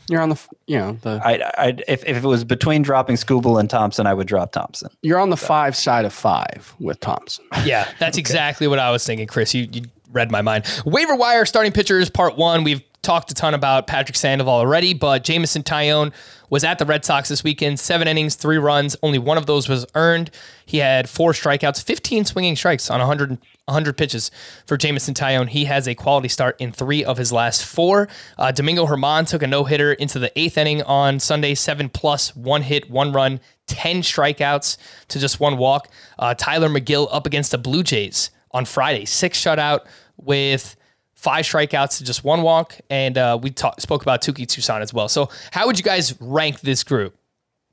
You're 0.09 0.21
on 0.21 0.29
the, 0.29 0.39
you 0.67 0.77
know, 0.77 0.93
the 1.01 1.21
I, 1.23 1.51
I 1.57 1.77
if 1.87 2.03
if 2.05 2.17
it 2.17 2.27
was 2.27 2.43
between 2.43 2.81
dropping 2.81 3.15
Skubal 3.15 3.59
and 3.59 3.69
Thompson, 3.69 4.07
I 4.07 4.13
would 4.13 4.27
drop 4.27 4.51
Thompson. 4.51 4.89
you're 5.01 5.19
on 5.19 5.29
the 5.29 5.37
five 5.37 5.75
side 5.75 6.05
of 6.05 6.13
five 6.13 6.73
with 6.79 6.99
Thompson. 6.99 7.45
Yeah, 7.63 7.87
that's 7.99 8.17
exactly 8.17 8.67
what 8.67 8.79
I 8.79 8.91
was 8.91 9.05
thinking, 9.05 9.27
Chris. 9.27 9.53
You 9.53 9.67
you 9.71 9.83
read 10.11 10.31
my 10.31 10.41
mind. 10.41 10.65
Waiver 10.85 11.15
wire 11.15 11.45
starting 11.45 11.71
pitchers 11.71 12.09
part 12.09 12.37
one. 12.37 12.63
We've 12.63 12.81
talked 13.01 13.31
a 13.31 13.33
ton 13.33 13.53
about 13.53 13.87
Patrick 13.87 14.17
Sandoval 14.17 14.53
already, 14.53 14.93
but 14.93 15.23
Jameson 15.23 15.63
Taillon 15.63 16.11
was 16.49 16.63
at 16.63 16.79
the 16.79 16.85
Red 16.85 17.05
Sox 17.05 17.29
this 17.29 17.43
weekend. 17.43 17.79
Seven 17.79 18.07
innings, 18.07 18.35
three 18.35 18.57
runs. 18.57 18.95
Only 19.03 19.19
one 19.19 19.37
of 19.37 19.45
those 19.45 19.69
was 19.69 19.85
earned. 19.95 20.31
He 20.65 20.77
had 20.77 21.09
four 21.09 21.31
strikeouts, 21.31 21.83
15 21.83 22.25
swinging 22.25 22.55
strikes 22.55 22.89
on 22.89 22.99
100, 22.99 23.37
100 23.69 23.97
pitches 23.97 24.31
for 24.65 24.77
Jameson 24.77 25.13
Taillon. 25.13 25.47
He 25.49 25.65
has 25.65 25.87
a 25.87 25.95
quality 25.95 26.27
start 26.27 26.59
in 26.59 26.71
three 26.71 27.03
of 27.03 27.17
his 27.17 27.31
last 27.31 27.65
four. 27.65 28.09
Uh, 28.37 28.51
Domingo 28.51 28.85
German 28.85 29.25
took 29.25 29.41
a 29.41 29.47
no 29.47 29.63
hitter 29.63 29.93
into 29.93 30.19
the 30.19 30.37
eighth 30.37 30.57
inning 30.57 30.81
on 30.83 31.19
Sunday, 31.19 31.55
seven 31.55 31.89
plus, 31.89 32.35
one 32.35 32.61
hit, 32.61 32.89
one 32.89 33.13
run, 33.13 33.39
10 33.67 34.01
strikeouts 34.01 34.77
to 35.07 35.19
just 35.19 35.39
one 35.39 35.57
walk. 35.57 35.87
Uh, 36.17 36.33
Tylor 36.33 36.69
Megill 36.69 37.07
up 37.11 37.25
against 37.25 37.51
the 37.51 37.57
Blue 37.57 37.83
Jays 37.83 38.31
on 38.51 38.65
Friday, 38.65 39.05
six 39.05 39.39
shutout 39.39 39.81
with 40.17 40.75
five 41.13 41.45
strikeouts 41.45 41.97
to 41.99 42.03
just 42.03 42.23
one 42.23 42.41
walk. 42.41 42.77
And 42.89 43.17
uh, 43.17 43.39
we 43.41 43.51
talk, 43.51 43.79
spoke 43.79 44.01
about 44.01 44.21
Touki 44.21 44.47
Toussaint 44.47 44.81
as 44.81 44.93
well. 44.93 45.07
So, 45.07 45.29
how 45.51 45.67
would 45.67 45.77
you 45.77 45.83
guys 45.83 46.19
rank 46.19 46.61
this 46.61 46.83
group? 46.83 47.15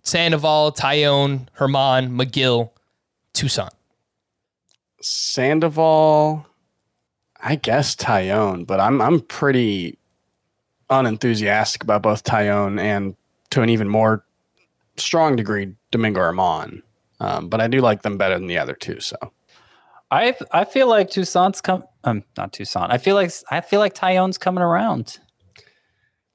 Sandoval, 0.03 0.73
Taillon, 0.73 1.49
German, 1.59 2.17
Megill, 2.17 2.71
Toussaint. 3.35 3.76
Sandoval, 5.11 6.45
I 7.41 7.55
guess 7.57 7.95
Taillon, 7.95 8.67
but 8.67 8.81
I'm 8.81 9.01
I'm 9.01 9.21
pretty 9.21 9.99
unenthusiastic 10.91 11.83
about 11.85 12.03
both 12.03 12.25
Taillon 12.25 12.81
and 12.81 13.15
to 13.51 13.63
an 13.63 13.69
even 13.71 13.89
more 13.89 14.25
strong 14.97 15.37
degree 15.37 15.73
Domingo 15.91 16.21
German. 16.21 16.83
Um, 17.21 17.49
but 17.49 17.61
I 17.61 17.69
do 17.69 17.81
like 17.81 18.03
them 18.03 18.19
better 18.19 18.39
than 18.39 18.47
the 18.49 18.59
other 18.59 18.75
two. 18.75 18.99
So 19.01 19.17
I 20.11 20.35
I 20.53 20.65
feel 20.65 20.89
like 20.89 21.11
Toussaint's 21.11 21.61
come 21.61 21.85
um 22.05 22.25
not 22.37 22.53
Toussaint. 22.53 22.91
I 22.91 22.99
feel 22.99 23.15
like 23.15 23.31
I 23.51 23.61
feel 23.61 23.81
like 23.81 23.95
Taillon's 23.95 24.39
coming 24.39 24.63
around. 24.63 25.19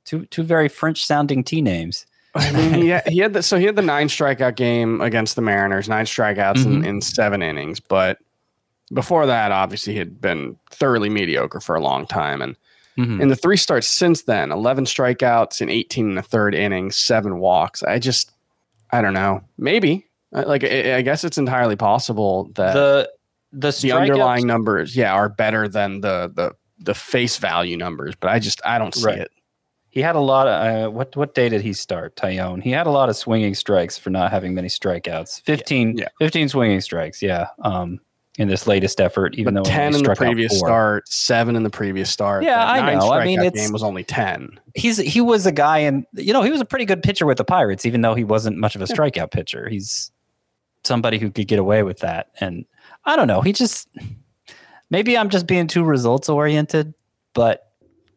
Two 0.05 0.25
two 0.27 0.43
very 0.43 0.69
French 0.69 1.05
sounding 1.05 1.43
T 1.43 1.61
names. 1.61 2.05
I 2.33 2.49
mean, 2.53 2.73
he 2.75 2.87
had, 2.87 3.07
he 3.09 3.19
had 3.19 3.33
the, 3.33 3.43
so 3.43 3.57
he 3.57 3.65
had 3.65 3.75
the 3.75 3.81
nine 3.81 4.07
strikeout 4.07 4.55
game 4.55 5.01
against 5.01 5.35
the 5.35 5.41
Mariners, 5.41 5.89
nine 5.89 6.05
strikeouts 6.05 6.65
in, 6.65 6.81
Mhm. 6.81 6.85
in 6.87 7.01
seven 7.01 7.41
innings. 7.41 7.81
But 7.81 8.19
before 8.93 9.25
that, 9.25 9.51
obviously, 9.51 9.93
he 9.93 9.99
had 9.99 10.19
been 10.21 10.57
thoroughly 10.69 11.09
mediocre 11.09 11.59
for 11.59 11.75
a 11.75 11.81
long 11.81 12.05
time. 12.05 12.41
And 12.41 12.55
Mhm. 12.97 13.21
in 13.21 13.27
the 13.29 13.35
three 13.35 13.55
starts 13.57 13.87
since 13.87 14.23
then, 14.23 14.51
11 14.51 14.83
strikeouts 14.85 15.61
in 15.61 15.69
18 15.69 16.09
in 16.09 16.15
the 16.15 16.21
third 16.21 16.53
inning, 16.53 16.91
seven 16.91 17.39
walks. 17.39 17.83
I 17.83 17.99
just, 17.99 18.31
I 18.91 19.01
don't 19.01 19.13
know. 19.13 19.41
Maybe. 19.57 20.05
Like, 20.33 20.63
I, 20.65 20.97
I 20.97 21.01
guess 21.01 21.23
it's 21.23 21.37
entirely 21.37 21.75
possible 21.77 22.51
that 22.55 22.73
the, 22.73 23.09
The 23.53 23.71
the, 23.81 23.91
underlying 23.93 24.45
numbers, 24.47 24.95
yeah, 24.95 25.13
are 25.13 25.29
better 25.29 25.67
than 25.69 26.01
the, 26.01 26.31
the, 26.33 26.53
the 26.79 26.93
face 26.93 27.37
value 27.37 27.77
numbers, 27.77 28.13
but 28.19 28.29
I 28.29 28.39
just, 28.39 28.59
I 28.65 28.77
don't 28.77 28.93
see 28.95 29.05
Right. 29.05 29.19
it. 29.19 29.31
He 29.89 30.01
had 30.01 30.15
a 30.15 30.21
lot 30.21 30.47
of 30.47 30.85
uh, 30.87 30.89
what 30.89 31.13
what 31.17 31.35
day 31.35 31.49
did 31.49 31.61
he 31.61 31.73
start? 31.73 32.15
Taillon. 32.15 32.63
He 32.63 32.71
had 32.71 32.87
a 32.87 32.91
lot 32.91 33.09
of 33.09 33.17
swinging 33.17 33.53
strikes 33.55 33.97
for 33.97 34.09
not 34.09 34.31
having 34.31 34.53
many 34.53 34.69
strikeouts. 34.69 35.41
15, 35.41 35.97
Yeah. 35.97 36.07
15 36.19 36.47
swinging 36.47 36.79
strikes. 36.79 37.21
Yeah. 37.21 37.47
Um, 37.63 37.99
in 38.37 38.47
this 38.47 38.65
latest 38.65 39.01
effort, 39.01 39.35
even 39.35 39.53
But 39.53 39.65
though 39.65 39.69
10 39.69 39.95
in 39.95 40.03
the 40.03 40.15
previous 40.15 40.57
start, 40.57 41.07
seven 41.07 41.55
in 41.57 41.63
the 41.63 41.69
previous 41.69 42.09
start. 42.09 42.43
Yeah, 42.45 42.65
I 42.65 42.95
know. 42.95 43.11
I 43.11 43.25
mean, 43.25 43.39
strikeout 43.39 43.45
it's- 43.47 43.65
game 43.65 43.73
was 43.73 43.83
only 43.83 44.03
10. 44.05 44.59
he's 44.75 44.97
he 44.97 45.19
was 45.19 45.45
a 45.45 45.51
guy 45.51 45.79
and 45.79 46.05
you 46.13 46.31
know 46.31 46.41
he 46.41 46.49
was 46.49 46.61
a 46.61 46.65
pretty 46.65 46.85
good 46.85 47.03
pitcher 47.03 47.25
with 47.25 47.37
the 47.37 47.43
pirates 47.43 47.85
even 47.85 48.01
though 48.01 48.13
he 48.15 48.23
wasn't 48.23 48.57
much 48.57 48.73
of 48.75 48.81
a 48.81 48.85
strikeout 48.85 49.31
pitcher 49.31 49.67
he's 49.67 50.11
somebody 50.85 51.17
who 51.19 51.29
could 51.29 51.47
get 51.47 51.59
away 51.59 51.83
with 51.83 51.99
that 51.99 52.29
and 52.39 52.63
i 53.03 53.17
don't 53.17 53.27
know 53.27 53.41
he 53.41 53.51
just 53.51 53.89
maybe 54.89 55.17
i'm 55.17 55.29
just 55.29 55.45
being 55.45 55.67
too 55.67 55.83
results 55.83 56.29
oriented 56.29 56.93
but 57.33 57.69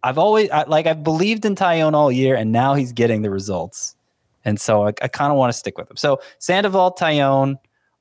i've 0.04 0.16
always 0.16 0.48
I, 0.50 0.62
like 0.62 0.86
i've 0.86 1.02
believed 1.02 1.44
in 1.44 1.56
Taillon 1.56 1.94
all 1.94 2.12
year 2.12 2.36
and 2.36 2.52
now 2.52 2.74
he's 2.74 2.92
getting 2.92 3.22
the 3.22 3.30
results 3.30 3.96
and 4.44 4.60
so 4.60 4.84
i, 4.86 4.92
I 5.02 5.08
kind 5.08 5.32
of 5.32 5.36
want 5.36 5.52
to 5.52 5.58
stick 5.58 5.76
with 5.76 5.90
him 5.90 5.96
so 5.96 6.20
sandoval 6.38 6.92
Taillon 6.92 7.56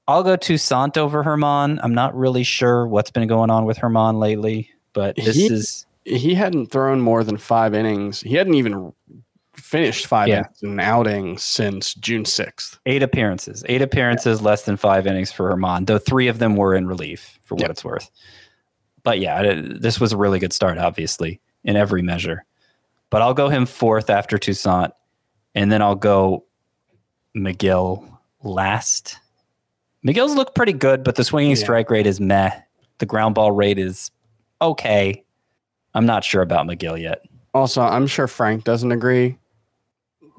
i'll 0.08 0.24
go 0.24 0.36
Toussaint 0.36 0.98
over 0.98 1.24
German 1.24 1.80
i'm 1.84 1.94
not 1.94 2.16
really 2.16 2.44
sure 2.44 2.88
what's 2.88 3.12
been 3.12 3.28
going 3.28 3.50
on 3.50 3.66
with 3.66 3.80
German 3.80 4.20
lately 4.20 4.70
but 4.94 5.16
this 5.16 5.36
He- 5.36 5.46
is 5.48 5.86
he 6.06 6.34
hadn't 6.36 6.66
thrown 6.70 7.00
more 7.00 7.24
than 7.24 7.38
five 7.38 7.74
innings. 7.74 8.20
He 8.20 8.36
hadn't 8.36 8.56
even 8.56 8.92
finished 9.56 10.06
five 10.06 10.28
Yeah. 10.28 10.40
innings 10.40 10.62
in 10.64 10.70
an 10.72 10.80
outing 10.82 11.38
since 11.38 11.94
June 11.94 12.26
6th. 12.26 12.78
Eight 12.86 13.02
appearances. 13.02 13.64
Eight 13.70 13.82
appearances, 13.82 14.42
less 14.42 14.64
than 14.64 14.76
five 14.76 15.08
innings 15.08 15.32
for 15.32 15.50
German, 15.50 15.86
though 15.86 15.98
three 15.98 16.28
of 16.28 16.40
them 16.40 16.58
were 16.58 16.76
in 16.76 16.88
relief 16.88 17.40
for 17.46 17.56
what 17.56 17.62
Yep. 17.62 17.70
it's 17.72 17.86
worth. 17.86 18.12
But 19.04 19.20
yeah, 19.20 19.62
this 19.66 19.98
was 20.02 20.12
a 20.12 20.18
really 20.18 20.40
good 20.40 20.52
start, 20.52 20.78
obviously, 20.78 21.40
in 21.64 21.78
every 21.78 22.02
measure. 22.02 22.44
But 23.10 23.22
I'll 23.22 23.34
go 23.34 23.48
him 23.48 23.66
fourth 23.66 24.10
after 24.10 24.38
Toussaint, 24.38 24.92
and 25.56 25.72
then 25.72 25.82
I'll 25.82 25.96
go 25.96 26.44
Megill 27.34 28.04
last. 28.44 29.20
Megill's 30.06 30.36
look 30.36 30.54
pretty 30.56 30.74
good, 30.74 31.04
but 31.04 31.16
the 31.16 31.24
swinging 31.24 31.52
Yeah. 31.52 31.64
strike 31.64 31.90
rate 31.90 32.08
is 32.08 32.20
meh. 32.20 32.52
The 33.00 33.06
ground 33.06 33.36
ball 33.36 33.52
rate 33.52 33.80
is 33.80 34.12
okay. 34.62 35.24
I'm 35.94 36.06
not 36.06 36.24
sure 36.24 36.42
about 36.42 36.66
Megill 36.68 37.00
yet. 37.02 37.24
Also, 37.54 37.82
I'm 37.82 38.08
sure 38.08 38.28
Frank 38.28 38.64
doesn't 38.64 38.92
agree. 38.92 39.38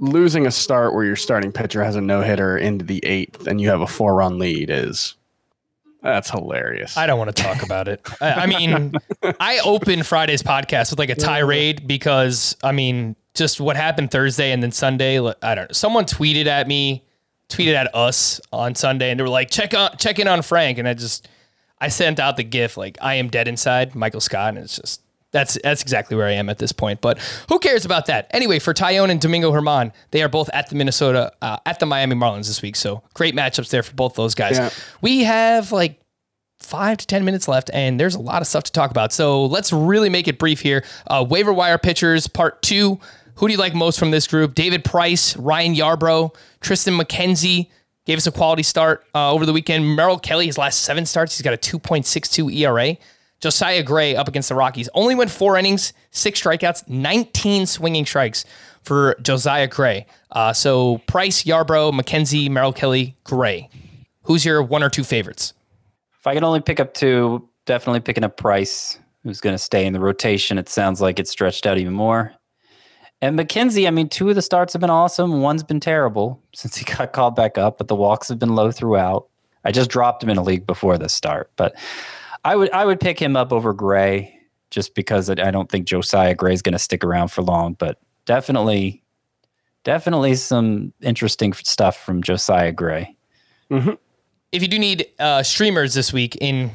Losing 0.00 0.46
a 0.46 0.50
start 0.50 0.92
where 0.94 1.04
your 1.04 1.14
starting 1.16 1.52
pitcher 1.52 1.82
has 1.84 1.94
a 1.94 2.00
no 2.00 2.20
hitter 2.20 2.58
into 2.58 2.84
the 2.84 3.04
eighth 3.04 3.46
and 3.46 3.60
you 3.60 3.68
have 3.70 3.80
a 3.80 3.86
four 3.86 4.14
run 4.14 4.38
lead 4.38 4.68
is 4.68 5.14
that's 6.02 6.28
hilarious. 6.28 6.96
I 6.96 7.06
don't 7.06 7.18
want 7.18 7.34
to 7.34 7.42
talk 7.42 7.62
about 7.62 7.86
it. 7.88 8.00
I, 8.20 8.32
I 8.32 8.46
mean, 8.46 8.92
I 9.40 9.60
opened 9.64 10.04
Friday's 10.06 10.42
podcast 10.42 10.90
with 10.90 10.98
like 10.98 11.10
a 11.10 11.14
tirade 11.14 11.86
because 11.86 12.56
I 12.64 12.72
mean, 12.72 13.14
just 13.34 13.60
what 13.60 13.76
happened 13.76 14.10
Thursday 14.10 14.50
and 14.50 14.62
then 14.62 14.72
Sunday. 14.72 15.18
I 15.20 15.54
don't 15.54 15.56
know. 15.56 15.66
Someone 15.72 16.04
tweeted 16.04 16.46
at 16.46 16.66
me, 16.68 17.03
tweeted 17.54 17.74
at 17.74 17.94
us 17.94 18.40
on 18.52 18.74
Sunday, 18.74 19.10
and 19.10 19.18
they 19.18 19.22
were 19.24 19.28
like, 19.30 19.50
"Check 19.50 19.74
on, 19.74 19.96
check 19.96 20.18
in 20.18 20.28
on 20.28 20.42
Frank." 20.42 20.78
And 20.78 20.88
I 20.88 20.94
just, 20.94 21.28
I 21.80 21.88
sent 21.88 22.20
out 22.20 22.36
the 22.36 22.44
GIF 22.44 22.76
like, 22.76 22.98
"I 23.00 23.14
am 23.14 23.28
dead 23.28 23.48
inside," 23.48 23.94
Michael 23.94 24.20
Scott, 24.20 24.50
and 24.50 24.58
it's 24.58 24.76
just. 24.76 25.00
That's 25.30 25.58
that's 25.64 25.82
exactly 25.82 26.16
where 26.16 26.28
I 26.28 26.32
am 26.34 26.48
at 26.48 26.58
this 26.58 26.70
point. 26.70 27.00
But 27.00 27.18
who 27.48 27.58
cares 27.58 27.84
about 27.84 28.06
that? 28.06 28.28
Anyway, 28.30 28.60
for 28.60 28.72
Taillon 28.72 29.10
and 29.10 29.20
Domingo 29.20 29.50
German, 29.50 29.92
they 30.12 30.22
are 30.22 30.28
both 30.28 30.48
at 30.52 30.70
the 30.70 30.76
Minnesota, 30.76 31.32
uh, 31.42 31.56
at 31.66 31.80
the 31.80 31.86
Miami 31.86 32.14
Marlins 32.14 32.46
this 32.46 32.62
week. 32.62 32.76
So 32.76 33.02
great 33.14 33.34
matchups 33.34 33.68
there 33.70 33.82
for 33.82 33.92
both 33.94 34.14
those 34.14 34.36
guys. 34.36 34.58
Yeah. 34.58 34.70
We 35.02 35.24
have 35.24 35.72
like 35.72 36.00
five 36.60 36.98
to 36.98 37.06
10 37.08 37.24
minutes 37.24 37.48
left, 37.48 37.68
and 37.72 37.98
there's 37.98 38.14
a 38.14 38.20
lot 38.20 38.42
of 38.42 38.48
stuff 38.48 38.64
to 38.64 38.72
talk 38.72 38.92
about. 38.92 39.12
So 39.12 39.46
let's 39.46 39.72
really 39.72 40.08
make 40.08 40.28
it 40.28 40.38
brief 40.38 40.60
here. 40.60 40.84
Uh, 41.06 41.24
waiver 41.28 41.52
wire 41.52 41.78
pitchers, 41.78 42.26
part 42.26 42.62
two. 42.62 43.00
Who 43.36 43.48
do 43.48 43.52
you 43.52 43.58
like 43.58 43.74
most 43.74 43.98
from 43.98 44.10
this 44.10 44.26
group? 44.26 44.54
David 44.54 44.84
Price, 44.84 45.36
Ryan 45.36 45.74
Yarbrough, 45.74 46.34
Triston 46.60 47.00
McKenzie 47.00 47.68
gave 48.06 48.18
us 48.18 48.26
a 48.26 48.32
quality 48.32 48.62
start 48.62 49.04
uh, 49.14 49.32
over 49.32 49.44
the 49.46 49.52
weekend. 49.52 49.96
Merrill 49.96 50.18
Kelly, 50.18 50.46
his 50.46 50.58
last 50.58 50.82
seven 50.82 51.06
starts, 51.06 51.36
he's 51.36 51.42
got 51.42 51.54
a 51.54 51.56
2.62 51.56 52.54
ERA. 52.54 52.96
Josiah 53.40 53.82
Gray 53.82 54.16
up 54.16 54.28
against 54.28 54.48
the 54.48 54.54
Rockies 54.54 54.88
only 54.94 55.14
went 55.14 55.30
four 55.30 55.58
innings, 55.58 55.92
six 56.10 56.40
strikeouts, 56.40 56.88
19 56.88 57.66
swinging 57.66 58.06
strikes 58.06 58.44
for 58.82 59.16
Josiah 59.20 59.66
Gray. 59.66 60.06
Uh, 60.30 60.52
so 60.52 60.98
Price, 61.06 61.44
Yarbrough, 61.44 61.92
McKenzie, 61.92 62.48
Merrill 62.50 62.72
Kelly, 62.72 63.16
Gray. 63.24 63.68
Who's 64.22 64.44
your 64.44 64.62
one 64.62 64.82
or 64.82 64.88
two 64.88 65.04
favorites? 65.04 65.52
If 66.18 66.26
I 66.26 66.34
can 66.34 66.44
only 66.44 66.60
pick 66.60 66.80
up 66.80 66.94
two, 66.94 67.46
definitely 67.66 68.00
picking 68.00 68.24
up 68.24 68.36
Price, 68.36 68.98
who's 69.24 69.40
going 69.40 69.54
to 69.54 69.58
stay 69.58 69.84
in 69.84 69.92
the 69.92 70.00
rotation. 70.00 70.56
It 70.56 70.68
sounds 70.68 71.00
like 71.00 71.18
it's 71.18 71.30
stretched 71.30 71.66
out 71.66 71.76
even 71.76 71.92
more. 71.92 72.32
And 73.20 73.38
McKenzie, 73.38 73.86
I 73.86 73.90
mean, 73.90 74.08
two 74.08 74.28
of 74.28 74.34
the 74.34 74.42
starts 74.42 74.74
have 74.74 74.80
been 74.80 74.90
awesome. 74.90 75.40
One's 75.40 75.62
been 75.62 75.80
terrible 75.80 76.42
since 76.54 76.76
he 76.76 76.84
got 76.96 77.12
called 77.12 77.34
back 77.36 77.56
up, 77.56 77.78
but 77.78 77.88
the 77.88 77.96
walks 77.96 78.28
have 78.28 78.38
been 78.38 78.54
low 78.54 78.70
throughout. 78.70 79.28
I 79.64 79.72
just 79.72 79.90
dropped 79.90 80.22
him 80.22 80.28
in 80.28 80.36
a 80.36 80.42
league 80.42 80.66
before 80.66 80.98
this 80.98 81.14
start, 81.14 81.50
but 81.56 81.74
I 82.44 82.54
would 82.54 82.70
I 82.72 82.84
would 82.84 83.00
pick 83.00 83.20
him 83.20 83.34
up 83.34 83.52
over 83.52 83.72
Gray 83.72 84.38
just 84.70 84.94
because 84.94 85.30
I 85.30 85.50
don't 85.50 85.70
think 85.70 85.86
Josiah 85.86 86.34
Gray 86.34 86.52
is 86.52 86.60
going 86.60 86.72
to 86.72 86.78
stick 86.78 87.02
around 87.02 87.28
for 87.28 87.42
long. 87.42 87.74
But 87.74 87.98
definitely, 88.26 89.02
definitely 89.84 90.34
some 90.34 90.92
interesting 91.00 91.52
stuff 91.54 91.96
from 91.96 92.22
Josiah 92.22 92.72
Gray. 92.72 93.16
if 94.52 94.62
you 94.62 94.68
do 94.68 94.78
need 94.78 95.06
uh, 95.18 95.42
streamers 95.42 95.94
this 95.94 96.12
week 96.12 96.36
in 96.40 96.72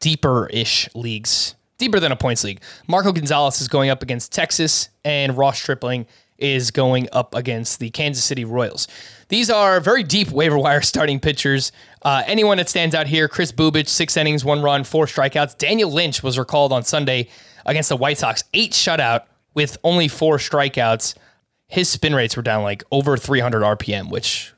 deeper 0.00 0.46
ish 0.52 0.88
leagues, 0.94 1.54
deeper 1.78 2.00
than 2.00 2.12
a 2.12 2.16
points 2.16 2.44
league. 2.44 2.60
Marco 2.86 3.12
Gonzalez 3.12 3.60
is 3.60 3.68
going 3.68 3.90
up 3.90 4.02
against 4.02 4.32
Texas, 4.32 4.88
and 5.04 5.36
Ross 5.36 5.60
Stripling 5.60 6.06
is 6.36 6.70
going 6.70 7.08
up 7.12 7.34
against 7.34 7.80
the 7.80 7.90
Kansas 7.90 8.22
City 8.22 8.44
Royals. 8.44 8.86
These 9.28 9.50
are 9.50 9.80
very 9.80 10.02
deep 10.02 10.30
waiver 10.30 10.58
wire 10.58 10.82
starting 10.82 11.20
pitchers. 11.20 11.72
Uh, 12.02 12.22
anyone 12.26 12.58
that 12.58 12.68
stands 12.68 12.94
out 12.94 13.06
here: 13.06 13.28
Kris 13.28 13.52
Bubic, 13.52 13.88
six 13.88 14.16
innings, 14.16 14.44
one 14.44 14.62
run, 14.62 14.84
four 14.84 15.06
strikeouts. 15.06 15.58
Daniel 15.58 15.90
Lynch 15.90 16.22
was 16.22 16.38
recalled 16.38 16.72
on 16.72 16.82
Sunday 16.84 17.28
against 17.66 17.88
the 17.88 17.96
White 17.96 18.18
Sox, 18.18 18.44
eight 18.54 18.72
shutout 18.72 19.22
with 19.54 19.76
only 19.84 20.08
four 20.08 20.38
strikeouts. 20.38 21.14
His 21.66 21.88
spin 21.88 22.14
rates 22.14 22.36
were 22.36 22.42
down 22.42 22.62
like 22.62 22.82
over 22.90 23.16
300 23.16 23.62
RPM, 23.62 24.10
which 24.10 24.54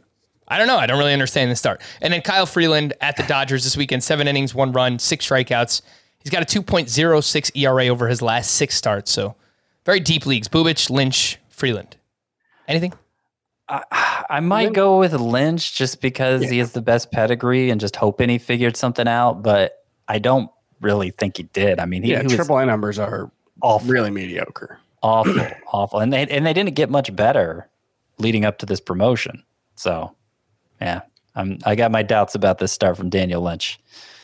I 0.46 0.58
don't 0.58 0.66
know. 0.66 0.76
I 0.76 0.86
don't 0.86 0.98
really 0.98 1.12
understand 1.12 1.50
the 1.50 1.56
start. 1.56 1.80
And 2.00 2.12
then 2.12 2.22
Kyle 2.22 2.46
Freeland 2.46 2.92
at 3.00 3.16
the 3.16 3.22
Dodgers 3.24 3.64
this 3.64 3.76
weekend, 3.76 4.04
seven 4.04 4.28
innings, 4.28 4.54
one 4.54 4.72
run, 4.72 4.98
six 4.98 5.26
strikeouts. 5.28 5.82
He's 6.22 6.30
got 6.30 6.42
a 6.42 6.60
2.06 6.60 7.50
ERA 7.56 7.86
over 7.88 8.08
his 8.08 8.20
last 8.22 8.52
six 8.52 8.74
starts. 8.74 9.10
So 9.10 9.36
very 9.84 10.00
deep 10.00 10.26
leagues. 10.26 10.48
Bubic, 10.48 10.90
Lynch, 10.90 11.38
Freeland. 11.48 11.96
Anything? 12.68 12.92
I 13.68 14.40
might 14.40 14.72
go 14.72 14.98
with 14.98 15.12
Lynch 15.12 15.74
just 15.74 16.00
because 16.00 16.42
he 16.48 16.58
has 16.58 16.72
the 16.72 16.82
best 16.82 17.12
pedigree 17.12 17.70
and 17.70 17.80
just 17.80 17.94
hoping 17.96 18.28
he 18.28 18.38
figured 18.38 18.76
something 18.76 19.06
out, 19.06 19.42
but 19.42 19.84
I 20.08 20.18
don't 20.18 20.50
really 20.80 21.10
think 21.10 21.36
he 21.36 21.44
did. 21.44 21.78
I 21.78 21.86
mean, 21.86 22.02
he, 22.02 22.10
Yeah, 22.10 22.18
he 22.18 22.24
was 22.24 22.34
triple 22.34 22.58
A 22.58 22.66
numbers 22.66 22.98
are 22.98 23.30
awful, 23.62 23.88
really 23.88 24.10
mediocre. 24.10 24.78
awful, 25.02 25.46
awful, 25.72 26.00
and 26.00 26.12
they 26.12 26.26
and 26.26 26.44
they 26.44 26.52
didn't 26.52 26.74
get 26.74 26.90
much 26.90 27.14
better 27.14 27.68
leading 28.18 28.44
up 28.44 28.58
to 28.58 28.66
this 28.66 28.80
promotion. 28.80 29.44
So, 29.76 30.16
yeah, 30.80 31.02
I'm 31.36 31.58
I 31.64 31.76
got 31.76 31.92
my 31.92 32.02
doubts 32.02 32.34
about 32.34 32.58
this 32.58 32.72
start 32.72 32.96
from 32.96 33.08
Daniel 33.08 33.40
Lynch. 33.40 33.78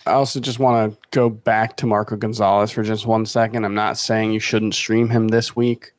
I 0.07 0.13
also 0.13 0.41
just 0.41 0.59
want 0.59 0.93
to 0.93 0.99
go 1.11 1.29
back 1.29 1.77
to 1.79 1.87
Marco 1.87 2.17
Gonzalez 2.17 2.71
for 2.71 2.83
just 2.83 3.07
one 3.07 3.27
second. 3.27 3.65
I'm 3.65 3.75
not 3.75 3.99
saying 3.99 4.33
you 4.33 4.41
shouldn't 4.41 4.75
stream 4.75 5.09
him 5.11 5.29
this 5.29 5.57
week, 5.57 5.93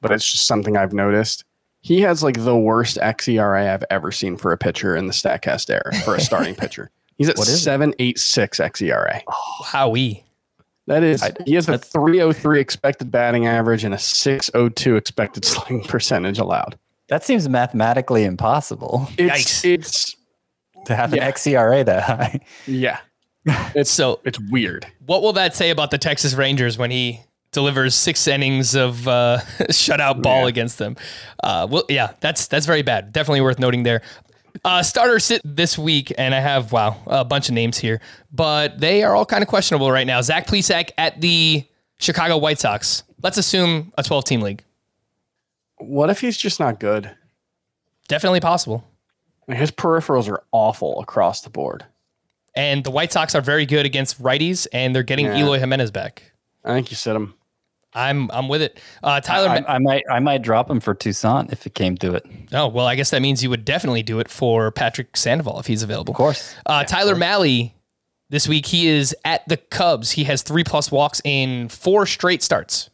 but 0.00 0.10
it's 0.12 0.30
just 0.30 0.46
something 0.46 0.76
I've 0.76 0.92
noticed. 0.92 1.44
He 1.80 2.00
has 2.00 2.22
like 2.22 2.42
the 2.44 2.56
worst 2.56 2.96
xERA 2.98 3.72
I've 3.72 3.84
ever 3.90 4.10
seen 4.10 4.36
for 4.36 4.50
a 4.52 4.58
pitcher 4.58 4.96
in 4.96 5.06
the 5.06 5.12
Statcast 5.12 5.70
era 5.70 5.94
for 6.04 6.16
a 6.16 6.20
starting 6.20 6.54
pitcher. 6.56 6.90
He's 7.16 7.28
at 7.28 7.36
What 7.38 7.46
is 7.48 7.54
it? 7.54 7.58
seven 7.58 7.94
eight 8.00 8.18
six 8.18 8.58
xERA. 8.58 9.22
Oh, 9.28 9.62
howie. 9.64 10.24
That 10.88 11.02
is, 11.02 11.22
I- 11.22 11.32
he 11.44 11.54
has 11.54 11.68
a 11.68 11.78
303 11.78 12.60
expected 12.60 13.10
batting 13.10 13.46
average 13.46 13.84
and 13.84 13.94
a 13.94 13.98
602 13.98 14.96
expected 14.96 15.44
slugging 15.44 15.82
percentage 15.82 16.38
allowed. 16.38 16.78
That 17.08 17.22
seems 17.24 17.48
mathematically 17.48 18.24
impossible 18.24 19.08
It's, 19.16 19.62
Yikes. 19.62 19.64
it's 19.74 20.16
to 20.86 20.94
have 20.96 21.12
an 21.12 21.18
Yeah. 21.18 21.30
xERA 21.32 21.84
that 21.86 22.02
high. 22.02 22.40
yeah, 22.66 22.98
it's 23.46 23.90
So 23.90 24.20
it's 24.24 24.38
weird. 24.38 24.86
what 25.06 25.22
will 25.22 25.32
that 25.34 25.54
say 25.54 25.70
about 25.70 25.90
the 25.90 25.98
Texas 25.98 26.34
Rangers 26.34 26.76
when 26.78 26.90
he 26.90 27.20
delivers 27.52 27.94
six 27.94 28.26
innings 28.26 28.74
of 28.74 29.06
uh, 29.08 29.38
shutout 29.70 30.22
ball 30.22 30.42
Yeah. 30.42 30.48
against 30.48 30.78
them? 30.78 30.96
Uh, 31.42 31.66
well, 31.70 31.84
yeah, 31.88 32.12
that's 32.20 32.46
that's 32.48 32.66
very 32.66 32.82
bad. 32.82 33.12
Definitely 33.12 33.40
worth 33.42 33.58
noting 33.58 33.82
there. 33.82 34.02
Uh, 34.64 34.82
starter 34.82 35.18
sit 35.18 35.42
this 35.44 35.78
week, 35.78 36.12
and 36.18 36.34
I 36.34 36.40
have 36.40 36.72
wow 36.72 36.96
a 37.06 37.24
bunch 37.24 37.48
of 37.48 37.54
names 37.54 37.78
here, 37.78 38.00
but 38.32 38.80
they 38.80 39.02
are 39.04 39.14
all 39.14 39.26
kind 39.26 39.42
of 39.42 39.48
questionable 39.48 39.90
right 39.92 40.06
now. 40.06 40.20
Zach 40.22 40.46
Plesac 40.46 40.90
at 40.98 41.20
the 41.20 41.64
Chicago 41.98 42.36
White 42.38 42.58
Sox. 42.58 43.02
Let's 43.22 43.38
assume 43.38 43.92
a 43.98 44.02
12 44.02 44.24
team 44.24 44.40
league. 44.40 44.62
What 45.78 46.08
if 46.10 46.20
he's 46.20 46.36
just 46.36 46.58
not 46.58 46.80
good? 46.80 47.10
Definitely 48.08 48.40
possible. 48.40 48.84
His 49.48 49.70
peripherals 49.70 50.28
are 50.28 50.42
awful 50.52 51.00
across 51.00 51.42
the 51.42 51.50
board. 51.50 51.84
And 52.56 52.82
the 52.82 52.90
White 52.90 53.12
Sox 53.12 53.34
are 53.34 53.40
very 53.42 53.66
good 53.66 53.84
against 53.86 54.20
righties, 54.22 54.66
and 54.72 54.94
they're 54.96 55.02
getting 55.02 55.26
Yeah. 55.26 55.36
Eloy 55.38 55.58
Jimenez 55.58 55.90
back. 55.90 56.32
I 56.64 56.70
think 56.70 56.90
you 56.90 56.96
said 56.96 57.14
him. 57.14 57.34
I'm 57.94 58.30
I'm 58.30 58.48
with 58.48 58.60
it. 58.62 58.78
Uh, 59.02 59.20
Tyler. 59.20 59.48
I, 59.48 59.60
Ma- 59.60 59.66
I 59.68 59.78
might 59.78 60.02
I 60.10 60.18
might 60.20 60.42
drop 60.42 60.68
him 60.70 60.80
for 60.80 60.94
Toussaint 60.94 61.52
if 61.52 61.66
it 61.66 61.74
came 61.74 61.96
to 61.98 62.14
it. 62.14 62.26
oh 62.52 62.66
well, 62.68 62.86
I 62.86 62.94
guess 62.94 63.10
that 63.10 63.22
means 63.22 63.42
you 63.42 63.50
would 63.50 63.64
definitely 63.64 64.02
do 64.02 64.18
it 64.20 64.28
for 64.28 64.70
Patrick 64.70 65.16
Sandoval 65.16 65.58
if 65.60 65.66
he's 65.66 65.82
available. 65.82 66.12
Of 66.12 66.16
course. 66.16 66.54
Uh, 66.66 66.84
Tyler 66.84 67.14
Mahle 67.14 67.72
this 68.28 68.48
week 68.48 68.66
he 68.66 68.88
is 68.88 69.14
at 69.24 69.48
the 69.48 69.56
Cubs. 69.56 70.10
He 70.10 70.24
has 70.24 70.42
three 70.42 70.64
plus 70.64 70.90
walks 70.90 71.22
in 71.24 71.68
four 71.68 72.04
straight 72.06 72.42
starts. 72.42 72.90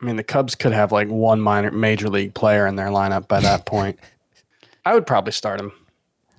I 0.00 0.04
mean, 0.06 0.16
the 0.16 0.22
Cubs 0.24 0.54
could 0.54 0.72
have 0.72 0.92
like 0.92 1.08
one 1.08 1.40
minor 1.40 1.70
major 1.70 2.08
league 2.08 2.34
player 2.34 2.66
in 2.66 2.76
their 2.76 2.88
lineup 2.88 3.26
by 3.26 3.40
that 3.40 3.66
point. 3.66 3.98
I 4.84 4.94
would 4.94 5.06
probably 5.06 5.32
start 5.32 5.60
him. 5.60 5.72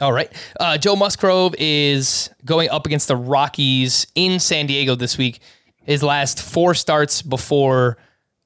All 0.02 0.12
right. 0.12 0.32
Uh, 0.60 0.80
Joe 0.80 0.96
Musgrove 0.96 1.54
is 1.60 2.32
going 2.44 2.70
up 2.72 2.88
against 2.88 3.08
the 3.08 3.16
Rockies 3.16 4.08
in 4.16 4.40
San 4.40 4.66
Diego 4.66 4.96
this 4.96 5.16
week. 5.18 5.40
His 5.84 6.02
last 6.02 6.42
four 6.42 6.74
starts 6.74 7.22
before 7.22 7.98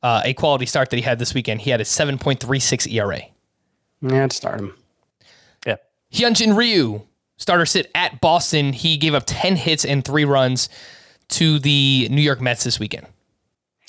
uh, 0.03 0.21
a 0.25 0.33
quality 0.33 0.65
start 0.65 0.89
that 0.89 0.97
he 0.97 1.01
had 1.01 1.17
this 1.17 1.33
weekend, 1.33 1.61
he 1.61 1.71
had 1.71 1.81
a 1.81 1.83
7.36 1.83 2.91
ERA. 2.93 3.21
Yeah, 4.01 4.23
I'd 4.23 4.33
start 4.33 4.59
him. 4.59 4.75
Yeah. 5.65 5.77
Hyunjin 6.11 6.55
Ryu, 6.55 7.01
starter 7.37 7.65
sit 7.65 7.89
at 7.95 8.21
Boston. 8.21 8.73
He 8.73 8.97
gave 8.97 9.15
up 9.15 9.23
10 9.25 9.55
hits 9.55 9.83
and 9.83 10.05
three 10.05 10.25
runs 10.25 10.69
to 11.29 11.57
the 11.57 12.07
New 12.11 12.21
York 12.21 12.39
Mets 12.39 12.63
this 12.63 12.79
weekend. 12.79 13.07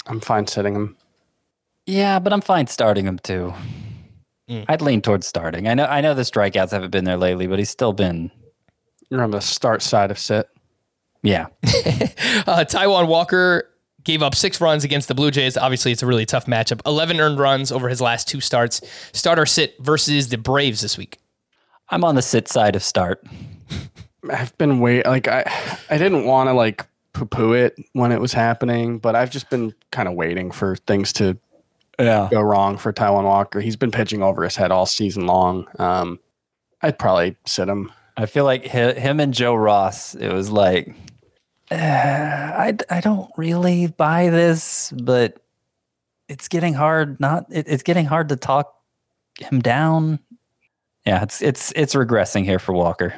I'm 0.06 0.20
fine 0.20 0.46
sitting 0.46 0.74
him. 0.74 0.96
Yeah, 1.84 2.18
but 2.18 2.32
I'm 2.32 2.40
fine 2.40 2.66
starting 2.68 3.06
him 3.06 3.18
too. 3.18 3.52
I'd 4.48 4.80
lean 4.82 5.02
towards 5.02 5.26
starting. 5.26 5.66
I 5.68 5.74
know 5.74 5.86
I 5.86 6.00
know 6.00 6.14
the 6.14 6.22
strikeouts 6.22 6.70
haven't 6.70 6.90
been 6.90 7.04
there 7.04 7.16
lately, 7.16 7.46
but 7.46 7.58
he's 7.58 7.70
still 7.70 7.92
been 7.92 8.30
You're 9.10 9.22
on 9.22 9.30
the 9.32 9.40
start 9.40 9.82
side 9.82 10.10
of 10.10 10.18
sit. 10.18 10.48
yeah. 11.22 11.46
Uh, 12.46 12.64
Taijuan 12.64 13.08
Walker 13.08 13.68
gave 14.04 14.22
up 14.22 14.34
six 14.34 14.60
runs 14.60 14.84
against 14.84 15.08
the 15.08 15.14
Blue 15.14 15.30
Jays. 15.32 15.56
Obviously, 15.56 15.90
it's 15.90 16.02
a 16.02 16.06
really 16.06 16.26
tough 16.26 16.46
matchup. 16.46 16.80
11 16.86 17.18
earned 17.18 17.38
runs 17.40 17.72
over 17.72 17.88
his 17.88 18.00
last 18.00 18.28
two 18.28 18.40
starts. 18.40 18.80
Starter 19.12 19.46
sit 19.46 19.74
versus 19.80 20.28
the 20.28 20.38
Braves 20.38 20.80
this 20.82 20.96
week. 20.96 21.18
I'm 21.88 22.04
on 22.04 22.14
the 22.14 22.22
sit 22.22 22.46
side 22.46 22.76
of 22.76 22.82
start. 22.84 23.24
I've 24.30 24.56
been 24.58 24.80
wait 24.80 25.06
like 25.06 25.26
I 25.28 25.44
I 25.90 25.98
didn't 25.98 26.24
want 26.24 26.48
to 26.48 26.52
like 26.52 26.86
poo 27.14 27.26
poo 27.26 27.52
it 27.52 27.74
when 27.94 28.12
it 28.12 28.20
was 28.20 28.32
happening, 28.32 28.98
but 28.98 29.16
I've 29.16 29.30
just 29.30 29.50
been 29.50 29.74
kind 29.90 30.08
of 30.08 30.14
waiting 30.14 30.50
for 30.52 30.76
things 30.76 31.12
to 31.14 31.36
Yeah. 31.98 32.28
go 32.30 32.40
wrong 32.42 32.76
for 32.76 32.92
Taijuan 32.92 33.24
Walker. 33.24 33.60
He's 33.60 33.76
been 33.76 33.90
pitching 33.90 34.22
over 34.22 34.44
his 34.44 34.56
head 34.56 34.70
all 34.70 34.86
season 34.86 35.26
long. 35.26 35.66
Um, 35.78 36.20
I'd 36.82 36.98
probably 36.98 37.36
sit 37.46 37.68
him. 37.68 37.90
I 38.16 38.26
feel 38.26 38.44
like 38.44 38.66
hi- 38.66 38.92
him 38.92 39.20
and 39.20 39.32
Joe 39.32 39.54
Ross, 39.54 40.14
it 40.14 40.32
was 40.32 40.50
like, 40.50 40.94
uh, 41.70 41.74
I, 41.78 42.76
I 42.90 43.00
don't 43.00 43.30
really 43.36 43.86
buy 43.86 44.28
this, 44.30 44.92
but 44.92 45.40
it's 46.28 46.48
getting 46.48 46.74
hard. 46.74 47.18
Not 47.20 47.46
it, 47.50 47.66
it's 47.68 47.82
getting 47.82 48.04
hard 48.06 48.28
to 48.30 48.36
talk 48.36 48.74
him 49.38 49.60
down. 49.60 50.18
Yeah, 51.06 51.22
it's 51.22 51.40
it's 51.40 51.72
it's 51.76 51.94
regressing 51.94 52.44
here 52.44 52.58
for 52.58 52.72
Walker. 52.72 53.14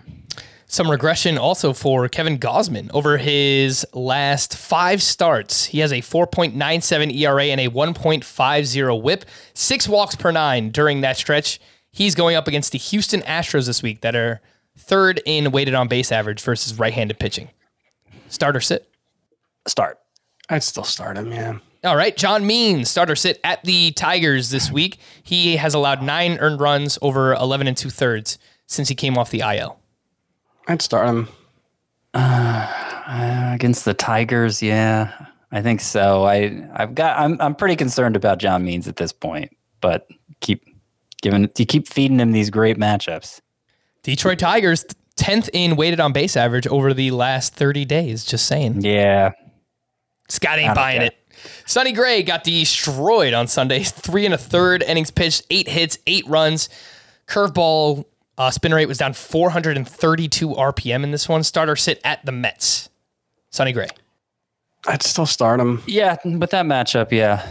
Some 0.70 0.90
regression 0.90 1.38
also 1.38 1.72
for 1.72 2.08
Kevin 2.10 2.38
Gausman 2.38 2.90
over 2.92 3.16
his 3.16 3.86
last 3.94 4.54
five 4.54 5.02
starts. 5.02 5.64
He 5.64 5.78
has 5.78 5.92
a 5.92 6.02
4.97 6.02 7.16
ERA 7.16 7.44
and 7.44 7.60
a 7.60 7.68
1.50 7.70 9.02
whip, 9.02 9.24
six 9.54 9.88
walks 9.88 10.14
per 10.14 10.30
nine 10.30 10.70
during 10.70 11.00
that 11.00 11.16
stretch. 11.16 11.58
He's 11.90 12.14
going 12.14 12.36
up 12.36 12.46
against 12.46 12.72
the 12.72 12.78
Houston 12.78 13.22
Astros 13.22 13.66
this 13.66 13.82
week 13.82 14.02
that 14.02 14.14
are 14.14 14.42
third 14.76 15.22
in 15.24 15.50
weighted 15.52 15.74
on 15.74 15.88
base 15.88 16.12
average 16.12 16.42
versus 16.42 16.78
right 16.78 16.92
handed 16.92 17.18
pitching. 17.18 17.48
Starter 18.28 18.60
sit. 18.60 18.90
Start. 19.66 19.98
I'd 20.50 20.62
still 20.62 20.84
start 20.84 21.16
him. 21.16 21.32
Yeah. 21.32 21.58
All 21.82 21.96
right, 21.96 22.14
John 22.14 22.46
Means, 22.46 22.90
starter 22.90 23.16
sit 23.16 23.40
at 23.42 23.64
the 23.64 23.92
Tigers 23.92 24.50
this 24.50 24.70
week. 24.70 24.98
He 25.22 25.56
has 25.56 25.72
allowed 25.72 26.02
nine 26.02 26.36
earned 26.40 26.60
runs 26.60 26.98
over 27.00 27.32
11 27.32 27.68
and 27.68 27.76
two 27.76 27.88
thirds 27.88 28.38
since 28.66 28.88
he 28.88 28.94
came 28.94 29.16
off 29.16 29.30
the 29.30 29.40
IL. 29.40 29.78
I'd 30.68 30.82
start 30.82 31.08
him. 31.08 31.28
Uh, 32.14 33.52
against 33.54 33.84
the 33.84 33.94
Tigers, 33.94 34.62
yeah, 34.62 35.26
I 35.50 35.62
think 35.62 35.80
so. 35.80 36.24
I 36.24 36.68
I've 36.74 36.94
got 36.94 37.18
I'm 37.18 37.40
I'm 37.40 37.54
pretty 37.54 37.76
concerned 37.76 38.16
about 38.16 38.38
John 38.38 38.64
Means 38.64 38.86
at 38.86 38.96
this 38.96 39.12
point, 39.12 39.56
but 39.80 40.08
keep 40.40 40.64
giving 41.22 41.50
you 41.56 41.66
keep 41.66 41.88
feeding 41.88 42.20
him 42.20 42.32
these 42.32 42.50
great 42.50 42.76
matchups. 42.76 43.40
Detroit 44.02 44.38
Tigers, 44.38 44.84
10th 45.16 45.50
in 45.52 45.76
weighted 45.76 46.00
on 46.00 46.12
base 46.12 46.36
average 46.36 46.66
over 46.66 46.94
the 46.94 47.10
last 47.10 47.54
30 47.54 47.84
days. 47.84 48.24
Just 48.24 48.46
saying. 48.46 48.82
Yeah, 48.82 49.32
Scott 50.28 50.58
ain't 50.58 50.74
buying 50.74 51.02
it. 51.02 51.14
Sonny 51.66 51.92
Gray 51.92 52.22
got 52.22 52.44
destroyed 52.44 53.32
on 53.32 53.46
Sunday. 53.48 53.82
Three 53.84 54.24
and 54.24 54.34
a 54.34 54.38
third 54.38 54.82
innings 54.82 55.10
pitched, 55.10 55.42
eight 55.50 55.68
hits, 55.68 55.98
eight 56.06 56.26
runs. 56.26 56.68
Curveball 57.26 58.04
uh, 58.38 58.50
spin 58.50 58.72
rate 58.72 58.86
was 58.86 58.98
down 58.98 59.12
432 59.12 60.48
RPM 60.48 61.04
in 61.04 61.10
this 61.10 61.28
one. 61.28 61.42
Starter 61.42 61.76
sit 61.76 62.00
at 62.04 62.24
the 62.24 62.32
Mets. 62.32 62.88
Sonny 63.50 63.72
Gray. 63.72 63.88
I'd 64.86 65.02
still 65.02 65.26
start 65.26 65.60
him. 65.60 65.82
yeah, 65.86 66.16
but 66.24 66.50
that 66.50 66.64
matchup, 66.64 67.10
yeah, 67.10 67.46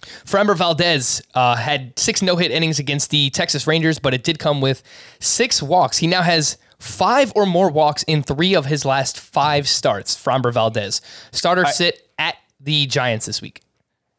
Framber 0.00 0.56
Valdez 0.56 1.22
uh, 1.34 1.56
had 1.56 1.98
six 1.98 2.22
no 2.22 2.36
hit 2.36 2.50
innings 2.50 2.78
against 2.78 3.10
the 3.10 3.30
Texas 3.30 3.66
Rangers, 3.66 3.98
but 3.98 4.14
it 4.14 4.24
did 4.24 4.38
come 4.38 4.60
with 4.60 4.82
six 5.18 5.62
walks. 5.62 5.98
He 5.98 6.06
now 6.06 6.22
has 6.22 6.56
five 6.78 7.32
or 7.36 7.46
more 7.46 7.70
walks 7.70 8.02
in 8.04 8.22
three 8.22 8.54
of 8.54 8.66
his 8.66 8.84
last 8.84 9.18
five 9.18 9.68
starts. 9.68 10.16
Framber 10.16 10.52
Valdez. 10.52 11.00
Starter 11.32 11.66
sit 11.66 12.08
at 12.18 12.36
the 12.58 12.86
Giants 12.86 13.26
this 13.26 13.42
week? 13.42 13.62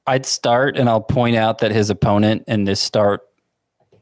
I'd 0.08 0.26
start, 0.26 0.78
and 0.78 0.90
I'll 0.90 1.02
point 1.02 1.36
out 1.36 1.60
that 1.60 1.72
his 1.72 1.90
opponent 1.90 2.44
in 2.48 2.64
this 2.66 2.80
start, 2.80 3.22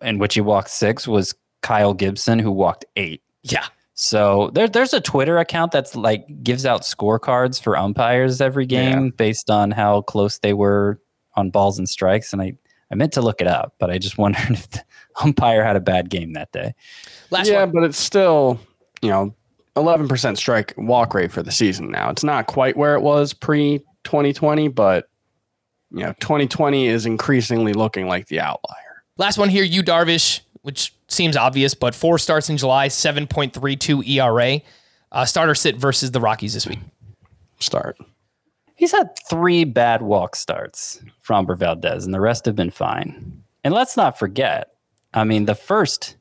in 0.01 0.17
which 0.17 0.33
he 0.33 0.41
walked 0.41 0.69
six, 0.69 1.07
was 1.07 1.35
Kyle 1.61 1.93
Gibson, 1.93 2.39
who 2.39 2.51
walked 2.51 2.85
eight. 2.95 3.21
Yeah. 3.43 3.65
So 3.93 4.49
there, 4.53 4.67
there's 4.67 4.93
a 4.93 5.01
Twitter 5.01 5.37
account 5.39 5.71
that's 5.71 5.95
like 5.95 6.25
gives 6.43 6.65
out 6.65 6.83
scorecards 6.83 7.61
for 7.61 7.75
umpires 7.77 8.39
every 8.39 8.65
game 8.65 9.05
Yeah. 9.05 9.11
based 9.17 9.49
on 9.49 9.71
how 9.71 10.01
close 10.01 10.39
they 10.39 10.53
were 10.53 11.01
on 11.35 11.49
balls 11.49 11.77
and 11.77 11.87
strikes. 11.87 12.31
And 12.31 12.41
I, 12.41 12.53
I 12.91 12.95
meant 12.95 13.11
to 13.13 13.21
look 13.21 13.41
it 13.41 13.47
up, 13.47 13.75
but 13.77 13.89
I 13.89 13.97
just 13.97 14.17
wondered 14.17 14.51
if 14.51 14.69
the 14.69 14.83
umpire 15.21 15.63
had 15.63 15.75
a 15.75 15.81
bad 15.81 16.09
game 16.09 16.33
that 16.33 16.51
day. 16.53 16.73
Last 17.29 17.49
yeah, 17.49 17.59
one. 17.65 17.71
but 17.71 17.83
it's 17.83 17.97
still, 17.99 18.59
you 19.01 19.09
know, 19.09 19.35
11% 19.75 20.37
strike 20.37 20.73
walk 20.77 21.13
rate 21.13 21.31
for 21.31 21.43
the 21.43 21.51
season 21.51 21.91
now. 21.91 22.09
It's 22.09 22.23
not 22.23 22.47
quite 22.47 22.75
where 22.77 22.95
it 22.95 23.01
was 23.01 23.33
pre 23.33 23.79
2020, 24.05 24.69
but, 24.69 25.09
you 25.91 25.99
know, 26.03 26.13
2020 26.21 26.87
is 26.87 27.05
increasingly 27.05 27.73
looking 27.73 28.07
like 28.07 28.27
the 28.27 28.39
outlier. 28.39 29.03
Last 29.17 29.37
one 29.37 29.49
here, 29.49 29.63
Yu 29.63 29.83
Darvish, 29.83 30.39
which 30.61 30.93
seems 31.09 31.35
obvious, 31.35 31.73
but 31.73 31.93
four 31.93 32.17
starts 32.17 32.49
in 32.49 32.57
July, 32.57 32.87
7.32 32.87 34.07
ERA. 34.07 34.61
Uh, 35.11 35.25
starter 35.25 35.55
sit 35.55 35.75
versus 35.75 36.11
the 36.11 36.21
Rockies 36.21 36.53
this 36.53 36.65
week. 36.67 36.79
Start. 37.59 37.97
He's 38.75 38.91
had 38.93 39.09
three 39.29 39.65
bad 39.65 40.01
walk 40.01 40.35
starts 40.35 41.01
from 41.19 41.45
Valdez, 41.47 42.05
and 42.05 42.13
the 42.13 42.21
rest 42.21 42.45
have 42.45 42.55
been 42.55 42.69
fine. 42.71 43.43
And 43.63 43.73
let's 43.73 43.97
not 43.97 44.17
forget, 44.17 44.71
I 45.13 45.25
mean, 45.25 45.45
the 45.45 45.55
first 45.55 46.15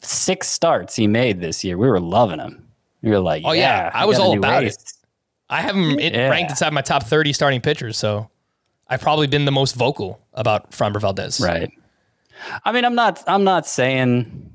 six 0.00 0.48
starts 0.48 0.96
he 0.96 1.06
made 1.06 1.40
this 1.40 1.64
year, 1.64 1.76
we 1.76 1.88
were 1.88 2.00
loving 2.00 2.38
him. 2.38 2.68
We 3.02 3.10
were 3.10 3.20
like, 3.20 3.42
Oh, 3.44 3.52
yeah, 3.52 3.84
yeah, 3.86 3.90
I 3.92 4.06
was 4.06 4.18
all 4.18 4.32
new 4.32 4.38
about 4.38 4.64
it. 4.64 4.76
I 5.50 5.60
have 5.60 5.74
him 5.76 5.98
it 5.98 6.14
Yeah. 6.14 6.28
ranked 6.30 6.50
inside 6.50 6.72
my 6.72 6.82
top 6.82 7.02
30 7.02 7.32
starting 7.32 7.60
pitchers, 7.60 7.98
so 7.98 8.30
I've 8.86 9.00
probably 9.00 9.26
been 9.26 9.44
the 9.44 9.52
most 9.52 9.74
vocal 9.74 10.20
about 10.34 10.70
Framber 10.70 11.00
Valdez. 11.00 11.40
Right. 11.40 11.70
I 12.64 12.72
mean, 12.72 12.84
I'm 12.84 12.94
not. 12.94 13.22
I'm 13.26 13.44
not 13.44 13.66
saying. 13.66 14.50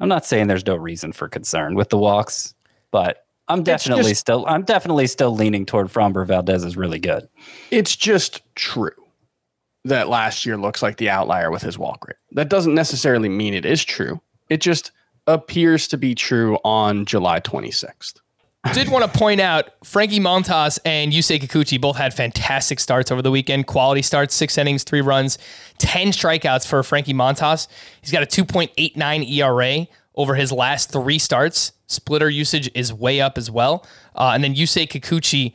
I'm 0.00 0.08
not 0.08 0.24
saying 0.24 0.46
there's 0.46 0.66
no 0.66 0.76
reason 0.76 1.12
for 1.12 1.28
concern 1.28 1.74
with 1.74 1.88
the 1.88 1.98
walks, 1.98 2.54
but 2.90 3.24
I'm 3.48 3.62
definitely 3.62 4.10
just- 4.10 4.20
still. 4.20 4.44
I'm 4.46 4.62
definitely 4.62 5.06
still 5.06 5.34
leaning 5.34 5.66
toward 5.66 5.88
Framber 5.88 6.26
Valdez 6.26 6.64
is 6.64 6.76
really 6.76 6.98
good. 7.00 7.28
It's 7.70 7.96
just 7.96 8.42
true 8.54 8.90
that 9.84 10.08
last 10.08 10.44
year 10.44 10.56
looks 10.56 10.82
like 10.82 10.98
the 10.98 11.08
outlier 11.10 11.50
with 11.50 11.62
his 11.62 11.78
walk 11.78 12.06
rate. 12.06 12.16
That 12.32 12.48
doesn't 12.48 12.74
necessarily 12.74 13.28
mean 13.28 13.54
it 13.54 13.64
is 13.64 13.84
true. 13.84 14.20
It 14.50 14.60
just 14.60 14.92
appears 15.26 15.88
to 15.88 15.96
be 15.96 16.14
true 16.14 16.58
on 16.64 17.04
July 17.06 17.40
26th. 17.40 18.20
Did 18.74 18.90
want 18.90 19.10
to 19.10 19.18
point 19.18 19.40
out 19.40 19.70
Frankie 19.82 20.20
Montas 20.20 20.78
and 20.84 21.12
Yusei 21.12 21.40
Kikuchi 21.40 21.80
both 21.80 21.96
had 21.96 22.14
fantastic 22.14 22.78
starts 22.78 23.10
over 23.10 23.22
the 23.22 23.30
weekend. 23.30 23.66
Quality 23.66 24.02
starts, 24.02 24.34
six 24.34 24.56
innings, 24.56 24.84
three 24.84 25.00
runs, 25.00 25.36
10 25.78 26.08
strikeouts 26.08 26.66
for 26.66 26.82
Frankie 26.84 27.14
Montas. 27.14 27.66
He's 28.02 28.12
got 28.12 28.22
a 28.22 28.26
2.89 28.26 29.28
ERA 29.32 29.86
over 30.14 30.34
his 30.36 30.52
last 30.52 30.92
three 30.92 31.18
starts. 31.18 31.72
Splitter 31.86 32.28
usage 32.30 32.70
is 32.74 32.92
way 32.92 33.20
up 33.20 33.36
as 33.36 33.50
well. 33.50 33.84
Uh, 34.14 34.30
and 34.34 34.44
then 34.44 34.54
Yusei 34.54 34.86
Kikuchi 34.86 35.54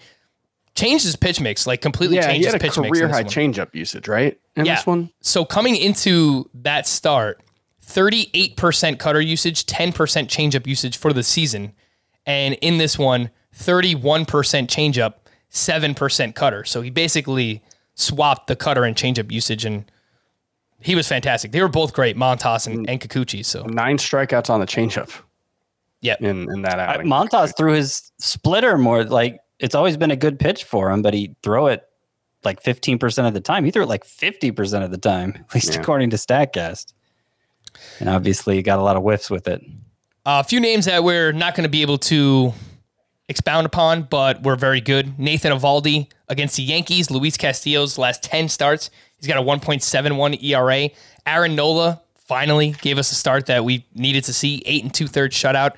changed 0.76 1.06
his 1.06 1.16
pitch 1.16 1.40
mix, 1.40 1.66
like 1.66 1.82
completely 1.82 2.18
Yeah, 2.18 2.28
changed 2.28 2.46
his 2.46 2.54
pitch 2.56 2.78
mix. 2.78 2.90
career 2.98 3.08
high 3.08 3.24
changeup 3.24 3.74
usage, 3.74 4.08
right? 4.10 4.38
In 4.58 4.66
Yeah. 4.66 4.76
this 4.76 4.86
one? 4.88 5.12
So 5.22 5.46
coming 5.46 5.76
into 5.78 6.50
that 6.56 6.88
start, 6.88 7.42
38% 7.86 8.98
cutter 9.00 9.22
usage, 9.22 9.66
10% 9.66 10.28
changeup 10.30 10.68
usage 10.68 10.98
for 10.98 11.14
the 11.14 11.24
season. 11.24 11.74
And 12.26 12.56
in 12.62 12.78
this 12.78 12.98
one, 12.98 13.30
31% 13.58 14.26
changeup, 14.68 15.14
7% 15.52 16.36
cutter. 16.36 16.64
So 16.64 16.82
he 16.82 16.90
basically 16.90 17.62
swapped 17.96 18.48
the 18.48 18.56
cutter 18.56 18.84
and 18.84 18.96
changeup 18.96 19.32
usage 19.32 19.66
and 19.66 19.86
he 20.80 20.96
was 20.96 21.08
fantastic. 21.08 21.52
They 21.52 21.62
were 21.62 21.70
both 21.70 21.94
great, 21.94 22.18
Montas 22.18 22.68
and, 22.68 22.90
and 22.90 23.00
Kikuchi. 23.00 23.46
So 23.46 23.64
Nine 23.64 23.98
strikeouts 23.98 24.50
on 24.50 24.60
the 24.60 24.66
changeup 24.66 25.12
yeah. 26.02 26.18
in, 26.20 26.52
in 26.52 26.62
that 26.64 26.80
I, 26.80 26.96
outing. 26.96 27.08
Montas 27.08 27.56
threw 27.56 27.74
his 27.74 28.12
splitter 28.18 28.78
more. 28.78 29.04
Like 29.06 29.40
it's 29.60 29.76
always 29.76 29.96
been 29.96 30.12
a 30.12 30.16
good 30.16 30.40
pitch 30.40 30.66
for 30.66 30.92
him, 30.92 31.02
but 31.02 31.14
he 31.14 31.36
throw 31.42 31.68
it 31.68 31.84
like 32.44 32.62
15 32.62 33.00
percent 33.00 33.28
of 33.28 33.34
the 33.34 33.40
time. 33.40 33.64
He 33.64 33.72
threw 33.72 33.84
it 33.84 33.90
like 33.90 34.04
50 34.04 34.52
percent 34.52 34.84
of 34.84 34.92
the 34.92 34.98
time, 34.98 35.36
at 35.40 35.54
least 35.56 35.74
Yeah. 35.74 35.80
according 35.80 36.10
to 36.10 36.18
Statcast. 36.18 36.94
And 38.00 38.10
obviously, 38.10 38.56
he 38.58 38.62
got 38.62 38.78
a 38.78 38.84
lot 38.84 38.98
of 38.98 39.04
whiffs 39.04 39.30
with 39.30 39.48
it. 39.48 39.64
A 40.26 40.44
few 40.44 40.62
names 40.62 40.86
that 40.86 41.04
we're 41.04 41.34
not 41.34 41.54
going 41.54 41.64
to 41.64 41.70
be 41.70 41.82
able 41.82 41.98
to 41.98 42.54
expound 43.28 43.66
upon, 43.66 44.04
but 44.04 44.42
we're 44.42 44.56
very 44.56 44.80
good. 44.80 45.20
Nathan 45.20 45.52
Eovaldi 45.52 46.08
against 46.30 46.56
the 46.56 46.64
Yankees. 46.64 47.12
Luis 47.12 47.36
Castillo's 47.36 47.98
last 47.98 48.24
10 48.24 48.48
starts. 48.48 48.90
He's 49.18 49.28
got 49.28 49.38
a 49.38 49.42
1.71 49.42 50.42
ERA. 50.42 50.90
Aaron 51.28 51.56
Nola 51.56 52.02
finally 52.16 52.72
gave 52.82 52.98
us 52.98 53.12
a 53.12 53.16
start 53.16 53.48
that 53.48 53.66
we 53.66 53.86
needed 53.96 54.24
to 54.24 54.34
see. 54.34 54.64
Eight 54.66 54.84
and 54.84 54.94
two 54.94 55.08
thirds 55.08 55.36
shutout 55.36 55.72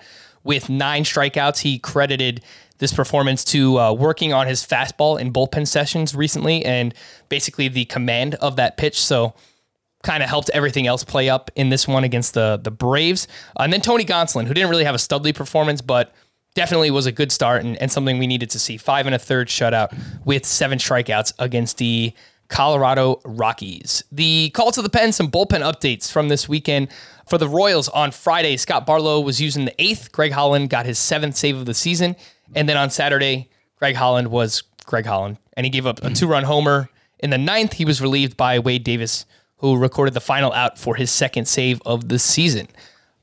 with 0.43 0.69
nine 0.69 1.05
strikeouts. 1.05 1.61
He 1.61 1.79
credited 1.79 2.43
this 2.77 2.93
performance 2.93 3.43
to 3.45 3.79
uh, 3.79 3.93
working 3.93 4.31
on 4.31 4.45
his 4.45 4.63
fastball 4.63 5.19
in 5.19 5.33
bullpen 5.33 5.67
sessions 5.67 6.13
recently 6.13 6.63
and 6.63 6.93
basically 7.29 7.67
the 7.67 7.85
command 7.85 8.35
of 8.35 8.57
that 8.57 8.77
pitch. 8.77 9.01
So 9.01 9.33
kind 10.05 10.21
of 10.23 10.29
helped 10.29 10.49
everything 10.53 10.87
else 10.87 11.03
play 11.03 11.29
up 11.29 11.51
in 11.55 11.69
this 11.69 11.87
one 11.87 12.03
against 12.03 12.33
the 12.35 12.59
the 12.63 12.71
Braves. 12.71 13.27
Uh, 13.59 13.63
and 13.63 13.73
then 13.73 13.81
Tony 13.81 14.05
Gonsolin, 14.05 14.45
who 14.45 14.53
didn't 14.53 14.69
really 14.69 14.85
have 14.85 14.95
a 14.95 14.99
studly 14.99 15.35
performance, 15.35 15.81
but 15.81 16.13
definitely 16.53 16.91
was 16.91 17.05
a 17.05 17.11
good 17.11 17.31
start 17.31 17.65
and, 17.65 17.75
and 17.81 17.91
something 17.91 18.17
we 18.17 18.27
needed 18.27 18.49
to 18.51 18.59
see. 18.59 18.77
Five 18.77 19.07
and 19.07 19.15
a 19.15 19.19
third 19.19 19.49
shutout 19.49 19.97
with 20.23 20.45
seven 20.45 20.77
strikeouts 20.77 21.33
against 21.39 21.79
the 21.79 22.13
Colorado 22.47 23.19
Rockies. 23.25 24.03
The 24.11 24.51
call 24.51 24.71
to 24.71 24.81
the 24.81 24.89
pen, 24.89 25.11
some 25.11 25.29
bullpen 25.29 25.61
updates 25.61 26.11
from 26.11 26.29
this 26.29 26.47
weekend. 26.47 26.89
For 27.27 27.39
the 27.39 27.49
Royals 27.49 27.89
on 27.89 28.11
Friday, 28.11 28.55
Scott 28.55 28.85
Barlow 28.85 29.19
was 29.19 29.41
using 29.41 29.65
the 29.65 29.81
eighth. 29.81 30.11
Greg 30.11 30.31
Holland 30.31 30.69
got 30.69 30.85
his 30.85 30.99
seventh 30.99 31.35
save 31.35 31.57
of 31.57 31.65
the 31.65 31.73
season. 31.73 32.15
And 32.53 32.69
then 32.69 32.77
on 32.77 32.91
Saturday, 32.91 33.49
Greg 33.77 33.95
Holland 33.95 34.27
was 34.29 34.61
Greg 34.85 35.07
Holland, 35.07 35.37
and 35.57 35.65
he 35.65 35.71
gave 35.71 35.87
up 35.87 36.03
a 36.03 36.13
two 36.13 36.27
run 36.27 36.43
homer. 36.43 36.89
In 37.19 37.31
the 37.31 37.37
ninth, 37.39 37.73
he 37.73 37.85
was 37.85 37.99
relieved 37.99 38.37
by 38.37 38.59
Wade 38.59 38.83
Davis, 38.83 39.25
who 39.57 39.77
recorded 39.77 40.13
the 40.13 40.21
final 40.21 40.51
out 40.53 40.77
for 40.77 40.95
his 40.95 41.11
second 41.11 41.47
save 41.47 41.81
of 41.85 42.09
the 42.09 42.19
season. 42.19 42.67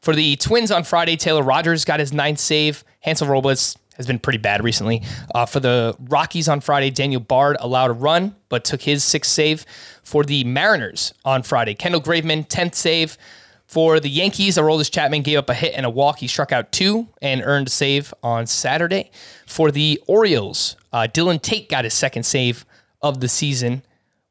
For 0.00 0.14
the 0.14 0.36
Twins 0.36 0.70
on 0.70 0.84
Friday, 0.84 1.16
Taylor 1.16 1.42
Rogers 1.42 1.84
got 1.84 2.00
his 2.00 2.12
ninth 2.12 2.40
save. 2.40 2.84
Hansel 3.00 3.28
Robles 3.28 3.76
has 3.96 4.06
been 4.06 4.18
pretty 4.18 4.38
bad 4.38 4.64
recently. 4.64 5.02
Uh, 5.34 5.46
for 5.46 5.60
the 5.60 5.94
Rockies 6.00 6.48
on 6.48 6.60
Friday, 6.60 6.90
Daniel 6.90 7.20
Bard 7.20 7.56
allowed 7.60 7.90
a 7.90 7.94
run, 7.94 8.34
but 8.48 8.64
took 8.64 8.82
his 8.82 9.04
sixth 9.04 9.30
save. 9.30 9.64
For 10.02 10.24
the 10.24 10.44
Mariners 10.44 11.14
on 11.24 11.42
Friday, 11.42 11.74
Kendall 11.74 12.00
Graveman, 12.00 12.48
10th 12.48 12.74
save. 12.74 13.16
For 13.66 14.00
the 14.00 14.10
Yankees, 14.10 14.56
Aroldis 14.56 14.90
Chapman 14.90 15.22
gave 15.22 15.38
up 15.38 15.48
a 15.48 15.54
hit 15.54 15.72
and 15.74 15.86
a 15.86 15.90
walk. 15.90 16.18
He 16.18 16.26
struck 16.26 16.52
out 16.52 16.72
two 16.72 17.08
and 17.22 17.42
earned 17.42 17.68
a 17.68 17.70
save 17.70 18.12
on 18.22 18.46
Saturday. 18.46 19.10
For 19.46 19.70
the 19.70 20.02
Orioles, 20.06 20.76
uh, 20.92 21.06
Dylan 21.10 21.40
Tate 21.40 21.68
got 21.68 21.84
his 21.84 21.94
second 21.94 22.24
save 22.24 22.66
of 23.00 23.20
the 23.20 23.28
season 23.28 23.82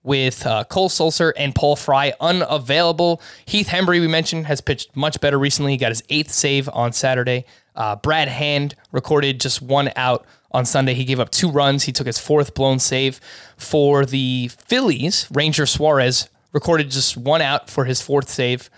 with 0.04 0.46
uh, 0.46 0.64
Cole 0.66 0.90
Sulser 0.90 1.32
and 1.38 1.54
Paul 1.54 1.76
Fry 1.76 2.14
unavailable. 2.20 3.22
Heath 3.46 3.68
Hembree, 3.68 4.02
we 4.02 4.08
mentioned, 4.08 4.48
has 4.48 4.62
pitched 4.62 4.96
much 4.96 5.20
better 5.22 5.38
recently. 5.38 5.74
He 5.74 5.78
got 5.78 5.90
his 5.90 6.04
eighth 6.10 6.32
save 6.32 6.70
on 6.70 6.94
Saturday. 6.94 7.46
Uh, 7.76 7.96
Brad 7.96 8.28
Hand 8.28 8.76
recorded 8.92 9.40
just 9.40 9.62
one 9.62 9.92
out 9.96 10.26
on 10.52 10.66
Sunday. 10.66 10.94
He 10.94 11.06
gave 11.06 11.20
up 11.20 11.30
two 11.30 11.50
runs. 11.50 11.84
He 11.84 11.92
took 11.92 12.08
his 12.08 12.20
fourth 12.20 12.54
blown 12.54 12.80
save. 12.80 13.20
For 13.58 14.06
the 14.06 14.50
Phillies, 14.68 15.28
Ranger 15.32 15.66
Suarez 15.66 16.30
recorded 16.52 16.90
just 16.90 17.16
one 17.16 17.42
out 17.42 17.70
for 17.70 17.86
his 17.86 18.02
fourth 18.02 18.30
save 18.30 18.70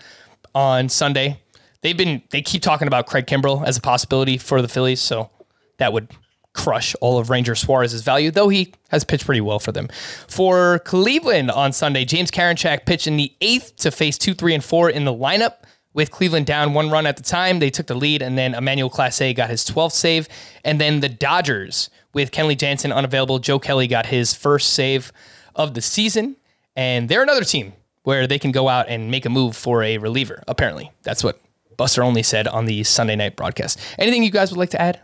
on 0.54 0.88
Sunday. 0.88 1.40
They've 1.80 1.96
been 1.96 2.22
they 2.30 2.42
keep 2.42 2.62
talking 2.62 2.86
about 2.86 3.06
Craig 3.06 3.26
Kimbrel 3.26 3.66
as 3.66 3.76
a 3.76 3.80
possibility 3.80 4.38
for 4.38 4.62
the 4.62 4.68
Phillies, 4.68 5.00
so 5.00 5.30
that 5.78 5.92
would 5.92 6.08
crush 6.54 6.94
all 7.00 7.18
of 7.18 7.28
Ranger 7.28 7.54
Suarez's 7.54 8.02
value, 8.02 8.30
though 8.30 8.48
he 8.48 8.72
has 8.88 9.04
pitched 9.04 9.26
pretty 9.26 9.40
well 9.40 9.58
for 9.58 9.72
them. 9.72 9.88
For 10.28 10.78
Cleveland 10.80 11.50
on 11.50 11.72
Sunday, 11.72 12.04
James 12.04 12.30
Karinchak 12.30 12.86
pitched 12.86 13.06
in 13.06 13.16
the 13.16 13.32
eighth 13.40 13.76
to 13.76 13.90
face 13.90 14.16
two, 14.16 14.32
three, 14.34 14.54
and 14.54 14.64
four 14.64 14.88
in 14.88 15.04
the 15.04 15.12
lineup. 15.12 15.56
With 15.92 16.10
Cleveland 16.10 16.46
down 16.46 16.74
one 16.74 16.90
run 16.90 17.06
at 17.06 17.16
the 17.16 17.22
time, 17.22 17.60
they 17.60 17.70
took 17.70 17.86
the 17.86 17.94
lead, 17.94 18.22
and 18.22 18.36
then 18.36 18.54
Emmanuel 18.54 18.90
Clase 18.90 19.34
got 19.36 19.50
his 19.50 19.64
12th 19.64 19.92
save. 19.92 20.28
And 20.64 20.80
then 20.80 21.00
the 21.00 21.08
Dodgers, 21.08 21.88
with 22.12 22.32
Kenley 22.32 22.58
Jansen 22.58 22.92
unavailable, 22.92 23.38
Joe 23.38 23.60
Kelly 23.60 23.86
got 23.86 24.06
his 24.06 24.34
first 24.34 24.72
save 24.72 25.12
of 25.54 25.74
the 25.74 25.82
season. 25.82 26.36
And 26.74 27.08
they're 27.08 27.22
another 27.22 27.44
team 27.44 27.74
where 28.02 28.26
they 28.26 28.38
can 28.38 28.50
go 28.50 28.68
out 28.68 28.88
and 28.88 29.10
make 29.10 29.24
a 29.24 29.30
move 29.30 29.56
for 29.56 29.82
a 29.82 29.98
reliever, 29.98 30.42
apparently. 30.48 30.90
That's 31.02 31.22
what 31.22 31.40
Buster 31.76 32.02
Olney 32.02 32.22
said 32.22 32.48
on 32.48 32.66
the 32.66 32.82
Sunday 32.84 33.16
night 33.16 33.36
broadcast. 33.36 33.78
Anything 33.98 34.24
you 34.24 34.30
guys 34.30 34.50
would 34.50 34.58
like 34.58 34.70
to 34.70 34.80
add 34.80 35.00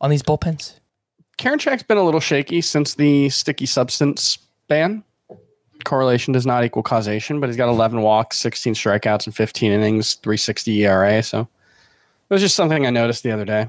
on 0.00 0.10
these 0.10 0.22
bullpens? 0.22 0.78
Karinchak's 1.38 1.82
been 1.82 1.98
a 1.98 2.02
little 2.02 2.20
shaky 2.20 2.60
since 2.60 2.94
the 2.94 3.28
sticky 3.28 3.66
substance 3.66 4.38
ban. 4.68 5.04
Correlation 5.84 6.32
does 6.32 6.46
not 6.46 6.64
equal 6.64 6.82
causation, 6.82 7.40
but 7.40 7.48
he's 7.48 7.56
got 7.56 7.68
11 7.68 8.00
walks, 8.00 8.38
16 8.38 8.74
strikeouts, 8.74 9.26
and 9.26 9.36
15 9.36 9.70
innings, 9.70 10.14
360 10.14 10.84
ERA. 10.84 11.22
So 11.22 11.40
it 11.40 12.34
was 12.34 12.40
just 12.40 12.56
something 12.56 12.86
I 12.86 12.90
noticed 12.90 13.22
the 13.22 13.30
other 13.30 13.44
day. 13.44 13.68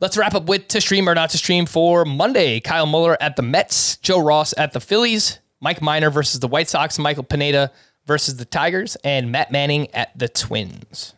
Let's 0.00 0.16
wrap 0.16 0.34
up 0.34 0.46
with 0.46 0.68
to 0.68 0.80
stream 0.80 1.08
or 1.08 1.14
not 1.14 1.30
to 1.30 1.38
stream 1.38 1.66
for 1.66 2.04
Monday. 2.04 2.60
Kyle 2.60 2.86
Muller 2.86 3.16
at 3.20 3.36
the 3.36 3.42
Mets, 3.42 3.96
Joe 3.98 4.20
Ross 4.20 4.54
at 4.56 4.72
the 4.72 4.80
Phillies, 4.80 5.40
Mike 5.60 5.82
Minor 5.82 6.10
versus 6.10 6.40
the 6.40 6.48
White 6.48 6.68
Sox, 6.68 6.98
Michael 6.98 7.22
Pineda 7.22 7.70
versus 8.06 8.36
the 8.36 8.44
Tigers, 8.44 8.96
and 9.04 9.30
Matt 9.30 9.52
Manning 9.52 9.92
at 9.94 10.16
the 10.18 10.28
Twins. 10.28 11.14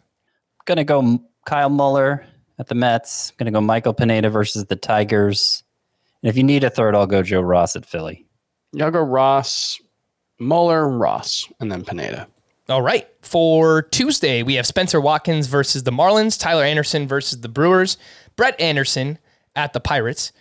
Gonna 0.64 0.84
go 0.84 1.22
Kyle 1.44 1.68
Muller 1.68 2.26
at 2.58 2.68
the 2.68 2.74
Mets. 2.74 3.32
Gonna 3.32 3.50
go 3.50 3.60
Michael 3.60 3.94
Pineda 3.94 4.30
versus 4.30 4.64
the 4.64 4.76
Tigers. 4.76 5.62
And 6.22 6.30
if 6.30 6.36
you 6.36 6.44
need 6.44 6.64
a 6.64 6.70
third, 6.70 6.94
I'll 6.94 7.06
go 7.06 7.22
Joe 7.22 7.40
Ross 7.40 7.76
at 7.76 7.84
Philly. 7.84 8.26
Y'all 8.72 8.90
go 8.90 9.02
Ross, 9.02 9.80
Muller, 10.38 10.88
Ross, 10.88 11.50
and 11.60 11.70
then 11.70 11.84
Pineda. 11.84 12.28
All 12.68 12.82
right. 12.82 13.08
For 13.22 13.82
Tuesday, 13.82 14.42
we 14.42 14.54
have 14.54 14.66
Spencer 14.66 15.00
Watkins 15.00 15.46
versus 15.46 15.82
the 15.82 15.90
Marlins, 15.90 16.38
Tyler 16.38 16.64
Anderson 16.64 17.08
versus 17.08 17.40
the 17.40 17.48
Brewers, 17.48 17.98
Brett 18.36 18.58
Anderson 18.60 19.18
at 19.56 19.72
the 19.72 19.80
Pirates, 19.80 20.32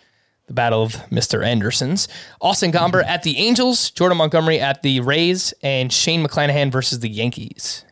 the 0.47 0.53
battle 0.53 0.84
of 0.84 0.93
Mr. 1.09 1.45
Andersons, 1.45 2.07
Austin 2.39 2.71
Gomber 2.71 3.03
at 3.05 3.23
the 3.23 3.38
Angels, 3.38 3.89
Jordan 3.91 4.17
Montgomery 4.17 4.59
at 4.59 4.82
the 4.82 4.99
Rays, 4.99 5.53
and 5.63 5.91
Shane 5.91 6.25
McClanahan 6.25 6.71
versus 6.71 6.99
the 6.99 7.09
Yankees. 7.09 7.86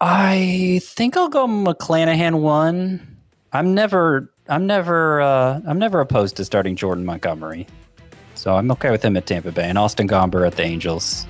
I 0.00 0.80
think 0.82 1.16
I'll 1.16 1.28
go 1.28 1.46
McClanahan 1.46 2.40
one. 2.40 3.18
I'm 3.52 3.74
never, 3.74 4.33
I'm 4.48 4.66
never, 4.66 5.20
uh, 5.20 5.60
I'm 5.66 5.78
never 5.78 6.00
opposed 6.00 6.36
to 6.36 6.44
starting 6.44 6.76
Jordan 6.76 7.04
Montgomery, 7.04 7.66
so 8.34 8.54
I'm 8.54 8.70
okay 8.72 8.90
with 8.90 9.02
him 9.02 9.16
at 9.16 9.26
Tampa 9.26 9.52
Bay 9.52 9.68
and 9.68 9.78
Austin 9.78 10.06
Gomber 10.06 10.46
at 10.46 10.56
the 10.56 10.62
Angels. 10.62 11.26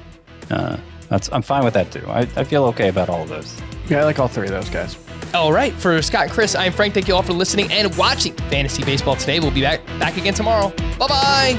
Uh, 0.51 0.77
that's 1.09 1.31
I'm 1.33 1.43
fine 1.43 1.65
with 1.65 1.75
that 1.75 1.93
too. 1.93 2.05
I, 2.09 2.21
I 2.37 2.45
feel 2.45 2.65
okay 2.67 2.89
about 2.89 3.09
all 3.09 3.23
of 3.23 3.29
those. 3.29 3.61
Yeah, 3.89 4.01
I 4.01 4.05
like 4.05 4.19
all 4.19 4.29
three 4.29 4.47
of 4.47 4.53
those 4.53 4.69
guys. 4.69 4.97
All 5.35 5.53
right. 5.53 5.73
For 5.75 6.01
Scott 6.03 6.25
and 6.25 6.33
Chris, 6.33 6.55
I'm 6.55 6.73
Frank. 6.73 6.95
Thank 6.95 7.09
you 7.09 7.15
all 7.15 7.23
for 7.23 7.33
listening 7.33 7.71
and 7.73 7.95
watching 7.97 8.35
Fantasy 8.35 8.85
Baseball 8.85 9.17
today. 9.17 9.41
We'll 9.41 9.51
be 9.51 9.63
back, 9.63 9.85
back 9.99 10.17
again 10.17 10.35
tomorrow. 10.35 10.73
Bye 10.99 11.09
bye. 11.09 11.59